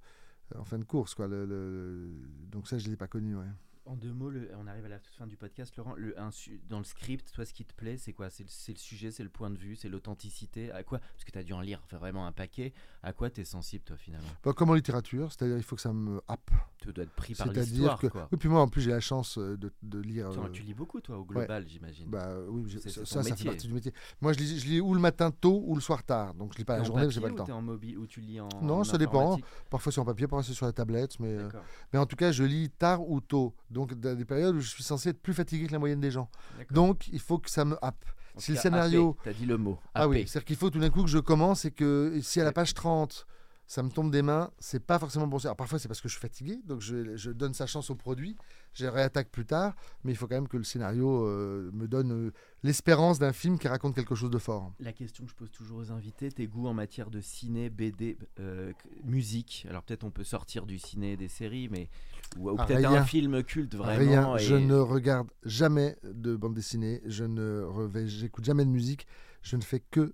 en 0.58 0.64
fin 0.64 0.78
de 0.80 0.84
course. 0.86 1.16
Quoi, 1.16 1.28
le- 1.28 1.46
le- 1.46 2.10
donc 2.52 2.68
ça, 2.68 2.78
je 2.78 2.84
ne 2.84 2.88
les 2.90 2.94
ai 2.94 2.98
pas 2.98 3.08
connus. 3.08 3.36
Ouais. 3.36 3.44
En 3.90 3.96
deux 3.96 4.14
mots, 4.14 4.30
le- 4.30 4.52
on 4.62 4.68
arrive 4.68 4.86
à 4.86 4.90
la 4.90 5.00
toute 5.00 5.16
fin 5.16 5.26
du 5.26 5.36
podcast, 5.36 5.76
Laurent. 5.76 5.96
Le, 5.98 6.18
un 6.20 6.30
su- 6.30 6.62
dans 6.70 6.78
le 6.78 6.84
script, 6.84 7.32
toi, 7.34 7.44
ce 7.44 7.56
qui 7.56 7.66
te 7.66 7.74
plaît, 7.74 7.98
c'est 7.98 8.14
quoi? 8.14 8.30
C'est 8.30 8.44
le, 8.44 8.78
sujet, 8.78 9.10
c'est 9.10 9.24
le 9.24 9.30
point 9.30 9.50
de 9.50 9.58
vue, 9.58 9.76
c'est 9.76 9.90
l'authenticité? 9.90 10.72
À 10.72 10.84
quoi? 10.84 11.00
Parce 11.00 11.24
que 11.26 11.32
tu 11.32 11.40
as 11.40 11.44
dû 11.44 11.54
en 11.54 11.62
lire 11.62 11.82
vraiment 11.92 12.28
un 12.28 12.32
paquet. 12.32 12.72
À 13.02 13.14
quoi 13.14 13.32
tu 13.32 13.42
es 13.42 13.46
sensible, 13.46 13.84
toi, 13.84 13.98
finalement? 13.98 14.28
Bah, 14.44 14.54
comme 14.54 14.70
en 14.70 14.76
littérature, 14.76 15.32
c'est-à-dire 15.32 15.58
il 15.58 15.64
faut 15.64 15.76
que 15.76 15.82
ça 15.82 15.92
me 15.92 16.22
happe. 16.28 16.52
Tu 16.78 16.94
dois 16.94 17.04
être 17.04 17.10
pris 17.14 17.34
par 17.34 17.48
l'histoire. 17.52 18.00
que. 18.00 18.06
quoi. 18.08 18.30
Oui, 18.32 18.38
puis 18.38 18.48
moi, 18.48 18.62
en 18.62 18.68
plus, 18.68 18.84
j'ai 18.84 18.92
la 18.92 19.00
chance 19.00 19.40
euh, 19.40 19.58
de, 19.58 19.74
de 19.82 19.98
lire. 20.00 20.30
Tiens, 20.34 20.44
euh, 20.46 20.50
tu 20.50 20.62
lis 20.62 20.76
beaucoup, 20.76 21.02
toi, 21.02 21.18
au 21.18 21.26
global, 21.26 21.66
j'imagine. 21.68 22.08
Bah 22.12 22.30
oui, 22.48 22.66
je- 22.70 22.78
C'est- 22.78 22.92
ça, 22.92 23.06
ça, 23.08 23.24
ça 23.24 23.36
fait 23.36 23.44
partie 23.44 23.68
du 23.68 23.74
métier. 23.74 23.92
Moi, 24.22 24.34
je 24.34 24.38
lis, 24.38 24.60
je 24.60 24.68
lis 24.68 24.82
ou 24.82 24.94
le 24.94 25.00
matin 25.02 25.32
tôt 25.32 25.64
ou 25.66 25.74
le 25.74 25.82
soir 25.82 26.04
tard. 26.04 26.36
Donc, 26.36 26.54
je 26.54 26.60
lis 26.60 26.64
pas 26.64 26.78
la 26.78 26.84
journée, 26.84 27.10
j'ai 27.10 27.20
pas 27.22 27.30
le 27.30 27.34
temps. 27.36 27.50
en 27.50 27.62
mobile 27.64 27.98
ou 27.98 28.06
tu 28.06 28.22
lis 28.22 28.40
en. 28.40 28.50
Non, 28.62 28.82
en 28.82 28.84
ça 28.84 29.00
dépend. 29.00 29.40
Parfois, 29.72 29.92
c'est 29.92 30.00
en 30.00 30.06
papier, 30.06 30.28
parfois, 30.28 30.44
c'est 30.44 30.54
sur 30.54 30.68
la 30.68 30.74
tablette. 30.74 31.20
Mais, 31.20 31.34
euh, 31.34 31.50
mais 31.92 31.98
en 31.98 32.06
tout 32.06 32.16
cas, 32.16 32.32
je 32.32 32.44
lis 32.44 32.70
tard 32.70 33.02
ou 33.10 33.20
tôt. 33.20 33.56
Donc, 33.72 33.79
dans 33.88 34.16
des 34.16 34.26
périodes 34.26 34.56
où 34.56 34.60
je 34.62 34.70
suis 34.70 34.84
censé 34.84 35.10
être 35.10 35.22
plus 35.22 35.34
fatigué 35.34 35.68
que 35.68 35.72
la 35.72 35.80
moyenne 35.80 36.00
des 36.00 36.12
gens. 36.12 36.30
Donc, 36.72 37.08
il 37.12 37.20
faut 37.20 37.38
que 37.40 37.50
ça 37.50 37.66
me 37.66 37.78
happe. 37.84 38.06
Si 38.38 38.52
le 38.52 38.58
scénario- 38.62 39.18
T'as 39.24 39.34
dit 39.34 39.46
le 39.46 39.58
mot. 39.58 39.78
Ah 39.94 40.08
oui, 40.08 40.26
c'est-à-dire 40.28 40.46
qu'il 40.46 40.56
faut 40.56 40.70
tout 40.70 40.80
d'un 40.80 40.90
coup 40.90 41.04
que 41.04 41.10
je 41.10 41.18
commence 41.20 41.66
et 41.66 41.72
que 41.72 42.20
si 42.22 42.40
à 42.40 42.44
la 42.44 42.52
page 42.54 42.74
30, 42.74 43.26
ça 43.70 43.84
me 43.84 43.92
tombe 43.92 44.10
des 44.10 44.24
mains, 44.24 44.50
c'est 44.58 44.84
pas 44.84 44.98
forcément 44.98 45.28
bon. 45.28 45.38
Alors 45.38 45.56
parfois, 45.56 45.78
c'est 45.78 45.88
parce 45.88 46.02
que 46.02 46.08
je 46.10 46.14
suis 46.14 46.20
fatigué, 46.22 46.60
donc 46.66 46.82
je, 46.82 47.16
je 47.16 47.30
donne 47.30 47.54
sa 47.54 47.68
chance 47.68 47.92
au 47.92 47.96
produit, 47.96 48.36
je 48.74 48.88
réattaque 48.88 49.30
plus 49.30 49.46
tard, 49.46 49.76
mais 50.04 50.12
il 50.12 50.16
faut 50.16 50.26
quand 50.28 50.34
même 50.34 50.48
que 50.48 50.58
le 50.58 50.64
scénario 50.64 51.28
euh, 51.28 51.70
me 51.72 51.88
donne 51.88 52.12
euh, 52.12 52.32
l'espérance 52.64 53.20
d'un 53.20 53.32
film 53.32 53.60
qui 53.60 53.68
raconte 53.68 53.94
quelque 53.94 54.16
chose 54.16 54.32
de 54.32 54.40
fort. 54.40 54.74
La 54.80 54.92
question 54.92 55.24
que 55.24 55.30
je 55.30 55.36
pose 55.36 55.52
toujours 55.52 55.78
aux 55.78 55.92
invités, 55.92 56.32
tes 56.32 56.48
goûts 56.48 56.66
en 56.68 56.74
matière 56.74 57.12
de 57.12 57.22
ciné, 57.22 57.70
BD, 57.70 58.18
euh, 58.40 58.74
musique. 59.04 59.68
Alors 59.70 59.84
peut-être 59.84 60.04
on 60.04 60.10
peut 60.10 60.24
sortir 60.24 60.66
du 60.66 60.80
ciné 60.80 61.12
et 61.12 61.18
des 61.18 61.28
séries, 61.28 61.70
mais 61.70 61.90
ou, 62.38 62.50
ou 62.50 62.56
Ah, 62.58 62.66
peut-être 62.66 62.90
un 62.90 63.06
film 63.06 63.44
culte 63.44 63.76
vraiment. 63.76 64.34
Rien, 64.34 64.36
et- 64.38 64.40
je 64.40 64.56
ne 64.56 64.78
regarde 64.78 65.30
jamais 65.46 65.96
de 66.04 66.36
bande 66.36 66.56
dessinée, 66.56 67.04
je 67.06 67.24
ne 67.24 67.68
j'écoute 68.08 68.46
jamais 68.46 68.66
de 68.66 68.72
musique, 68.72 69.06
je 69.44 69.58
ne 69.58 69.62
fais 69.62 69.80
que 69.80 70.12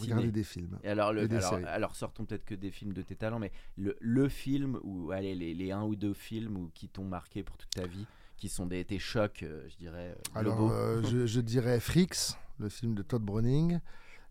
Ciné. 0.00 0.12
regarder 0.14 0.32
des 0.32 0.44
films. 0.44 0.78
Et 0.84 0.88
alors, 0.88 1.12
le, 1.12 1.22
et 1.22 1.28
des 1.28 1.36
alors, 1.36 1.50
séries. 1.50 1.64
alors 1.64 1.94
sortons 1.96 2.24
peut-être 2.24 2.44
que 2.44 2.54
des 2.54 2.70
films 2.70 2.92
de 2.92 3.02
tes 3.02 3.16
talents, 3.16 3.38
mais 3.38 3.52
le, 3.76 3.96
le 4.00 4.28
film 4.28 4.78
ou 4.82 5.10
allez 5.12 5.34
les, 5.34 5.54
les 5.54 5.70
un 5.72 5.82
ou 5.84 5.96
deux 5.96 6.14
films 6.14 6.70
qui 6.74 6.88
t'ont 6.88 7.04
marqué 7.04 7.42
pour 7.42 7.56
toute 7.56 7.70
ta 7.70 7.86
vie, 7.86 8.06
qui 8.36 8.48
sont 8.48 8.66
des 8.66 8.84
tes 8.84 8.98
chocs, 8.98 9.42
euh, 9.42 9.66
je 9.68 9.76
dirais. 9.76 10.14
euh, 10.16 10.38
Alors, 10.38 10.70
euh, 10.70 11.02
je, 11.02 11.26
je 11.26 11.40
dirais 11.40 11.78
Freaks, 11.80 12.36
le 12.58 12.68
film 12.68 12.94
de 12.94 13.02
Todd 13.02 13.22
Browning. 13.22 13.78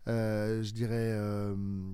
Euh, 0.08 0.64
je 0.64 0.72
dirais, 0.72 1.16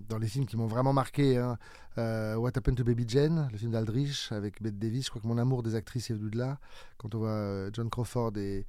dans 0.09 0.17
les 0.19 0.29
films 0.29 0.47
qui 0.47 0.57
m'ont 0.57 0.67
vraiment 0.67 0.95
marqué, 0.95 1.37
hein, 1.37 1.59
What 1.99 2.53
Happened 2.57 2.79
to 2.79 2.85
Baby 2.85 3.05
Jane, 3.07 3.49
le 3.53 3.59
film 3.59 3.73
d'Aldrich 3.73 4.33
avec 4.33 4.63
Bette 4.63 4.79
Davis. 4.79 5.05
Je 5.05 5.11
crois 5.11 5.21
que 5.21 5.27
mon 5.27 5.37
amour 5.37 5.63
des 5.63 5.75
actrices 5.75 6.09
est 6.11 6.15
venu 6.15 6.31
de 6.31 6.39
là. 6.39 6.59
Quand 6.97 7.15
on 7.15 7.19
voit 7.19 7.69
John 7.75 7.91
Crawford 7.91 8.33
et, 8.39 8.65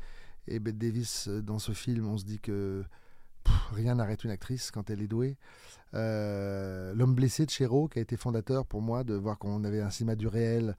et 0.48 0.60
Bette 0.60 0.78
Davis 0.78 1.30
dans 1.30 1.58
ce 1.60 1.72
film, 1.72 2.06
on 2.08 2.18
se 2.18 2.26
dit 2.26 2.40
que 2.40 2.84
pff, 3.44 3.56
rien 3.74 3.96
n'arrête 3.96 4.24
une 4.24 4.32
actrice 4.32 4.72
quand 4.72 4.90
elle 4.90 5.02
est 5.02 5.08
douée. 5.08 5.38
Euh, 5.94 6.94
L'homme 6.94 7.16
blessé 7.16 7.46
de 7.46 7.50
Chéreau, 7.52 7.88
qui 7.88 8.00
a 8.00 8.02
été 8.02 8.16
fondateur 8.18 8.66
pour 8.66 8.82
moi, 8.82 9.04
de 9.04 9.16
voir 9.16 9.38
qu'on 9.38 9.64
avait 9.64 9.82
un 9.82 9.90
cinéma 9.90 10.16
du 10.16 10.28
réel 10.28 10.76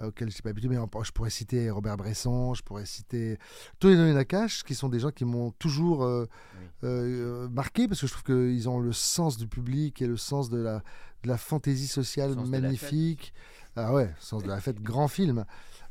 euh, 0.00 0.08
auquel 0.08 0.28
je 0.28 0.34
n'étais 0.34 0.42
pas 0.42 0.50
habitué, 0.50 0.68
mais 0.68 0.76
je 1.02 1.12
pourrais 1.12 1.30
citer 1.30 1.70
Robert 1.70 1.96
Bresson, 1.96 2.54
je 2.54 2.62
pourrais 2.62 2.86
citer 2.86 3.38
Tony 3.78 3.96
Nakache, 4.12 4.62
qui 4.64 4.74
sont 4.74 4.88
des 4.88 4.98
gens 4.98 5.10
qui 5.10 5.24
m'ont 5.24 5.50
toujours 5.52 6.04
euh, 6.04 6.26
Oui. 6.58 6.66
euh, 6.84 7.48
marqué, 7.48 7.88
parce 7.88 8.00
que 8.00 8.06
je 8.06 8.12
trouve 8.12 8.24
qu'ils 8.24 8.68
ont 8.68 8.78
le 8.80 8.92
sens 8.92 9.36
du 9.36 9.46
public 9.46 10.00
et 10.02 10.06
le 10.06 10.16
sens 10.16 10.50
de 10.50 10.58
la, 10.58 10.82
de 11.22 11.28
la 11.28 11.36
fantaisie 11.38 11.88
sociale 11.88 12.34
magnifique. 12.46 13.32
Ah 13.76 13.92
ouais, 13.94 14.12
sens 14.18 14.42
de 14.42 14.48
la 14.48 14.60
fête, 14.60 14.80
grand 14.82 15.06
film. 15.08 15.44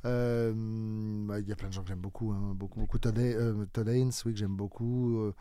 Euh, 0.06 0.52
bah, 1.28 1.40
Il 1.40 1.48
y 1.48 1.52
a 1.52 1.56
plein 1.56 1.68
de 1.70 1.74
gens 1.74 1.82
que 1.82 1.88
j'aime 1.88 2.00
beaucoup, 2.00 2.32
hein, 2.32 2.54
beaucoup, 2.56 2.80
beaucoup. 2.80 2.98
Todd, 3.00 3.18
euh, 3.18 3.66
Todd 3.74 3.88
Haynes, 3.88 4.12
oui, 4.26 4.34
que 4.34 4.40
j'aime 4.40 4.56
beaucoup. 4.56 5.32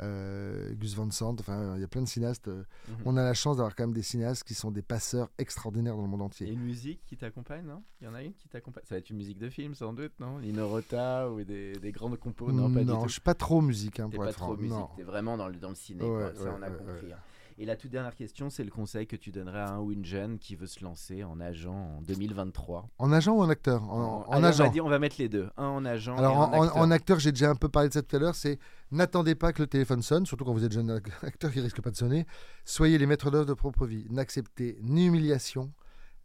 euh, 0.00 0.74
Gus 0.74 0.94
Van 0.94 1.10
Sant, 1.10 1.36
enfin, 1.40 1.74
il 1.76 1.80
y 1.80 1.84
a 1.84 1.88
plein 1.88 2.02
de 2.02 2.08
cinéastes. 2.08 2.48
Mhm. 2.48 2.64
On 3.04 3.16
a 3.16 3.22
la 3.22 3.34
chance 3.34 3.56
d'avoir 3.58 3.74
quand 3.74 3.84
même 3.84 3.92
des 3.94 4.02
cinéastes 4.02 4.44
qui 4.44 4.54
sont 4.54 4.70
des 4.70 4.82
passeurs 4.82 5.30
extraordinaires 5.38 5.94
dans 5.96 6.02
le 6.02 6.08
monde 6.08 6.20
Et 6.20 6.24
entier. 6.24 6.50
une 6.52 6.60
musique 6.60 7.00
qui 7.06 7.16
t'accompagne, 7.16 7.64
non? 7.66 7.82
Il 8.00 8.04
y 8.06 8.08
en 8.08 8.14
a 8.14 8.22
une 8.22 8.34
qui 8.34 8.48
t'accompagne? 8.48 8.84
Ça 8.86 8.94
va 8.94 8.98
être 8.98 9.10
une 9.10 9.16
musique 9.16 9.38
de 9.38 9.48
film 9.50 9.74
sans 9.74 9.92
doute, 9.92 10.12
non? 10.20 10.38
Lino 10.38 10.68
Rota 10.68 11.30
ou 11.30 11.42
des, 11.44 11.72
des 11.78 11.92
grandes 11.92 12.18
compos? 12.18 12.50
Non, 12.52 12.72
pas 12.72 12.80
du 12.80 12.86
tout. 12.86 13.02
je 13.08 13.12
suis 13.12 13.20
pas 13.20 13.34
trop 13.34 13.60
musique, 13.60 14.00
hein, 14.00 14.08
pour 14.10 14.24
pas 14.24 14.30
être 14.30 14.36
trop 14.36 14.46
franc. 14.54 14.56
musique, 14.56 14.70
Non. 14.76 14.88
t'es 14.96 15.02
vraiment 15.02 15.36
dans 15.36 15.48
le, 15.48 15.56
dans 15.56 15.68
le 15.70 15.74
ciné, 15.74 16.02
Ouais, 16.02 16.30
quoi. 16.32 16.44
ça 16.44 16.54
on 16.58 16.62
a 16.62 16.70
ouais, 16.70 16.76
compris. 16.76 17.12
hein. 17.12 17.16
Et 17.62 17.66
la 17.66 17.76
toute 17.76 17.90
dernière 17.90 18.14
question, 18.16 18.48
c'est 18.48 18.64
le 18.64 18.70
conseil 18.70 19.06
que 19.06 19.16
tu 19.16 19.30
donnerais 19.32 19.60
à 19.60 19.72
un 19.72 19.80
ou 19.80 19.92
une 19.92 20.02
jeune 20.06 20.38
qui 20.38 20.56
veut 20.56 20.66
se 20.66 20.82
lancer 20.82 21.24
en 21.24 21.40
agent 21.40 21.74
en 21.74 22.00
2023. 22.00 22.88
En 22.96 23.12
agent 23.12 23.34
ou 23.34 23.42
en 23.42 23.50
acteur? 23.50 23.82
En, 23.92 24.24
en 24.26 24.32
Allez, 24.32 24.46
agent. 24.46 24.64
On 24.64 24.66
va, 24.66 24.72
dire, 24.72 24.86
on 24.86 24.88
va 24.88 24.98
mettre 24.98 25.16
les 25.18 25.28
deux, 25.28 25.50
un 25.58 25.66
en 25.66 25.84
agent 25.84 26.16
Alors 26.16 26.32
et 26.32 26.36
en, 26.36 26.62
acteur. 26.62 26.76
en 26.78 26.90
acteur, 26.90 27.18
j'ai 27.18 27.32
déjà 27.32 27.50
un 27.50 27.54
peu 27.56 27.68
parlé 27.68 27.90
de 27.90 27.92
ça 27.92 28.00
tout 28.00 28.16
à 28.16 28.18
l'heure, 28.18 28.34
c'est 28.34 28.58
n'attendez 28.90 29.34
pas 29.34 29.52
que 29.52 29.60
le 29.60 29.66
téléphone 29.66 30.00
sonne, 30.00 30.24
surtout 30.24 30.46
quand 30.46 30.54
vous 30.54 30.64
êtes 30.64 30.72
jeune 30.72 30.90
ac- 30.90 31.10
acteur 31.22 31.52
qui 31.52 31.60
risque 31.60 31.82
pas 31.82 31.90
de 31.90 31.96
sonner. 31.96 32.26
Soyez 32.64 32.96
les 32.96 33.04
maîtres 33.04 33.30
d'œuvre 33.30 33.44
de 33.44 33.52
propre 33.52 33.84
vie. 33.86 34.06
N'acceptez 34.08 34.78
ni 34.80 35.04
humiliation, 35.08 35.70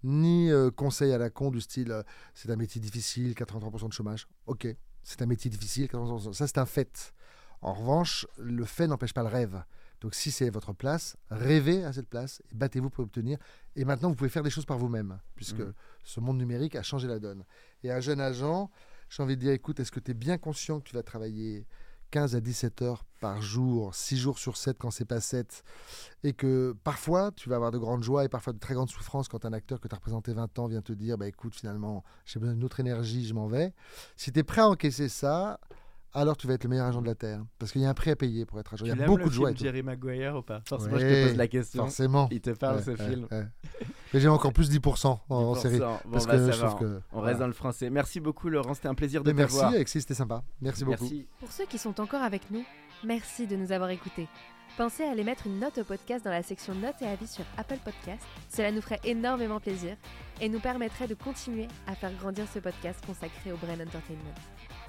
ni 0.04 0.50
euh, 0.52 0.72
conseil 0.72 1.12
à 1.12 1.18
la 1.18 1.30
con 1.30 1.52
du 1.52 1.60
style 1.60 1.92
euh, 1.92 2.02
c'est 2.34 2.50
un 2.50 2.56
métier 2.56 2.80
difficile, 2.80 3.34
83% 3.34 3.90
de 3.90 3.94
chômage. 3.94 4.26
Ok, 4.48 4.68
c'est 5.04 5.22
un 5.22 5.26
métier 5.26 5.52
difficile, 5.52 5.88
83%. 5.88 6.32
Ça 6.32 6.48
c'est 6.48 6.60
un 6.60 6.66
fait. 6.66 7.14
En 7.62 7.74
revanche, 7.74 8.26
le 8.38 8.64
fait 8.64 8.88
n'empêche 8.88 9.14
pas 9.14 9.24
le 9.24 9.28
rêve. 9.30 9.62
Donc 10.02 10.14
si 10.16 10.32
c'est 10.32 10.50
votre 10.50 10.74
place, 10.74 11.18
rêvez 11.30 11.84
à 11.84 11.94
cette 11.94 12.08
place 12.08 12.42
et 12.52 12.56
battez-vous 12.56 12.90
pour 12.90 13.04
obtenir. 13.06 13.38
Et 13.76 13.86
maintenant, 13.86 14.10
vous 14.10 14.16
pouvez 14.16 14.30
faire 14.30 14.44
des 14.44 14.50
choses 14.50 14.66
par 14.66 14.78
vous-même, 14.78 15.20
puisque 15.36 15.60
Mhm. 15.60 15.74
ce 16.04 16.20
monde 16.20 16.38
numérique 16.38 16.76
a 16.76 16.84
changé 16.84 17.08
la 17.08 17.20
donne. 17.20 17.44
Et 17.84 17.92
un 17.92 18.00
jeune 18.00 18.20
agent, 18.22 18.70
j'ai 19.10 19.24
envie 19.24 19.36
de 19.36 19.42
dire, 19.42 19.52
écoute, 19.52 19.80
est-ce 19.80 19.92
que 19.92 20.00
tu 20.00 20.12
es 20.12 20.14
bien 20.14 20.38
conscient 20.38 20.80
que 20.80 20.90
tu 20.90 20.96
vas 20.96 21.04
travailler 21.04 21.66
15 22.12 22.36
à 22.36 22.40
17 22.42 22.82
heures 22.82 23.04
par 23.20 23.42
jour, 23.42 23.94
6 23.96 24.16
jours 24.18 24.38
sur 24.38 24.58
7 24.58 24.78
quand 24.78 24.92
c'est 24.92 25.06
pas 25.06 25.20
7, 25.20 25.64
et 26.24 26.34
que 26.34 26.76
parfois 26.84 27.32
tu 27.32 27.50
vas 27.50 27.56
avoir 27.56 27.72
de 27.72 27.78
grandes 27.78 28.04
joies 28.04 28.24
et 28.24 28.30
parfois 28.30 28.54
de 28.54 28.60
très 28.60 28.74
grandes 28.74 28.90
souffrances 28.92 29.28
quand 29.28 29.44
un 29.44 29.54
acteur 29.54 29.82
que 29.82 29.88
tu 29.88 29.96
as 29.96 29.98
représenté 29.98 30.32
20 30.34 30.60
ans 30.60 30.68
vient 30.68 30.82
te 30.84 30.94
dire, 30.94 31.18
bah 31.18 31.28
écoute, 31.28 31.56
finalement, 31.56 32.04
j'ai 32.26 32.40
besoin 32.40 32.54
d'une 32.54 32.64
autre 32.64 32.80
énergie, 32.80 33.26
je 33.26 33.34
m'en 33.34 33.48
vais. 33.48 33.74
Si 34.16 34.32
tu 34.32 34.40
es 34.40 34.44
prêt 34.44 34.62
à 34.62 34.68
encaisser 34.70 35.10
ça, 35.10 35.60
alors 36.16 36.38
tu 36.38 36.48
vas 36.48 36.54
être 36.54 36.64
le 36.64 36.70
meilleur 36.70 36.86
agent 36.88 37.02
de 37.02 37.08
la 37.08 37.16
Terre. 37.16 37.44
Parce 37.60 37.72
qu'il 37.72 37.82
y 37.82 37.86
a 37.86 37.90
un 37.90 37.94
prix 37.94 38.12
à 38.12 38.16
payer 38.16 38.46
pour 38.46 38.60
être 38.60 38.74
agent. 38.74 38.86
Tu 38.86 38.92
Il 38.92 38.98
y 38.98 39.04
a 39.04 39.06
beaucoup 39.06 39.20
le 39.24 39.26
de 39.26 39.32
joie. 39.32 39.52
tout. 39.52 39.58
Jerry 39.64 39.84
Maguire 39.84 40.36
ou 40.38 40.42
pas? 40.42 40.62
Forcément, 40.68 40.98
je 40.98 41.06
te 41.06 41.28
pose 41.28 41.38
la 41.38 41.48
question. 41.48 41.84
Forcément. 41.84 42.28
Il 42.32 42.42
te 42.42 42.50
parle 42.52 42.78
Ouais, 42.78 42.84
ce 42.84 42.92
ouais, 42.92 42.98
film 43.10 43.28
ouais. 43.32 43.46
Mais 44.14 44.20
j'ai 44.20 44.28
encore 44.30 44.54
plus 44.54 44.72
10% 44.72 45.08
en, 45.08 45.20
en 45.30 45.54
10%. 45.54 45.60
série. 45.62 45.80
Bon, 45.80 45.98
Parce 46.12 46.26
bah, 46.26 46.32
que 46.34 46.46
ça 46.46 46.52
je 46.52 46.62
va, 46.62 46.68
trouve 46.68 46.80
que. 46.80 46.86
On 47.12 47.16
voilà. 47.18 47.28
reste 47.28 47.40
dans 47.40 47.48
le 47.48 47.54
français. 47.54 47.90
Merci 47.90 48.20
beaucoup, 48.20 48.50
Laurent. 48.50 48.74
C'était 48.74 48.88
un 48.88 48.96
plaisir 48.96 49.24
de 49.24 49.30
Mais 49.32 49.34
merci. 49.42 49.60
Alexis, 49.60 50.02
c'était 50.02 50.14
sympa. 50.14 50.44
Merci 50.62 50.86
beaucoup. 50.86 51.04
Merci. 51.04 51.28
Pour 51.40 51.52
ceux 51.52 51.66
qui 51.66 51.78
sont 51.78 52.00
encore 52.00 52.22
avec 52.22 52.50
nous, 52.52 52.64
merci 53.04 53.46
de 53.48 53.56
nous 53.56 53.72
avoir 53.72 53.90
écoutés. 53.90 54.28
Pensez 54.78 55.04
à 55.04 55.12
aller 55.12 55.24
mettre 55.24 55.48
une 55.48 55.60
note 55.60 55.78
au 55.78 55.84
podcast 55.86 56.26
dans 56.26 56.32
la 56.32 56.44
section 56.44 56.76
notes 56.76 57.02
et 57.02 57.06
avis 57.06 57.28
sur 57.28 57.46
Apple 57.58 57.78
Podcast. 57.86 58.24
Cela 58.50 58.72
nous 58.72 58.82
ferait 58.82 59.00
énormément 59.06 59.60
plaisir 59.60 59.96
et 60.42 60.50
nous 60.50 60.60
permettrait 60.60 61.08
de 61.08 61.14
continuer 61.14 61.68
à 61.88 61.96
faire 61.96 62.12
grandir 62.20 62.46
ce 62.54 62.60
podcast 62.60 63.02
consacré 63.06 63.54
au 63.54 63.58
Brain 63.58 63.76
Entertainment. 63.76 64.34